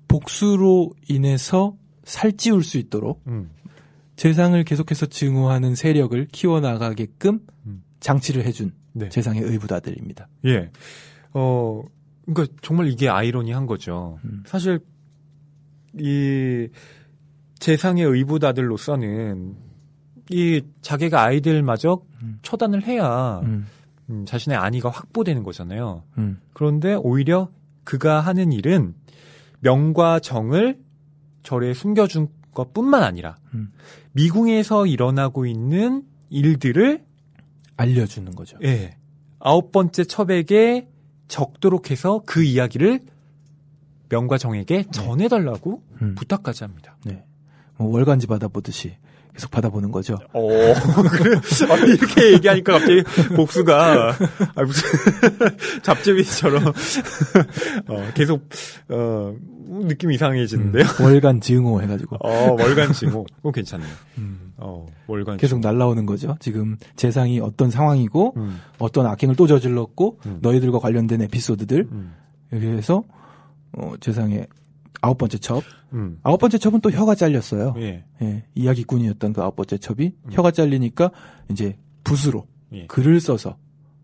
복수로 0.07 0.93
인해서 1.09 1.75
살찌울 2.05 2.63
수 2.63 2.77
있도록 2.77 3.21
음, 3.27 3.51
재상을 4.15 4.61
계속해서 4.63 5.07
증오하는 5.07 5.75
세력을 5.75 6.27
키워나가게끔 6.31 7.39
음. 7.65 7.83
장치를 7.99 8.45
해준 8.45 8.71
네. 8.93 9.09
재상의 9.09 9.41
의부다들입니다. 9.41 10.27
예. 10.45 10.71
어, 11.33 11.83
그러니까 12.25 12.55
정말 12.61 12.87
이게 12.87 13.09
아이러니한 13.09 13.65
거죠. 13.65 14.19
음. 14.23 14.43
사실 14.45 14.79
이 15.99 16.69
재상의 17.59 18.05
의부다들로서는 18.05 19.55
이 20.29 20.61
자기가 20.81 21.23
아이들마저 21.23 22.01
음. 22.23 22.39
처단을 22.41 22.83
해야 22.85 23.39
음, 23.43 23.67
음, 24.09 24.25
자신의 24.25 24.57
안위가 24.57 24.89
확보되는 24.89 25.43
거잖아요. 25.43 26.03
음, 26.17 26.39
그런데 26.53 26.95
오히려 26.95 27.49
그가 27.83 28.21
하는 28.21 28.51
일은 28.51 28.95
명과 29.59 30.19
정을 30.19 30.79
절에 31.43 31.73
숨겨준 31.73 32.29
것뿐만 32.53 33.03
아니라 33.03 33.37
음. 33.53 33.71
미궁에서 34.15 34.85
일어나고 34.85 35.45
있는 35.45 36.03
일들을 36.29 37.03
알려주는 37.77 38.33
거죠. 38.33 38.57
예, 38.63 38.95
아홉 39.39 39.71
번째 39.71 40.05
첩에게 40.05 40.87
적도록 41.27 41.91
해서 41.91 42.21
그 42.25 42.43
이야기를 42.43 43.01
명과 44.09 44.37
정에게 44.37 44.85
전해달라고 44.91 45.83
음. 46.01 46.15
부탁까지 46.15 46.63
합니다. 46.63 46.97
네. 47.03 47.23
뭐 47.77 47.91
월간지 47.91 48.27
받아보듯이 48.27 48.95
계속 49.33 49.51
받아보는 49.51 49.91
거죠. 49.91 50.17
어, 50.31 50.39
그래. 51.11 51.37
아, 51.69 51.75
이렇게 51.85 52.33
얘기하니까 52.33 52.73
갑자기 52.73 53.03
복수가, 53.35 54.15
아, 54.55 54.63
무슨, 54.63 54.89
잡지비처럼, 55.83 56.63
어, 57.87 58.11
계속, 58.13 58.47
어, 58.87 59.35
느낌이 59.67 60.15
이상해지는데요. 60.15 60.83
음, 60.83 61.03
월간 61.03 61.41
증오 61.41 61.81
해가지고 61.81 62.17
어, 62.17 62.51
월간 62.51 62.93
징호. 62.93 63.25
그거 63.37 63.51
괜찮네요. 63.51 63.89
음, 64.17 64.53
어, 64.57 64.85
월간 65.07 65.37
계속 65.37 65.59
날라오는 65.59 66.05
거죠. 66.05 66.35
지금 66.39 66.77
재상이 66.95 67.39
어떤 67.39 67.69
상황이고 67.69 68.33
음, 68.37 68.59
어떤 68.79 69.05
악행을 69.07 69.35
또 69.35 69.47
저질렀고 69.47 70.19
음. 70.25 70.39
너희들과 70.41 70.79
관련된 70.79 71.21
에피소드들 71.23 71.87
음, 71.91 72.13
그래서 72.49 73.03
어, 73.77 73.93
재상의 73.99 74.47
아홉 75.01 75.17
번째 75.17 75.37
첩 75.37 75.63
음. 75.93 76.19
아홉 76.23 76.39
번째 76.39 76.57
첩은 76.57 76.81
또 76.81 76.91
혀가 76.91 77.15
잘렸어요. 77.15 77.75
예, 77.77 78.03
예, 78.21 78.43
이야기꾼이었던 78.55 79.33
그 79.33 79.41
아홉 79.41 79.55
번째 79.55 79.77
첩이 79.77 80.13
음. 80.23 80.29
혀가 80.31 80.51
잘리니까 80.51 81.11
이제 81.49 81.77
붓으로 82.03 82.47
예. 82.73 82.85
글을 82.87 83.19
써서 83.19 83.57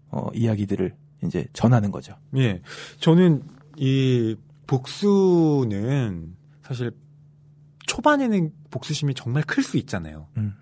어, 0.10 0.28
이야기들을 0.34 0.94
이제 1.24 1.46
전하는 1.54 1.92
거죠. 1.92 2.16
예. 2.36 2.62
저는 3.00 3.44
이 3.78 4.36
복수는 4.72 6.38
사실 6.64 6.92
초반에는 7.88 8.54
복수심이 8.70 9.14
정말 9.14 9.44
클 9.44 9.64
수 9.64 9.76
있잖아요. 9.78 10.30
음. 10.38 10.56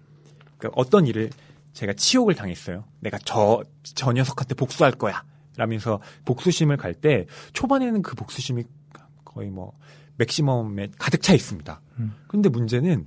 그러니까 0.57 0.81
어떤 0.81 1.05
일을 1.05 1.29
제가 1.73 1.93
치욕을 1.93 2.33
당했어요. 2.33 2.85
내가 3.01 3.19
저, 3.23 3.63
저 3.83 4.11
녀석한테 4.11 4.55
복수할 4.55 4.93
거야. 4.93 5.23
라면서 5.57 6.01
복수심을 6.25 6.77
갈 6.77 6.93
때 6.95 7.27
초반에는 7.53 8.01
그 8.01 8.15
복수심이 8.15 8.63
거의 9.23 9.51
뭐 9.51 9.77
맥시멈에 10.17 10.89
가득 10.97 11.21
차 11.21 11.35
있습니다. 11.35 11.79
음. 11.99 12.15
그런데 12.27 12.49
문제는 12.49 13.05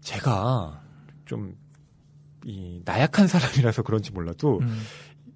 제가 0.00 0.80
좀 1.24 1.56
이 2.46 2.80
나약한 2.84 3.26
사람이라서 3.26 3.82
그런지 3.82 4.12
몰라도 4.12 4.60
음. 4.60 4.80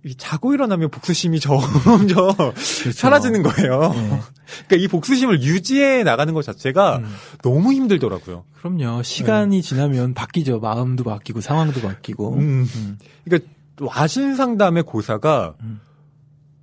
이 0.05 0.15
자고 0.15 0.55
일어나면 0.55 0.91
복수심이 0.91 1.41
점점 1.41 2.35
그렇죠. 2.35 2.93
사라지는 2.93 3.43
거예요. 3.43 3.93
예. 3.95 4.01
그러니까 4.01 4.77
이 4.77 4.89
복수심을 4.89 5.43
유지해 5.43 6.03
나가는 6.03 6.33
것 6.33 6.43
자체가 6.43 6.99
음. 6.99 7.15
너무 7.43 7.73
힘들더라고요. 7.73 8.45
그럼요. 8.59 9.03
시간이 9.03 9.63
지나면 9.63 10.15
바뀌죠. 10.15 10.61
마음도 10.61 11.05
바뀌고 11.05 11.41
상황도 11.41 11.81
바뀌고. 11.83 12.35
음. 12.35 12.67
음. 12.75 12.99
그러니까 13.25 13.51
와신 13.81 14.37
상담의 14.37 14.85
고사가 14.85 15.55
음. 15.61 15.81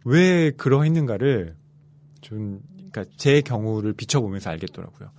왜 0.04 0.52
그러했는가를 0.52 1.56
좀 2.22 2.60
그러니까 2.92 3.06
제 3.18 3.42
경우를 3.42 3.94
비춰보면서 3.94 4.50
알겠더라고요. 4.50 5.10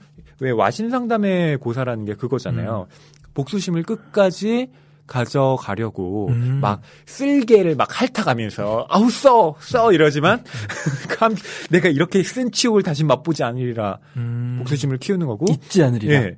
왜 0.40 0.50
와신 0.50 0.90
상담의 0.90 1.58
고사라는 1.58 2.04
게 2.04 2.14
그거잖아요. 2.14 2.88
음. 2.90 2.94
복수심을 3.34 3.84
끝까지 3.84 4.70
가져가려고 5.08 6.28
음. 6.28 6.58
막 6.60 6.82
쓸개를 7.06 7.74
막 7.74 7.88
핥아가면서 7.90 8.86
아우 8.88 9.10
써 9.10 9.56
써 9.60 9.92
이러지만 9.92 10.44
감- 11.18 11.34
내가 11.70 11.88
이렇게 11.88 12.22
쓴 12.22 12.52
치욕을 12.52 12.82
다시 12.82 13.02
맛보지 13.04 13.42
않으리라 13.42 13.98
음. 14.16 14.56
복수심을 14.60 14.98
키우는 14.98 15.26
거고 15.26 15.46
잊지 15.50 15.82
않으리라. 15.82 16.12
예. 16.14 16.36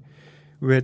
왜 0.61 0.81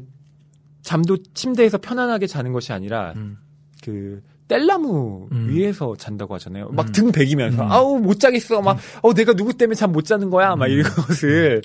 잠도 0.83 1.17
침대에서 1.35 1.79
편안하게 1.79 2.27
자는 2.27 2.53
것이 2.53 2.73
아니라 2.73 3.13
음. 3.17 3.39
그 3.83 4.21
뗄나무 4.49 5.29
음. 5.33 5.49
위에서 5.51 5.97
잔다고 5.97 6.35
하잖아요. 6.35 6.69
막 6.71 6.87
음. 6.89 6.93
등 6.93 7.11
베기면서 7.13 7.65
음. 7.65 7.73
아우 7.73 7.99
못 7.99 8.21
자겠어. 8.21 8.63
막 8.63 8.79
어 9.03 9.13
내가 9.13 9.33
누구 9.35 9.53
때문에 9.55 9.75
잠 9.75 9.91
못 9.93 10.05
자는 10.05 10.31
거야. 10.31 10.55
막 10.55 10.67
음. 10.67 10.79
이것을 10.79 11.63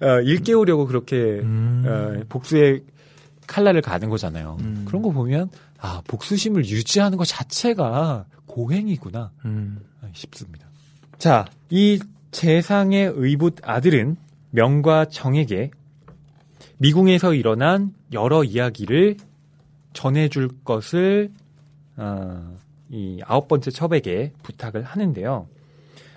어, 0.00 0.20
일깨우려고 0.20 0.86
그렇게 0.86 1.16
음. 1.42 1.84
어, 1.86 2.22
복수의 2.28 2.82
칼날을 3.50 3.82
가는 3.82 4.08
거잖아요. 4.08 4.58
음. 4.60 4.84
그런 4.86 5.02
거 5.02 5.10
보면 5.10 5.50
아 5.78 6.02
복수심을 6.06 6.64
유지하는 6.66 7.18
것 7.18 7.24
자체가 7.24 8.26
고행이구나 8.46 9.32
음. 9.44 9.80
싶습니다. 10.12 10.68
자, 11.18 11.46
이 11.68 12.00
재상의 12.30 13.12
의붓 13.16 13.56
아들은 13.62 14.16
명과 14.50 15.06
정에게 15.06 15.72
미궁에서 16.78 17.34
일어난 17.34 17.92
여러 18.12 18.44
이야기를 18.44 19.16
전해줄 19.94 20.62
것을 20.64 21.30
어, 21.96 22.56
이 22.88 23.20
아홉 23.24 23.48
번째 23.48 23.72
첩에게 23.72 24.32
부탁을 24.44 24.84
하는데요. 24.84 25.48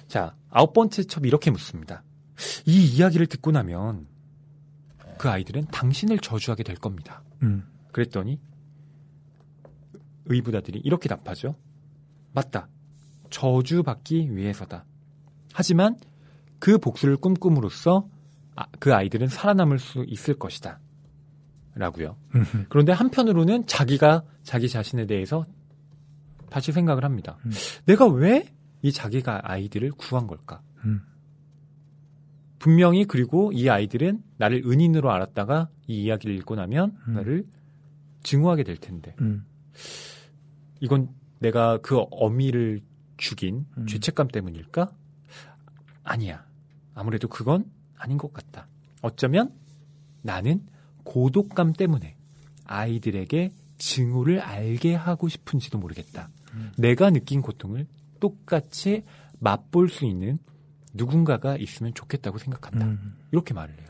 자, 0.07 0.35
아홉 0.51 0.73
번째 0.73 1.03
첩이 1.03 1.27
이렇게 1.27 1.49
묻습니다. 1.49 2.03
이 2.65 2.85
이야기를 2.85 3.25
듣고 3.25 3.51
나면 3.51 4.05
그 5.23 5.29
아이들은 5.29 5.67
당신을 5.67 6.19
저주하게 6.19 6.63
될 6.63 6.75
겁니다. 6.75 7.23
음. 7.43 7.63
그랬더니 7.93 8.41
의부다들이 10.25 10.81
이렇게 10.83 11.07
답하죠. 11.07 11.55
맞다. 12.33 12.67
저주받기 13.29 14.35
위해서다. 14.35 14.83
하지만 15.53 15.95
그 16.59 16.77
복수를 16.77 17.15
꿈꿈으로써 17.15 18.09
아, 18.57 18.65
그 18.79 18.93
아이들은 18.93 19.29
살아남을 19.29 19.79
수 19.79 20.03
있을 20.09 20.33
것이다. 20.33 20.81
라고요. 21.75 22.17
음. 22.35 22.65
그런데 22.67 22.91
한편으로는 22.91 23.65
자기가 23.65 24.23
자기 24.43 24.67
자신에 24.67 25.05
대해서 25.05 25.45
다시 26.49 26.73
생각을 26.73 27.05
합니다. 27.05 27.37
음. 27.45 27.51
내가 27.85 28.07
왜 28.07 28.53
이 28.83 28.91
자기가 28.91 29.39
아이들을 29.49 29.91
구한 29.93 30.27
걸까? 30.27 30.61
음. 30.83 31.01
분명히 32.63 33.03
그리고 33.03 33.51
이 33.51 33.67
아이들은 33.67 34.23
나를 34.37 34.63
은인으로 34.65 35.11
알았다가 35.11 35.67
이 35.85 36.03
이야기를 36.03 36.33
읽고 36.37 36.55
나면 36.55 36.97
음. 37.09 37.13
나를 37.15 37.43
증오하게 38.23 38.63
될 38.63 38.77
텐데 38.77 39.13
음. 39.19 39.45
이건 40.79 41.09
내가 41.39 41.79
그 41.79 41.97
어미를 42.09 42.79
죽인 43.17 43.65
음. 43.77 43.85
죄책감 43.85 44.29
때문일까? 44.29 44.89
아니야. 46.05 46.45
아무래도 46.95 47.27
그건 47.27 47.69
아닌 47.97 48.17
것 48.17 48.31
같다. 48.31 48.69
어쩌면 49.01 49.51
나는 50.21 50.65
고독감 51.03 51.73
때문에 51.73 52.15
아이들에게 52.63 53.51
증오를 53.77 54.39
알게 54.39 54.95
하고 54.95 55.27
싶은지도 55.27 55.79
모르겠다. 55.79 56.29
음. 56.53 56.71
내가 56.77 57.09
느낀 57.09 57.41
고통을 57.41 57.87
똑같이 58.21 59.03
맛볼 59.41 59.89
수 59.89 60.05
있는 60.05 60.37
누군가가 60.93 61.57
있으면 61.57 61.93
좋겠다고 61.93 62.37
생각한다. 62.37 62.85
음. 62.85 63.15
이렇게 63.31 63.53
말을 63.53 63.73
해요. 63.77 63.87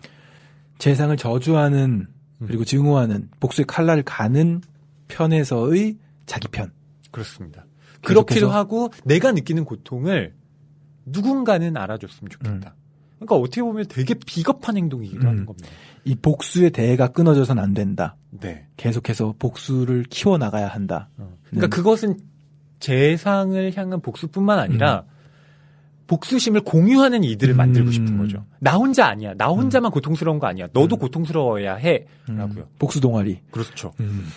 재상을 0.78 1.16
저주하는 1.16 2.08
음. 2.42 2.48
그리고 2.48 2.64
증오하는 2.66 3.30
복수의 3.40 3.66
칼날을 3.68 4.04
가는 4.04 4.62
편에서의 5.08 5.98
자기 6.26 6.48
편. 6.48 6.72
그렇습니다. 7.12 7.66
그렇기도? 8.02 8.50
하고 8.50 8.90
내가 9.06 9.32
느끼는 9.32 9.66
고통을 9.66 10.34
누군가는 11.06 11.76
알아줬으면 11.78 12.30
좋겠다. 12.30 12.76
그러니까 13.16 13.36
어떻게 13.36 13.62
보면 13.62 13.86
되게 13.88 14.14
비겁한 14.14 14.76
행동이기도 14.76 15.22
음. 15.22 15.28
하는 15.28 15.46
겁니다. 15.46 15.70
이 16.04 16.16
복수의 16.16 16.72
대가 16.72 17.08
끊어져선 17.10 17.60
안 17.60 17.74
된다. 17.74 18.18
네. 18.32 18.68
계속해서 18.76 19.36
복수를 19.40 20.04
키워 20.10 20.38
나가야 20.38 20.68
한다. 20.68 21.10
그러니까 21.46 21.68
음. 21.68 21.70
그것은 21.70 22.20
재상을 22.80 23.78
향한 23.78 24.02
복수뿐만 24.02 24.60
아니라 24.60 25.06
복수심을 26.08 26.62
공유하는 26.62 27.24
이들을 27.24 27.54
만들고 27.56 27.90
음. 27.90 27.92
싶은 27.92 28.18
거죠. 28.18 28.46
나 28.60 28.76
혼자 28.76 29.08
아니야. 29.08 29.34
나 29.36 29.48
혼자만 29.48 29.92
고통스러운 29.92 30.40
거 30.40 30.48
아니야. 30.48 30.68
너도 30.74 30.96
음. 30.96 31.00
고통스러워야 31.00 31.76
해. 31.76 32.06
음. 32.30 32.38
라고요. 32.38 32.68
복수 32.78 33.00
동아리. 33.00 33.40
그렇죠. 33.52 33.94
음. 34.00 34.28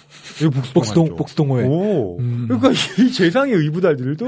이거 0.40 0.50
복수 0.50 0.72
복수동 0.72 0.94
동아리죠. 1.06 1.16
복수 1.16 1.36
동호회. 1.36 1.64
오. 1.66 2.18
음. 2.18 2.46
그러니까 2.48 2.70
이 2.70 3.10
재상의 3.12 3.54
의부달들도 3.54 4.26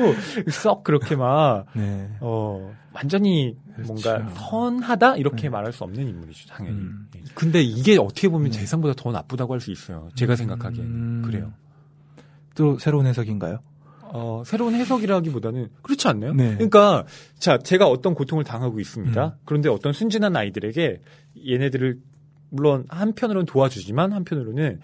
썩 0.51 0.83
그렇게 0.83 1.15
막 1.17 1.67
네. 1.75 2.09
어, 2.21 2.73
완전히 2.93 3.57
뭔가 3.87 4.19
그렇죠. 4.19 4.35
선하다 4.35 5.17
이렇게 5.17 5.43
네. 5.43 5.49
말할 5.51 5.73
수 5.73 5.85
없는 5.85 6.09
인물이죠, 6.09 6.49
당연히. 6.49 6.77
음. 6.79 7.07
예. 7.17 7.21
근데 7.35 7.63
이게 7.63 7.97
어떻게 7.99 8.29
보면 8.29 8.51
네. 8.51 8.59
재상보다 8.59 8.95
더 8.97 9.13
나쁘다고 9.13 9.53
할 9.55 9.61
수 9.61 9.71
있어요. 9.71 10.09
제가 10.17 10.35
생각하기에는 10.37 10.91
음. 10.91 11.23
그래요. 11.25 11.53
또 12.57 12.77
새로운 12.79 13.07
해석인가요? 13.07 13.61
어, 14.13 14.43
새로운 14.45 14.75
해석이라기보다는 14.75 15.69
그렇지 15.83 16.09
않나요? 16.09 16.33
네. 16.35 16.55
그러니까 16.55 17.07
자, 17.39 17.59
제가 17.59 17.87
어떤 17.89 18.15
고통을 18.15 18.45
당하고 18.45 18.81
있습니다. 18.81 19.25
음. 19.27 19.33
그런데 19.45 19.69
어떤 19.69 19.93
순진한 19.93 20.37
아이들에게 20.37 21.01
얘네들을 21.47 21.99
물론 22.51 22.85
한편으로는 22.89 23.47
도와주지만 23.47 24.13
한편으로는 24.13 24.81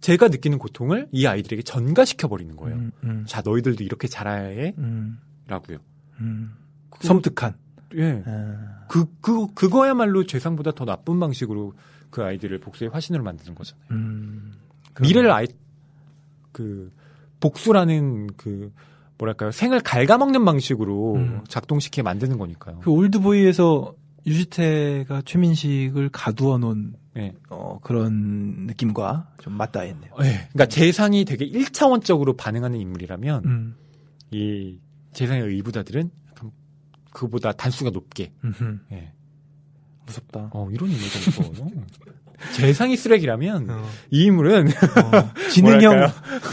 제가 0.00 0.28
느끼는 0.28 0.58
고통을 0.58 1.08
이 1.12 1.26
아이들에게 1.26 1.62
전가시켜 1.62 2.26
버리는 2.28 2.56
거예요. 2.56 2.76
음, 2.76 2.92
음, 3.04 3.24
자, 3.28 3.40
너희들도 3.44 3.84
이렇게 3.84 4.08
자라야 4.08 4.42
해라고요. 4.48 5.78
음, 5.78 6.20
음. 6.20 6.52
그거- 6.90 7.06
섬뜩한. 7.08 7.54
예. 7.96 8.22
아, 8.26 8.86
그, 8.88 9.04
그, 9.20 9.52
그거야말로 9.54 10.24
재상보다 10.24 10.72
더 10.72 10.84
나쁜 10.84 11.20
방식으로 11.20 11.74
그 12.10 12.22
아이들을 12.24 12.58
복수의 12.60 12.90
화신으로 12.90 13.22
만드는 13.22 13.54
거잖아요. 13.54 13.84
음. 13.92 14.54
미래를 15.00 15.30
아예, 15.30 15.46
그, 16.52 16.90
복수라는 17.42 18.28
그, 18.38 18.72
뭐랄까요. 19.18 19.50
생을 19.50 19.80
갉아먹는 19.80 20.44
방식으로 20.44 21.14
음. 21.16 21.44
작동시키게 21.48 22.02
만드는 22.02 22.38
거니까요. 22.38 22.78
그 22.80 22.90
올드보이에서 22.90 23.94
유지태가 24.26 25.22
최민식을 25.24 26.08
가두어 26.10 26.58
놓은 26.58 26.94
예. 27.18 27.34
어, 27.50 27.78
그런 27.82 28.66
느낌과 28.66 29.34
좀 29.38 29.52
맞닿아 29.54 29.84
있네요. 29.86 30.12
예. 30.20 30.48
그러니까 30.52 30.66
재상이 30.66 31.24
되게 31.24 31.46
1차원적으로 31.46 32.36
반응하는 32.36 32.80
인물이라면 32.80 33.44
음. 33.44 33.76
이 34.30 34.78
재상의 35.12 35.42
의부자들은 35.42 36.10
약간 36.30 36.50
그보다 37.12 37.52
단수가 37.52 37.90
높게, 37.90 38.32
음흠. 38.44 38.78
예. 38.92 39.12
무섭다. 40.06 40.50
어, 40.54 40.68
이런 40.70 40.88
인물도 40.88 41.42
무서워요. 41.42 41.84
재상이 42.54 42.96
쓰레기라면 42.96 43.70
어. 43.70 43.84
이 44.10 44.24
인물은 44.24 44.68
어, 44.68 45.30
지능형? 45.50 46.08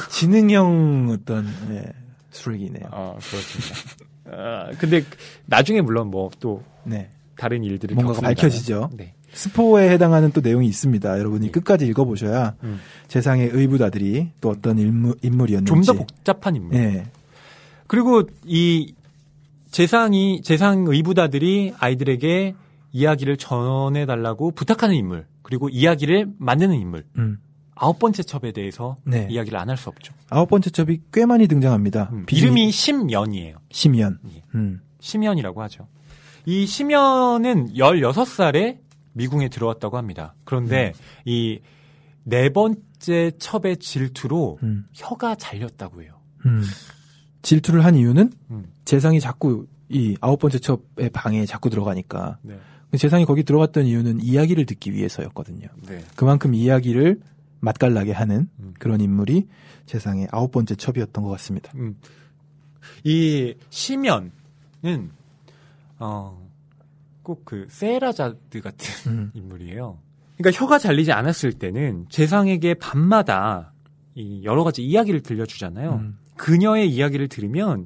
지능형 0.09 1.09
어떤 1.11 1.47
예, 1.71 1.83
쓰레기네요. 2.31 2.85
아, 2.91 3.15
그렇습니다. 3.19 3.75
아, 4.31 4.69
근데 4.77 5.03
나중에 5.45 5.81
물론 5.81 6.07
뭐또 6.11 6.63
네. 6.83 7.09
다른 7.37 7.63
일들을 7.63 7.95
뭔가가 7.95 8.19
겪습니다만. 8.21 8.35
밝혀지죠. 8.35 8.89
네. 8.95 9.13
스포에 9.31 9.89
해당하는 9.89 10.31
또 10.31 10.41
내용이 10.41 10.67
있습니다. 10.67 11.17
여러분이 11.19 11.47
네. 11.47 11.51
끝까지 11.51 11.85
읽어보셔야 11.87 12.55
음. 12.63 12.79
세상의 13.07 13.49
의부다들이 13.53 14.29
또 14.41 14.49
어떤 14.49 14.77
인물, 14.79 15.15
인물이었는지. 15.21 15.69
좀 15.69 15.81
더 15.83 15.93
복잡한 15.93 16.55
인물. 16.55 16.75
예. 16.75 17.05
그리고 17.87 18.23
이 18.45 18.93
재상이 19.71 20.41
재상 20.43 20.85
의부다들이 20.87 21.73
아이들에게 21.77 22.55
이야기를 22.91 23.37
전해달라고 23.37 24.51
부탁하는 24.51 24.95
인물 24.95 25.27
그리고 25.41 25.69
이야기를 25.69 26.27
만드는 26.37 26.75
인물 26.75 27.05
음. 27.17 27.39
아홉 27.75 27.99
번째 27.99 28.23
첩에 28.23 28.51
대해서 28.51 28.97
네. 29.05 29.27
이야기를 29.29 29.57
안 29.57 29.69
할 29.69 29.77
수 29.77 29.89
없죠. 29.89 30.13
아홉 30.29 30.49
번째 30.49 30.69
첩이 30.69 30.99
꽤 31.13 31.25
많이 31.25 31.47
등장합니다. 31.47 32.09
음, 32.11 32.25
이름이 32.29 32.71
심연이에요. 32.71 33.57
심연. 33.71 34.19
예. 34.33 34.43
음. 34.55 34.81
심연이라고 34.99 35.61
하죠. 35.63 35.87
이 36.45 36.65
심연은 36.65 37.73
16살에 37.73 38.79
미궁에 39.13 39.49
들어왔다고 39.49 39.97
합니다. 39.97 40.35
그런데 40.43 40.93
이 41.25 41.59
네 42.23 42.49
번째 42.49 43.31
첩의 43.39 43.77
질투로 43.77 44.59
음. 44.61 44.85
혀가 44.93 45.35
잘렸다고 45.35 46.03
해요. 46.03 46.13
음. 46.45 46.61
질투를 47.41 47.83
한 47.85 47.95
이유는 47.95 48.31
음. 48.51 48.65
재상이 48.85 49.19
자꾸 49.19 49.65
이 49.89 50.15
아홉 50.21 50.39
번째 50.39 50.59
첩의 50.59 51.09
방에 51.11 51.45
자꾸 51.45 51.69
들어가니까 51.69 52.37
네. 52.43 52.59
재상이 52.97 53.25
거기 53.25 53.43
들어갔던 53.43 53.85
이유는 53.85 54.21
이야기를 54.21 54.65
듣기 54.65 54.93
위해서였거든요. 54.93 55.67
네. 55.87 56.03
그만큼 56.15 56.53
이야기를 56.55 57.19
맛깔나게 57.59 58.11
하는 58.11 58.49
음. 58.59 58.73
그런 58.79 59.01
인물이 59.01 59.47
재상의 59.85 60.27
아홉 60.31 60.51
번째 60.51 60.75
첩이었던 60.75 61.23
것 61.23 61.29
같습니다. 61.31 61.71
음. 61.75 61.97
이 63.03 63.55
심연은 63.69 64.31
어 65.99 66.49
꼭 67.29 67.45
그 67.45 67.67
세라자드 67.69 68.61
같은 68.61 69.11
음. 69.11 69.31
인물이에요. 69.35 69.99
그러니까 70.37 70.59
혀가 70.59 70.79
잘리지 70.79 71.11
않았을 71.11 71.53
때는 71.53 72.07
재상에게 72.09 72.73
밤마다 72.75 73.73
이 74.15 74.43
여러 74.43 74.63
가지 74.63 74.83
이야기를 74.83 75.21
들려주잖아요. 75.21 75.95
음. 75.95 76.17
그녀의 76.37 76.89
이야기를 76.89 77.27
들으면 77.27 77.85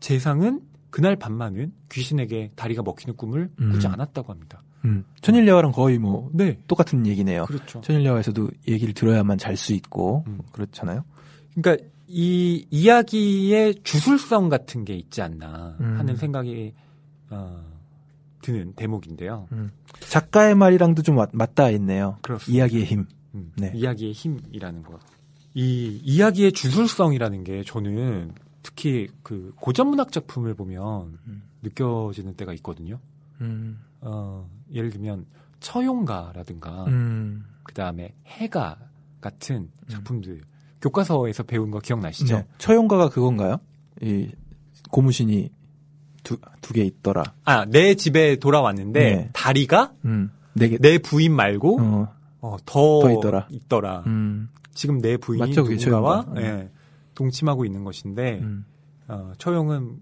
재상은 0.00 0.60
그날 0.92 1.16
밤만은 1.16 1.72
귀신에게 1.90 2.52
다리가 2.54 2.82
먹히는 2.82 3.16
꿈을 3.16 3.50
꾸지 3.56 3.86
음. 3.88 3.92
않았다고 3.94 4.30
합니다. 4.32 4.62
음. 4.84 5.04
천일야화랑 5.22 5.72
거의 5.72 5.98
뭐 5.98 6.30
네, 6.32 6.58
똑같은 6.68 7.06
얘기네요. 7.06 7.46
그렇죠. 7.46 7.80
천일야화에서도 7.80 8.48
얘기를 8.68 8.92
들어야만 8.94 9.38
잘 9.38 9.56
수 9.56 9.72
있고 9.72 10.22
음. 10.28 10.38
그렇잖아요. 10.52 11.04
그러니까 11.54 11.84
이 12.06 12.66
이야기의 12.70 13.76
주술성 13.82 14.48
같은 14.50 14.84
게 14.84 14.94
있지 14.94 15.22
않나 15.22 15.76
음. 15.80 15.98
하는 15.98 16.14
생각이 16.16 16.74
어, 17.30 17.64
드는 18.42 18.74
대목인데요. 18.74 19.48
작가의 20.00 20.54
말이랑도 20.54 21.02
좀 21.02 21.16
맞- 21.16 21.30
맞닿아 21.32 21.70
있네요. 21.70 22.18
그렇습니다. 22.22 22.52
이야기의 22.64 22.84
힘. 22.84 23.06
음, 23.34 23.50
네. 23.56 23.72
이야기의 23.74 24.12
힘이라는 24.12 24.82
것. 24.82 25.00
이 25.54 26.00
이야기의 26.02 26.52
주술성이라는 26.52 27.44
게 27.44 27.62
저는 27.64 28.32
특히 28.62 29.08
그 29.22 29.52
고전 29.56 29.88
문학 29.88 30.12
작품을 30.12 30.54
보면 30.54 31.18
음. 31.26 31.42
느껴지는 31.62 32.34
때가 32.34 32.52
있거든요. 32.54 32.98
음. 33.40 33.80
어, 34.00 34.48
예를 34.72 34.90
들면 34.90 35.26
처용가라든가 35.60 36.84
음. 36.84 37.44
그 37.62 37.74
다음에 37.74 38.14
해가 38.26 38.76
같은 39.20 39.70
작품들 39.88 40.40
교과서에서 40.80 41.44
배운 41.44 41.70
거 41.70 41.78
기억나시죠? 41.78 42.36
네. 42.36 42.46
처용가가 42.58 43.08
그건가요? 43.10 43.58
이 44.00 44.28
고무신이 44.90 45.50
두 46.24 46.36
두 46.60 46.72
개 46.74 46.82
있더라. 46.84 47.34
아, 47.44 47.64
내 47.64 47.94
집에 47.94 48.36
돌아왔는데 48.36 49.00
네. 49.00 49.30
다리가 49.32 49.92
음. 50.04 50.30
네 50.54 50.68
개. 50.68 50.78
내 50.78 50.98
부인 50.98 51.34
말고 51.34 51.80
어. 51.80 52.14
어, 52.40 52.56
더, 52.64 53.00
더 53.00 53.10
있더라. 53.12 53.46
있더라. 53.50 54.02
음. 54.06 54.48
지금 54.74 55.00
내 55.00 55.16
부인이 55.16 55.48
맞죠, 55.48 55.62
누군가와. 55.62 56.26
예, 56.38 56.70
동침하고 57.14 57.64
있는 57.64 57.84
것인데 57.84 58.40
음. 58.40 58.64
어, 59.08 59.32
처용은 59.38 60.00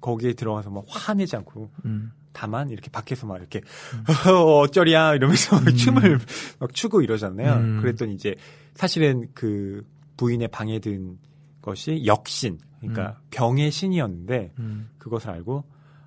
거기에 0.00 0.32
들어가서 0.32 0.70
막 0.70 0.84
화내지 0.88 1.36
않고 1.36 1.70
음. 1.84 2.12
다만 2.32 2.70
이렇게 2.70 2.90
밖에서 2.90 3.26
막 3.26 3.38
이렇게 3.38 3.60
어쩌랴 4.62 5.14
이러면서 5.14 5.58
음. 5.58 5.74
춤을 5.74 6.18
막 6.58 6.74
추고 6.74 7.02
이러잖아요. 7.02 7.54
음. 7.54 7.80
그랬더니 7.80 8.14
이제 8.14 8.36
사실은 8.74 9.28
그 9.34 9.84
부인의 10.16 10.48
방에 10.48 10.78
든 10.78 11.18
것이 11.62 12.04
역신, 12.06 12.58
그러니까 12.80 13.20
병의 13.30 13.70
신이었는데 13.70 14.52
음. 14.58 14.90
그것을 14.98 15.30
알고 15.30 15.64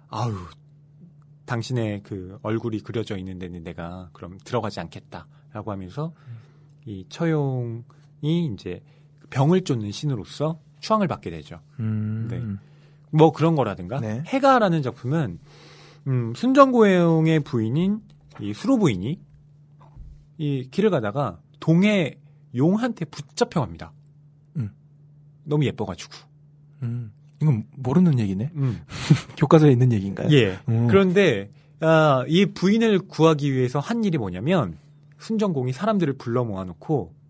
아유 0.10 0.36
당신의 1.46 2.04
그 2.04 2.40
얼굴이 2.42 2.80
그려져 2.80 3.18
있는 3.18 3.38
데는 3.38 3.64
내가 3.64 4.10
그럼 4.14 4.38
들어가지 4.44 4.80
않겠다라고 4.80 5.72
하면서 5.72 6.14
이 6.86 7.06
처용이 7.10 7.84
이제 8.54 8.82
병을 9.34 9.64
쫓는 9.64 9.92
신으로서 9.92 10.60
추앙을 10.80 11.08
받게 11.08 11.32
되죠. 11.32 11.60
음. 11.80 12.28
네. 12.30 12.40
뭐 13.10 13.32
그런 13.32 13.56
거라든가 13.56 14.00
네. 14.00 14.24
해가라는 14.28 14.84
작품은 14.84 15.40
음, 16.06 16.34
순정고용의 16.36 17.40
부인인 17.40 18.02
이 18.40 18.54
수로 18.54 18.78
부인이 18.78 19.20
이 20.38 20.68
길을 20.70 20.92
가다가 20.92 21.40
동해 21.60 22.20
용한테 22.56 23.06
붙잡혀 23.06 23.62
갑니다. 23.62 23.92
음. 24.56 24.70
너무 25.44 25.66
예뻐가지고. 25.66 26.14
음. 26.84 27.12
이건 27.42 27.66
모르는 27.76 28.20
얘기네. 28.20 28.52
음. 28.54 28.82
교과서에 29.38 29.72
있는 29.72 29.92
얘기인가요? 29.94 30.30
예. 30.32 30.60
음. 30.70 30.88
그런데 30.88 31.50
아, 31.80 32.24
이 32.28 32.46
부인을 32.46 33.00
구하기 33.00 33.52
위해서 33.52 33.80
한 33.80 34.04
일이 34.04 34.20
뭐냐면 34.20 34.78
순정공이 35.18 35.74
사람들을 35.74 36.14
불러 36.20 36.44
모아놓고 36.44 37.23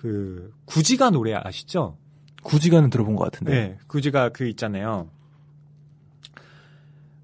그 0.00 0.50
구지가 0.64 1.10
노래 1.10 1.34
아시죠? 1.34 1.98
구지가는 2.42 2.88
들어본 2.88 3.16
것 3.16 3.24
같은데. 3.24 3.52
네, 3.52 3.78
구지가 3.86 4.30
그 4.30 4.46
있잖아요. 4.48 5.10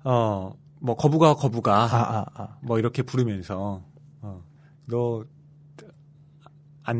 어, 0.05 0.55
뭐 0.79 0.95
거부가 0.95 1.33
거부가 1.37 1.85
아, 1.85 2.19
아, 2.19 2.27
아. 2.35 2.59
뭐 2.61 2.79
이렇게 2.79 3.03
부르면서 3.03 3.83
어, 4.21 4.45
너안 4.89 5.25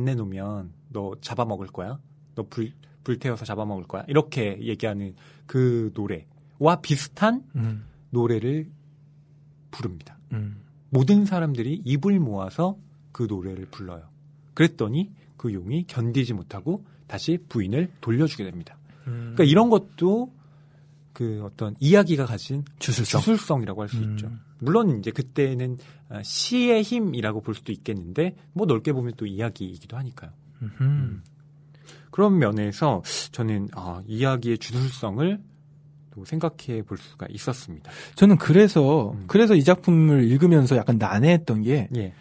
내놓으면 0.07 0.73
너 0.89 1.15
잡아먹을 1.21 1.67
거야. 1.67 1.99
너 2.35 2.45
불 2.45 2.73
불태워서 3.05 3.45
잡아먹을 3.45 3.85
거야. 3.85 4.03
이렇게 4.09 4.59
얘기하는 4.63 5.15
그 5.45 5.93
노래와 5.95 6.81
비슷한 6.81 7.45
음. 7.55 7.85
노래를 8.09 8.71
부릅니다. 9.71 10.19
음. 10.33 10.63
모든 10.89 11.27
사람들이 11.27 11.83
입을 11.85 12.19
모아서 12.19 12.79
그 13.13 13.27
노래를 13.29 13.67
불러요. 13.67 14.09
그랬더니 14.55 15.13
그 15.37 15.53
용이 15.53 15.85
견디지 15.87 16.35
못하고 16.35 16.85
다시 17.07 17.39
부인을 17.49 17.91
돌려주게 18.01 18.45
됩니다. 18.45 18.79
그러니까 19.05 19.45
이런 19.45 19.71
것도 19.71 20.33
그 21.13 21.43
어떤 21.45 21.75
이야기가 21.81 22.27
가진 22.27 22.65
주술성. 22.79 23.21
주술성이라고 23.21 23.81
할수 23.81 23.97
음. 23.99 24.11
있죠. 24.11 24.31
물론 24.59 24.99
이제 24.99 25.11
그때는 25.11 25.79
아, 26.09 26.23
시의 26.23 26.83
힘이라고 26.83 27.41
볼 27.41 27.55
수도 27.55 27.73
있겠는데 27.73 28.37
뭐 28.53 28.67
넓게 28.67 28.93
보면 28.93 29.15
또 29.17 29.27
이야기이기도 29.27 29.97
하니까요. 29.97 30.31
음흠. 30.63 31.21
그런 32.11 32.39
면에서 32.39 33.03
저는 33.33 33.69
아, 33.73 34.03
이야기의 34.07 34.59
주술성을 34.59 35.41
또 36.15 36.25
생각해 36.25 36.83
볼 36.83 36.99
수가 36.99 37.27
있었습니다. 37.31 37.91
저는 38.15 38.39
그래서 38.39 39.13
음. 39.13 39.25
그래서 39.27 39.55
이 39.55 39.63
작품을 39.65 40.25
읽으면서 40.25 40.77
약간 40.77 40.99
난해했던 40.99 41.63
게 41.63 41.89
예, 41.97 42.15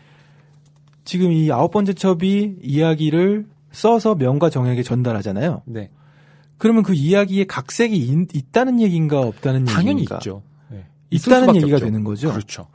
지금 1.06 1.32
이 1.32 1.52
아홉 1.52 1.72
번째 1.72 1.94
첩이 1.94 2.58
이야기를 2.62 3.46
써서 3.72 4.16
명과 4.16 4.50
정에게 4.50 4.84
전달하잖아요. 4.84 5.62
네, 5.66 5.90
그러면 6.58 6.84
그 6.84 6.94
이야기에 6.94 7.46
각색이 7.46 7.96
있, 7.96 8.36
있다는 8.36 8.82
얘기인가 8.82 9.22
없다는 9.22 9.66
당연히 9.66 10.02
얘기인가? 10.02 10.16
있죠. 10.18 10.42
네. 10.70 10.86
있다는 11.12 11.56
얘기가 11.56 11.76
없죠. 11.78 11.86
되는 11.86 12.04
거죠. 12.04 12.32
그렇죠. 12.32 12.68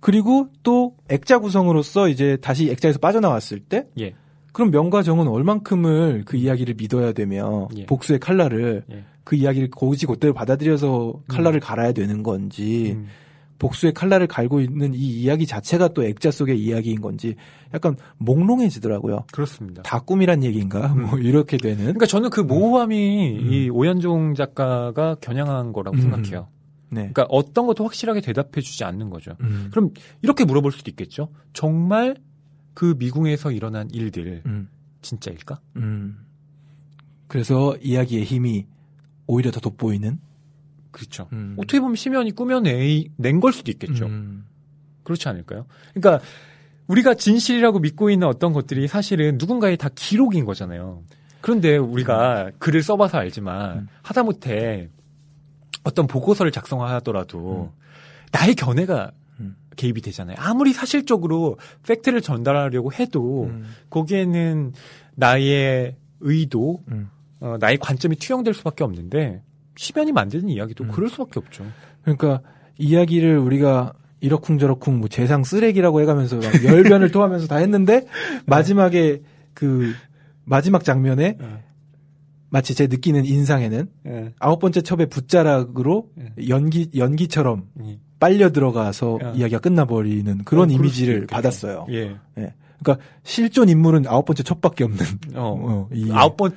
그리고 0.00 0.48
또 0.62 0.96
액자 1.08 1.38
구성으로서 1.38 2.08
이제 2.08 2.36
다시 2.40 2.68
액자에서 2.70 2.98
빠져나왔을 2.98 3.60
때 3.60 3.86
예, 3.98 4.14
그럼 4.52 4.70
명과 4.70 5.02
정은 5.02 5.28
얼만큼을 5.28 6.24
그 6.26 6.36
이야기를 6.36 6.74
믿어야 6.74 7.12
되며 7.12 7.68
예. 7.76 7.86
복수의 7.86 8.20
칼날을 8.20 8.84
예. 8.90 9.04
그 9.24 9.34
이야기를 9.36 9.70
고지 9.70 10.06
곧대로 10.06 10.34
받아들여서 10.34 11.20
칼날을 11.28 11.60
갈아야 11.60 11.92
되는 11.92 12.22
건지 12.22 12.92
음, 12.96 13.08
복수의 13.58 13.94
칼날을 13.94 14.26
갈고 14.26 14.60
있는 14.60 14.94
이 14.94 15.22
이야기 15.22 15.46
자체가 15.46 15.88
또 15.88 16.04
액자 16.04 16.30
속의 16.30 16.58
이야기인 16.58 17.00
건지 17.00 17.34
약간 17.72 17.96
몽롱해지더라고요. 18.18 19.26
그렇습니다. 19.32 19.82
다 19.82 20.00
꿈이란 20.00 20.44
얘기인가? 20.44 20.88
뭐 20.94 21.18
이렇게 21.18 21.56
되는. 21.56 21.78
그러니까 21.78 22.06
저는 22.06 22.30
그 22.30 22.40
모호함이 22.40 23.38
음. 23.38 23.52
이 23.52 23.70
오연종 23.70 24.34
작가가 24.34 25.14
겨냥한 25.20 25.72
거라고 25.72 25.96
음. 25.96 26.00
생각해요. 26.00 26.48
네. 26.90 27.10
그러니까 27.12 27.26
어떤 27.28 27.66
것도 27.66 27.84
확실하게 27.84 28.20
대답해주지 28.20 28.84
않는 28.84 29.10
거죠. 29.10 29.36
음. 29.40 29.68
그럼 29.70 29.90
이렇게 30.22 30.44
물어볼 30.44 30.72
수도 30.72 30.90
있겠죠. 30.90 31.28
정말 31.52 32.16
그 32.74 32.94
미궁에서 32.98 33.50
일어난 33.52 33.88
일들 33.92 34.42
음. 34.46 34.68
진짜일까? 35.02 35.60
음. 35.76 36.18
그래서 37.26 37.76
이야기의 37.80 38.24
힘이 38.24 38.66
오히려 39.26 39.50
더 39.50 39.60
돋보이는. 39.60 40.20
그렇죠. 40.94 41.28
음. 41.32 41.56
어떻게 41.58 41.80
보면 41.80 41.96
심연이 41.96 42.30
꾸며낸 42.30 43.40
걸 43.40 43.52
수도 43.52 43.72
있겠죠. 43.72 44.06
음. 44.06 44.46
그렇지 45.02 45.28
않을까요? 45.28 45.66
그러니까 45.92 46.24
우리가 46.86 47.14
진실이라고 47.14 47.80
믿고 47.80 48.10
있는 48.10 48.28
어떤 48.28 48.52
것들이 48.52 48.86
사실은 48.86 49.36
누군가의 49.36 49.76
다 49.76 49.88
기록인 49.92 50.44
거잖아요. 50.44 51.02
그런데 51.40 51.76
우리가 51.76 52.52
글을 52.60 52.82
써봐서 52.82 53.18
알지만 53.18 53.78
음. 53.78 53.88
하다못해 54.02 54.88
어떤 55.82 56.06
보고서를 56.06 56.52
작성하더라도 56.52 57.72
나의 58.30 58.54
견해가 58.54 59.10
음. 59.40 59.56
개입이 59.76 60.00
되잖아요. 60.00 60.36
아무리 60.38 60.72
사실적으로 60.72 61.58
팩트를 61.86 62.20
전달하려고 62.22 62.92
해도 62.92 63.46
음. 63.46 63.66
거기에는 63.90 64.72
나의 65.16 65.96
의도, 66.20 66.82
음. 66.92 67.10
어, 67.40 67.56
나의 67.58 67.78
관점이 67.78 68.16
투영될 68.16 68.54
수밖에 68.54 68.84
없는데 68.84 69.42
시면이 69.76 70.12
만드는 70.12 70.48
이야기도 70.48 70.84
음. 70.84 70.90
그럴 70.90 71.08
수밖에 71.08 71.40
없죠. 71.40 71.64
그러니까 72.02 72.40
이야기를 72.78 73.38
우리가 73.38 73.92
이러쿵저러쿵 74.20 74.98
뭐 75.00 75.08
재상 75.08 75.44
쓰레기라고 75.44 76.00
해가면서 76.00 76.36
막 76.36 76.64
열변을 76.64 77.10
토하면서 77.12 77.46
다 77.46 77.56
했는데 77.56 78.06
마지막에 78.46 79.20
그 79.52 79.92
마지막 80.44 80.82
장면에 80.84 81.36
마치 82.48 82.74
제 82.74 82.86
느끼는 82.86 83.24
인상에는 83.26 83.88
예. 84.06 84.32
아홉 84.38 84.60
번째 84.60 84.80
첩의 84.80 85.08
붓자락으로 85.08 86.08
연기 86.48 86.88
연기처럼 86.96 87.64
예. 87.84 87.98
빨려 88.20 88.50
들어가서 88.50 89.18
야. 89.22 89.32
이야기가 89.32 89.58
끝나버리는 89.58 90.38
그런 90.44 90.70
어, 90.70 90.72
이미지를. 90.72 91.26
받았어요. 91.26 91.86
예. 91.90 92.16
그러니까 92.84 93.04
실존 93.24 93.68
인물은 93.68 94.06
아홉 94.06 94.24
번째 94.24 94.42
첩밖에 94.42 94.84
없는 94.84 95.04
어. 95.34 95.56
어, 95.60 95.88
이 95.92 96.10
아홉 96.12 96.36
번 96.36 96.52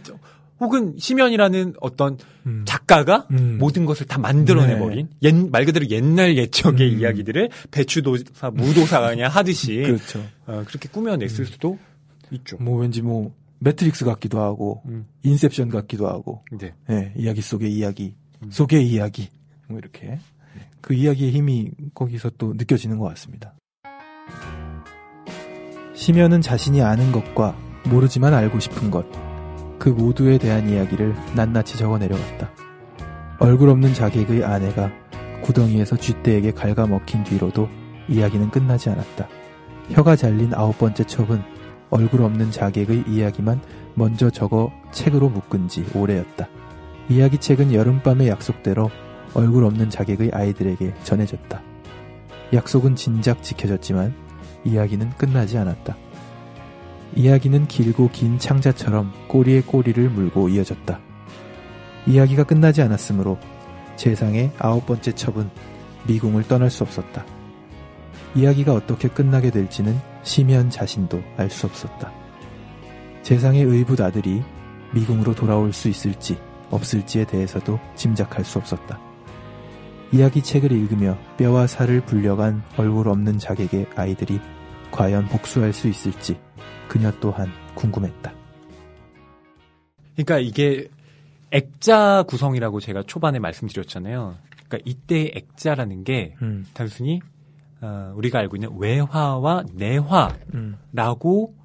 혹은 0.59 0.95
심연이라는 0.97 1.75
어떤 1.81 2.17
음. 2.45 2.63
작가가 2.65 3.27
음. 3.31 3.57
모든 3.59 3.85
것을 3.85 4.07
다 4.07 4.17
만들어내버린 4.17 5.09
옛, 5.23 5.33
말 5.49 5.65
그대로 5.65 5.87
옛날 5.89 6.37
옛적의 6.37 6.93
음. 6.93 6.99
이야기들을 6.99 7.49
배추도사, 7.71 8.51
무도사가 8.51 9.09
그냥 9.15 9.31
하듯이 9.31 9.77
그렇죠. 9.77 10.23
어, 10.45 10.63
그렇게 10.67 10.89
꾸며냈을 10.89 11.45
수도 11.45 11.77
있죠. 12.31 12.57
뭐 12.59 12.79
왠지 12.79 13.01
뭐 13.01 13.33
매트릭스 13.59 14.05
같기도 14.05 14.39
하고 14.41 14.81
음. 14.85 15.05
Inception 15.23 15.69
같기도 15.69 16.07
하고 16.07 16.43
네. 16.51 16.73
예, 16.89 17.13
이야기 17.15 17.41
속의 17.41 17.71
이야기 17.71 18.15
음. 18.43 18.49
속의 18.51 18.87
이야기 18.87 19.29
뭐 19.67 19.77
이렇게 19.77 20.19
그 20.81 20.93
이야기의 20.93 21.31
힘이 21.31 21.71
거기서 21.93 22.31
또 22.37 22.53
느껴지는 22.53 22.97
것 22.97 23.05
같습니다. 23.09 23.53
심연은 25.93 26.41
자신이 26.41 26.81
아는 26.81 27.11
것과 27.11 27.57
모르지만 27.85 28.33
알고 28.33 28.59
싶은 28.59 28.91
것, 28.91 29.05
그 29.79 29.89
모두에 29.89 30.37
대한 30.37 30.69
이야기를 30.69 31.15
낱낱이 31.35 31.77
적어 31.77 31.97
내려갔다. 31.97 32.51
얼굴 33.39 33.69
없는 33.69 33.93
자객의 33.93 34.43
아내가 34.43 34.91
구덩이에서 35.43 35.95
쥐떼에게 35.95 36.51
갉아먹힌 36.51 37.23
뒤로도 37.23 37.69
이야기는 38.09 38.49
끝나지 38.49 38.89
않았다. 38.89 39.27
혀가 39.91 40.15
잘린 40.15 40.53
아홉 40.53 40.77
번째 40.77 41.03
첩은 41.03 41.41
얼굴 41.89 42.23
없는 42.23 42.51
자객의 42.51 43.03
이야기만 43.07 43.61
먼저 43.93 44.29
적어 44.29 44.71
책으로 44.91 45.29
묶은 45.29 45.67
지 45.67 45.85
오래였다. 45.93 46.47
이야기책은 47.09 47.73
여름밤의 47.73 48.27
약속대로 48.27 48.89
얼굴 49.33 49.63
없는 49.63 49.89
자객의 49.89 50.31
아이들에게 50.33 50.93
전해졌다. 51.03 51.61
약속은 52.53 52.95
진작 52.95 53.43
지켜졌지만 53.43 54.13
이야기는 54.65 55.11
끝나지 55.11 55.57
않았다. 55.57 55.95
이야기는 57.15 57.67
길고 57.67 58.09
긴 58.11 58.37
창자처럼 58.37 59.11
꼬리에 59.27 59.61
꼬리를 59.61 60.09
물고 60.09 60.49
이어졌다. 60.49 60.99
이야기가 62.05 62.43
끝나지 62.43 62.81
않았으므로 62.81 63.37
세상의 63.95 64.51
아홉 64.59 64.85
번째 64.85 65.11
첩은 65.13 65.49
미궁을 66.07 66.43
떠날 66.43 66.69
수 66.69 66.83
없었다. 66.83 67.25
이야기가 68.35 68.73
어떻게 68.73 69.07
끝나게 69.07 69.49
될지는 69.49 69.99
심연 70.23 70.69
자신도 70.69 71.21
알 71.37 71.49
수 71.49 71.65
없었다. 71.65 72.11
세상의 73.23 73.63
의붓 73.63 73.99
아들이 73.99 74.43
미궁으로 74.93 75.35
돌아올 75.35 75.73
수 75.73 75.89
있을지 75.89 76.37
없을지에 76.69 77.25
대해서도 77.25 77.79
짐작할 77.95 78.45
수 78.45 78.57
없었다. 78.57 78.99
이야기 80.13 80.41
책을 80.41 80.71
읽으며 80.71 81.17
뼈와 81.37 81.67
살을 81.67 82.01
불려간 82.01 82.63
얼굴 82.77 83.09
없는 83.09 83.39
자객의 83.39 83.87
아이들이 83.95 84.39
과연 84.91 85.27
복수할 85.27 85.73
수 85.73 85.89
있을지 85.89 86.39
그녀 86.87 87.11
또한 87.19 87.51
궁금했다. 87.75 88.33
그러니까 90.13 90.39
이게 90.39 90.87
액자 91.51 92.23
구성이라고 92.23 92.79
제가 92.79 93.03
초반에 93.03 93.39
말씀드렸잖아요. 93.39 94.35
그러니까 94.67 94.77
이때의 94.85 95.31
액자라는 95.35 96.03
게 96.03 96.33
음, 96.41 96.65
단순히 96.73 97.21
어, 97.81 98.13
우리가 98.15 98.39
알고 98.39 98.57
있는 98.57 98.69
외화와 98.77 99.65
내화라고 99.73 101.53
음, 101.53 101.61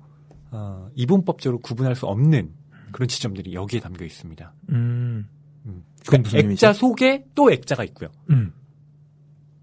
어, 0.50 0.88
이분법적으로 0.94 1.60
구분할 1.60 1.96
수 1.96 2.06
없는 2.06 2.52
그런 2.92 3.08
지점들이 3.08 3.54
여기에 3.54 3.80
담겨 3.80 4.04
있습니다. 4.04 4.52
음, 4.70 5.26
음. 5.64 5.84
그건 6.04 6.22
무슨 6.22 6.38
액자 6.38 6.46
의미죠? 6.46 6.72
속에 6.74 7.24
또 7.34 7.50
액자가 7.50 7.84
있고요. 7.84 8.10
음, 8.30 8.52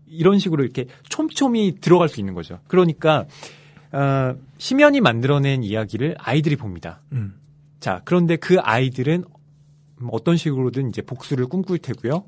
이런 0.07 0.39
식으로 0.39 0.63
이렇게 0.63 0.87
촘촘히 1.07 1.75
들어갈 1.79 2.09
수 2.09 2.19
있는 2.19 2.33
거죠. 2.33 2.59
그러니까 2.67 3.27
어, 3.91 4.35
심연이 4.57 5.01
만들어낸 5.01 5.63
이야기를 5.63 6.15
아이들이 6.19 6.55
봅니다. 6.55 7.01
음, 7.11 7.35
자, 7.79 8.01
그런데 8.05 8.35
그 8.35 8.57
아이들은 8.59 9.23
어떤 10.11 10.37
식으로든 10.37 10.89
이제 10.89 11.01
복수를 11.01 11.47
꿈꿀 11.47 11.79
테고요. 11.79 12.25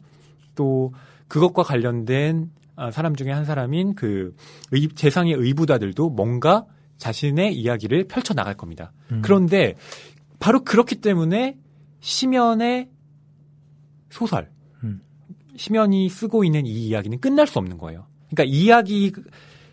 또 0.56 0.94
그것과 1.28 1.64
관련된 1.64 2.52
아, 2.76 2.90
사람 2.92 3.16
중에 3.16 3.32
한 3.32 3.46
사람인 3.46 3.96
그 3.96 4.36
의- 4.72 4.90
재상의 4.96 5.34
의부다들도 5.34 6.10
뭔가 6.10 6.66
자신의 6.98 7.56
이야기를 7.56 8.08
펼쳐 8.08 8.34
나갈 8.34 8.56
겁니다. 8.56 8.92
음. 9.12 9.22
그런데 9.24 9.76
바로 10.40 10.64
그렇기 10.64 10.96
때문에 10.96 11.58
심연의 12.00 12.90
소설, 14.10 14.50
음. 14.84 15.02
심연이 15.56 16.10
쓰고 16.10 16.44
있는 16.44 16.66
이 16.66 16.88
이야기는 16.88 17.20
끝날 17.20 17.48
수 17.48 17.60
없는 17.60 17.78
거예요. 17.78 18.08
그러니까 18.30 18.44
이야기 18.56 19.12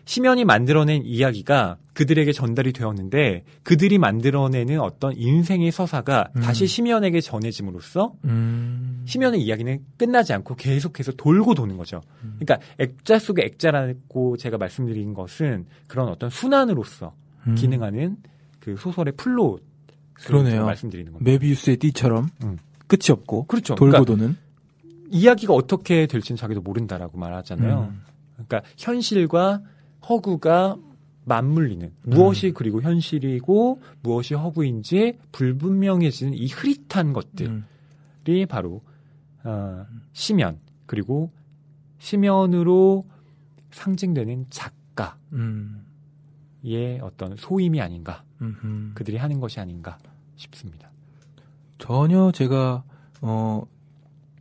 심연이 0.09 0.43
만들어낸 0.43 1.03
이야기가 1.05 1.77
그들에게 1.93 2.31
전달이 2.31 2.73
되었는데 2.73 3.43
그들이 3.61 3.99
만들어내는 3.99 4.79
어떤 4.79 5.15
인생의 5.15 5.69
서사가 5.71 6.29
음. 6.35 6.41
다시 6.41 6.65
심연에게 6.65 7.21
전해짐으로써 7.21 8.13
음, 8.25 9.03
심연의 9.05 9.39
이야기는 9.43 9.85
끝나지 9.97 10.33
않고 10.33 10.55
계속해서 10.55 11.11
돌고 11.11 11.53
도는 11.53 11.77
거죠. 11.77 12.01
음. 12.23 12.39
그러니까 12.39 12.57
액자 12.79 13.19
속의 13.19 13.45
액자라고 13.45 14.37
제가 14.37 14.57
말씀드린 14.57 15.13
것은 15.13 15.67
그런 15.85 16.07
어떤 16.07 16.31
순환으로서 16.31 17.13
음. 17.45 17.53
기능하는 17.53 18.17
그 18.59 18.77
소설의 18.77 19.13
플롯 19.15 19.61
그러네요. 20.15 20.65
말씀드리는 20.65 21.11
겁니다. 21.11 21.31
메비우스의 21.31 21.77
띠처럼 21.77 22.29
음. 22.45 22.57
끝이 22.87 23.11
없고 23.11 23.45
그렇죠. 23.45 23.75
돌고 23.75 23.91
그러니까 23.91 24.11
도는 24.11 24.37
이야기가 25.11 25.53
어떻게 25.53 26.07
될지는 26.07 26.35
자기도 26.35 26.61
모른다라고 26.61 27.19
말하잖아요. 27.19 27.91
음. 27.91 28.01
그러니까 28.33 28.63
현실과 28.75 29.61
허구가 30.07 30.77
맞물리는 31.25 31.93
무엇이 32.03 32.51
그리고 32.51 32.81
현실이고 32.81 33.81
무엇이 34.01 34.33
허구인지 34.33 35.19
불분명해지는 35.31 36.33
이 36.33 36.47
흐릿한 36.47 37.13
것들이 37.13 37.47
음. 37.49 38.47
바로 38.47 38.81
어, 39.43 39.85
심연 40.13 40.59
그리고 40.85 41.31
심연으로 41.99 43.05
상징되는 43.71 44.47
작가의 44.49 45.13
음. 45.33 45.85
어떤 47.01 47.35
소임이 47.35 47.79
아닌가 47.81 48.23
음흠. 48.41 48.93
그들이 48.95 49.17
하는 49.17 49.39
것이 49.39 49.59
아닌가 49.59 49.97
싶습니다. 50.35 50.89
전혀 51.77 52.31
제가 52.31 52.83
어 53.21 53.63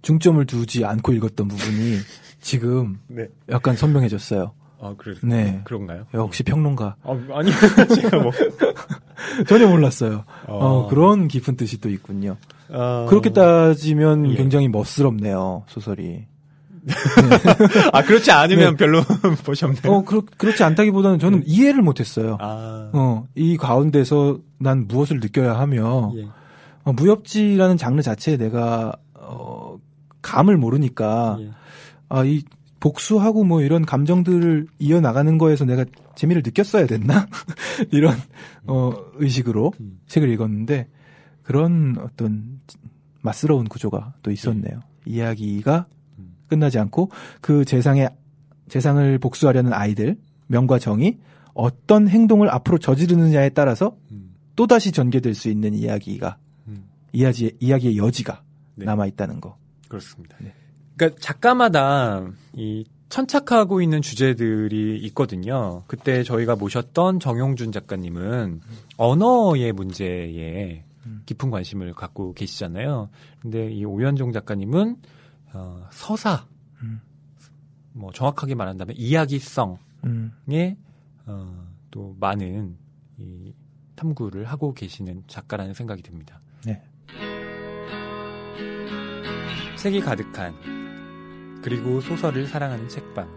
중점을 0.03 0.45
두지 0.47 0.85
않고 0.85 1.13
읽었던 1.13 1.49
부분이 1.49 1.99
지금 2.41 3.01
네. 3.09 3.29
약간 3.49 3.77
선명해졌어요. 3.77 4.53
아 4.81 4.95
그래 4.97 5.16
네. 5.22 5.61
그런가요? 5.64 6.07
역시 6.14 6.43
평론가 6.43 6.97
아, 7.03 7.18
아니 7.33 7.51
제가 8.01 8.18
뭐 8.18 8.31
전혀 9.47 9.66
몰랐어요. 9.66 10.24
어, 10.47 10.57
어. 10.57 10.89
그런 10.89 11.29
깊은 11.29 11.57
뜻이 11.57 11.81
또 11.81 11.89
있군요. 11.89 12.37
어, 12.70 13.07
그렇게 13.09 13.33
따지면 13.33 14.31
예. 14.33 14.37
굉장히 14.37 14.68
멋스럽네요 14.68 15.64
소설이. 15.66 16.26
아 17.93 18.03
그렇지 18.03 18.31
않으면 18.31 18.76
별로 18.76 19.03
보셨나요? 19.45 19.93
어 19.93 20.05
그렇 20.05 20.22
그렇지 20.39 20.62
않다기보다는 20.62 21.18
저는 21.18 21.43
이해를 21.45 21.83
못했어요. 21.83 22.31
네. 22.31 22.37
아어 22.41 23.26
이 23.35 23.57
가운데서 23.57 24.39
난 24.59 24.87
무엇을 24.87 25.20
느껴야 25.20 25.59
하며 25.59 26.12
예. 26.16 26.29
어, 26.85 26.93
무협지라는 26.93 27.76
장르 27.76 28.01
자체에 28.01 28.37
내가 28.37 28.93
어 29.14 29.76
감을 30.22 30.57
모르니까 30.57 31.39
예. 31.41 31.51
아, 32.09 32.24
이 32.24 32.43
복수하고 32.81 33.45
뭐 33.45 33.62
이런 33.62 33.85
감정들을 33.85 34.66
이어나가는 34.79 35.39
거에서 35.39 35.64
내가 35.64 35.85
재미를 36.14 36.43
느꼈어야 36.45 36.87
됐나? 36.87 37.26
이런, 37.91 38.16
어, 38.66 38.93
의식으로 39.14 39.73
음. 39.81 40.01
책을 40.07 40.31
읽었는데 40.31 40.89
그런 41.43 41.97
어떤 42.01 42.61
맛스러운 43.23 43.65
구조가 43.69 44.15
또 44.23 44.31
있었네요. 44.31 44.81
이야기가 45.07 45.86
음. 46.19 46.36
끝나지 46.48 46.78
않고 46.78 47.11
그 47.40 47.65
재상의, 47.65 48.11
재상을 48.69 49.19
복수하려는 49.19 49.73
아이들, 49.73 50.16
명과 50.47 50.78
정이 50.78 51.19
어떤 51.55 52.09
행동을 52.09 52.51
앞으로 52.51 52.78
저지르느냐에 52.78 53.51
따라서 53.51 53.97
음. 54.12 54.35
또다시 54.55 54.93
전개될 54.93 55.35
수 55.35 55.48
있는 55.48 55.74
이야기가, 55.74 56.39
음. 56.69 56.89
이야기, 57.12 57.53
이야기의 57.61 57.97
여지가 57.97 58.43
네. 58.77 58.85
남아있다는 58.85 59.40
거. 59.40 59.57
그렇습니다. 59.89 60.36
네. 60.40 60.53
그러니까 60.97 61.20
작가마다 61.20 62.27
이 62.59 62.85
천착하고 63.09 63.80
있는 63.80 64.02
주제들이 64.02 64.98
있거든요. 65.06 65.85
그때 65.86 66.24
저희가 66.24 66.56
모셨던 66.56 67.20
정용준 67.20 67.70
작가님은 67.70 68.60
언어의 68.97 69.72
문제에 69.72 70.85
음. 71.06 71.22
깊은 71.24 71.51
관심을 71.51 71.94
갖고 71.94 72.35
계시잖아요. 72.35 73.09
근데 73.40 73.70
이 73.70 73.85
오현종 73.85 74.32
작가님은 74.32 74.97
어, 75.55 75.86
서사, 75.90 76.47
음. 76.82 77.01
뭐 77.93 78.12
정확하게 78.12 78.56
말한다면 78.56 78.97
이야기성에 78.98 79.78
음, 80.05 80.32
어, 81.26 81.66
또 81.93 82.16
많은 82.18 82.76
이 83.18 83.55
탐구를 83.94 84.44
하고 84.44 84.74
계시는 84.74 85.22
작가라는 85.28 85.74
생각이 85.74 86.02
듭니다. 86.02 86.40
네. 86.66 86.82
색이 89.76 90.01
가득한 90.01 90.88
그리고 91.62 92.01
소설을 92.01 92.47
사랑하는 92.47 92.89
책방 92.89 93.28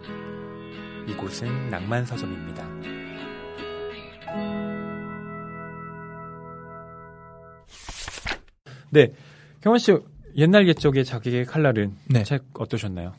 이곳은 1.08 1.70
낭만 1.70 2.06
서점입니다. 2.06 2.68
네. 8.92 9.14
경원 9.62 9.80
씨 9.80 9.98
옛날 10.36 10.68
옛적의 10.68 11.06
자기의 11.06 11.46
칼날은 11.46 11.96
네. 12.10 12.24
책 12.24 12.44
어떠셨나요? 12.54 13.14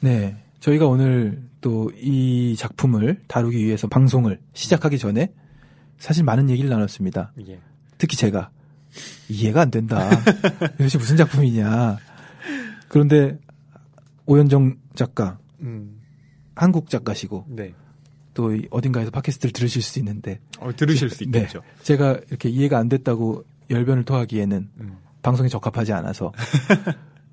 네. 0.00 0.36
저희가 0.60 0.86
오늘 0.86 1.42
또 1.60 1.90
이 1.98 2.54
작품을 2.56 3.20
다루기 3.26 3.64
위해서 3.64 3.88
방송을 3.88 4.38
시작하기 4.52 4.98
전에 4.98 5.32
사실 5.96 6.24
많은 6.24 6.50
얘기를 6.50 6.68
나눴습니다. 6.68 7.32
예. 7.48 7.58
특히 7.96 8.16
제가 8.16 8.50
이해가 9.30 9.62
안 9.62 9.70
된다. 9.70 10.10
이것이 10.78 10.98
무슨 10.98 11.16
작품이냐. 11.16 11.96
그런데 12.88 13.38
오현정 14.26 14.76
작가, 14.94 15.38
음. 15.60 16.00
한국 16.54 16.88
작가시고 16.88 17.46
네. 17.48 17.74
또이 18.34 18.66
어딘가에서 18.70 19.10
팟캐스트를 19.10 19.52
들으실 19.52 19.82
수 19.82 19.98
있는데 20.00 20.40
어, 20.60 20.74
들으실 20.74 21.10
수 21.10 21.18
네. 21.18 21.38
있겠죠. 21.38 21.60
제가 21.82 22.18
이렇게 22.28 22.48
이해가 22.48 22.78
안 22.78 22.88
됐다고 22.88 23.44
열변을 23.70 24.04
토하기에는 24.04 24.70
음. 24.80 24.96
방송에 25.22 25.48
적합하지 25.48 25.92
않아서 25.92 26.32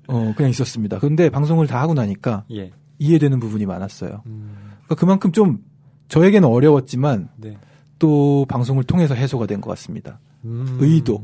어 0.08 0.32
그냥 0.36 0.50
있었습니다. 0.50 0.98
근데 0.98 1.28
방송을 1.30 1.66
다 1.66 1.80
하고 1.80 1.94
나니까 1.94 2.44
예. 2.52 2.72
이해되는 2.98 3.38
부분이 3.40 3.66
많았어요. 3.66 4.22
음. 4.26 4.54
그러니까 4.84 4.94
그만큼 4.94 5.32
좀 5.32 5.64
저에게는 6.08 6.48
어려웠지만 6.48 7.30
네. 7.36 7.56
또 7.98 8.46
방송을 8.48 8.84
통해서 8.84 9.14
해소가 9.14 9.46
된 9.46 9.60
것 9.60 9.70
같습니다. 9.70 10.20
음. 10.44 10.78
의도. 10.80 11.22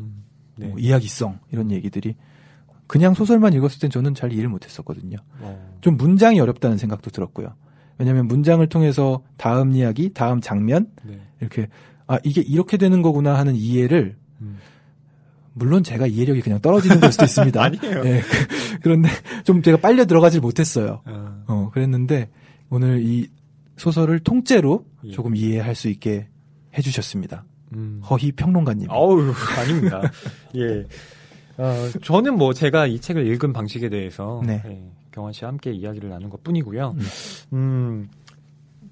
네. 0.56 0.68
뭐 0.68 0.78
이야기성 0.78 1.38
이런 1.52 1.70
얘기들이 1.70 2.16
그냥 2.88 3.14
소설만 3.14 3.52
읽었을 3.52 3.78
땐 3.78 3.90
저는 3.90 4.14
잘 4.14 4.32
이해를 4.32 4.48
못했었거든요. 4.48 5.18
어. 5.40 5.78
좀 5.80 5.96
문장이 5.96 6.40
어렵다는 6.40 6.76
생각도 6.78 7.10
들었고요. 7.10 7.54
왜냐하면 7.98 8.26
문장을 8.26 8.66
통해서 8.68 9.22
다음 9.36 9.72
이야기, 9.72 10.12
다음 10.12 10.40
장면 10.40 10.88
네. 11.04 11.20
이렇게 11.40 11.68
아 12.06 12.18
이게 12.24 12.40
이렇게 12.40 12.76
되는 12.76 13.00
거구나 13.02 13.36
하는 13.38 13.54
이해를 13.54 14.16
음. 14.40 14.58
물론 15.52 15.82
제가 15.82 16.06
이해력이 16.06 16.40
그냥 16.40 16.60
떨어지는 16.60 16.98
걸 17.00 17.12
수도 17.12 17.24
있습니다. 17.24 17.60
아니에요. 17.62 18.02
예, 18.06 18.20
그- 18.20 18.78
그런데 18.82 19.08
좀 19.44 19.60
제가 19.62 19.78
빨려 19.78 20.04
들어가질 20.06 20.40
못했어요. 20.40 21.02
어. 21.04 21.44
어, 21.48 21.70
그랬는데 21.74 22.30
오늘 22.70 23.02
이 23.04 23.28
소설을 23.76 24.20
통째로 24.20 24.84
예. 25.04 25.10
조금 25.10 25.36
이해할 25.36 25.74
수 25.74 25.88
있게 25.88 26.28
해주셨습니다. 26.76 27.44
음. 27.74 28.00
허희 28.08 28.32
평론가님. 28.32 28.88
어우, 28.90 29.32
아닙니다. 29.58 30.00
예. 30.56 30.84
어, 31.58 31.88
저는 32.02 32.38
뭐 32.38 32.52
제가 32.52 32.86
이 32.86 33.00
책을 33.00 33.26
읽은 33.26 33.52
방식에 33.52 33.88
대해서 33.88 34.40
네. 34.46 34.62
예, 34.64 34.90
경원 35.10 35.32
씨와 35.32 35.50
함께 35.50 35.72
이야기를 35.72 36.08
나눈 36.08 36.30
것 36.30 36.42
뿐이고요. 36.44 36.94
음. 36.96 37.00
음, 37.52 38.08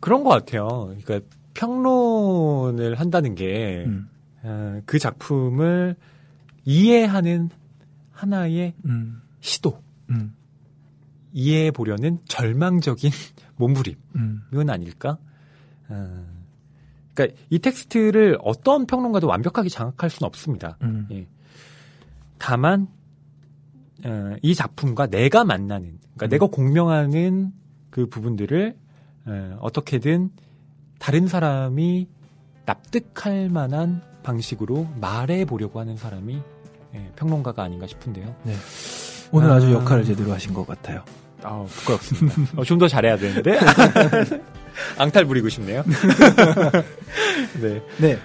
그런 0.00 0.24
것 0.24 0.30
같아요. 0.30 0.92
그러니까 1.00 1.20
평론을 1.54 2.96
한다는 2.96 3.34
게, 3.34 3.84
음, 3.86 4.08
어, 4.42 4.80
그 4.84 4.98
작품을 4.98 5.96
이해하는 6.64 7.50
하나의 8.10 8.74
음, 8.84 9.22
시도, 9.40 9.80
음, 10.10 10.34
이해해 11.32 11.70
보려는 11.70 12.18
절망적인 12.26 13.10
몸부림은 13.56 13.98
음, 14.16 14.70
아닐까? 14.70 15.18
어, 15.88 16.26
그러니까 17.14 17.38
이 17.48 17.60
텍스트를 17.60 18.38
어떤 18.42 18.86
평론가도 18.86 19.28
완벽하게 19.28 19.68
장악할 19.68 20.10
수는 20.10 20.26
없습니다. 20.26 20.76
음, 20.82 21.06
예. 21.12 21.26
다만 22.38 22.88
어, 24.04 24.34
이 24.42 24.54
작품과 24.54 25.06
내가 25.06 25.44
만나는, 25.44 25.98
그러니까 26.16 26.26
음. 26.26 26.28
내가 26.28 26.46
공명하는 26.46 27.52
그 27.90 28.08
부분들을 28.08 28.76
어, 29.26 29.58
어떻게든 29.60 30.30
다른 30.98 31.26
사람이 31.28 32.08
납득할 32.64 33.48
만한 33.48 34.02
방식으로 34.22 34.86
말해 35.00 35.44
보려고 35.44 35.80
하는 35.80 35.96
사람이 35.96 36.40
예, 36.94 37.12
평론가가 37.16 37.62
아닌가 37.62 37.86
싶은데요. 37.86 38.34
네. 38.44 38.54
오늘 39.30 39.50
아. 39.50 39.54
아주 39.54 39.72
역할을 39.72 40.04
제대로 40.04 40.32
하신 40.32 40.54
것 40.54 40.66
같아요. 40.66 41.02
아 41.42 41.64
부끄럽습니다. 41.68 42.60
어, 42.60 42.64
좀더 42.64 42.88
잘해야 42.88 43.16
되는데 43.16 43.58
앙탈 44.98 45.24
부리고 45.26 45.48
싶네요. 45.48 45.84
네. 47.60 47.82
네. 47.98 48.18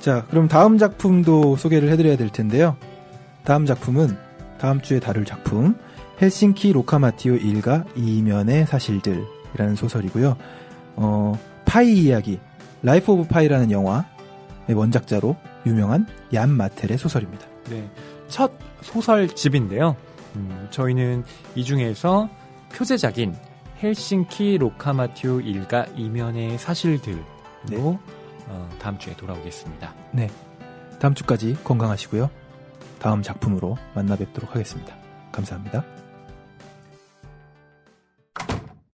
자, 0.00 0.24
그럼 0.30 0.46
다음 0.48 0.78
작품도 0.78 1.56
소개를 1.56 1.90
해드려야 1.90 2.16
될 2.16 2.28
텐데요. 2.28 2.76
다음 3.48 3.64
작품은 3.64 4.14
다음 4.58 4.82
주에 4.82 5.00
다룰 5.00 5.24
작품 5.24 5.74
헬싱키 6.20 6.70
로카마티오 6.74 7.36
일가 7.36 7.82
이면의 7.96 8.66
사실들이라는 8.66 9.74
소설이고요. 9.74 10.36
어, 10.96 11.32
파이 11.64 11.94
이야기 11.94 12.40
Life 12.82 13.10
of 13.10 13.26
Pi라는 13.28 13.70
영화의 13.70 14.74
원작자로 14.74 15.34
유명한 15.64 16.06
얀 16.34 16.50
마텔의 16.50 16.98
소설입니다. 16.98 17.46
네. 17.70 17.88
첫 18.28 18.52
소설집인데요. 18.82 19.96
음, 20.36 20.68
저희는 20.70 21.24
이 21.54 21.64
중에서 21.64 22.28
표제작인 22.74 23.34
헬싱키 23.82 24.58
로카마티오 24.58 25.40
일가 25.40 25.86
이면의 25.96 26.58
사실들로 26.58 27.18
네. 27.70 27.78
어, 27.78 28.68
다음 28.78 28.98
주에 28.98 29.16
돌아오겠습니다. 29.16 29.94
네. 30.12 30.28
다음 31.00 31.14
주까지 31.14 31.56
건강하시고요. 31.64 32.28
다음 32.98 33.22
작품으로 33.22 33.76
만나 33.94 34.16
뵙도록 34.16 34.54
하겠습니다. 34.54 34.94
감사합니다. 35.32 35.97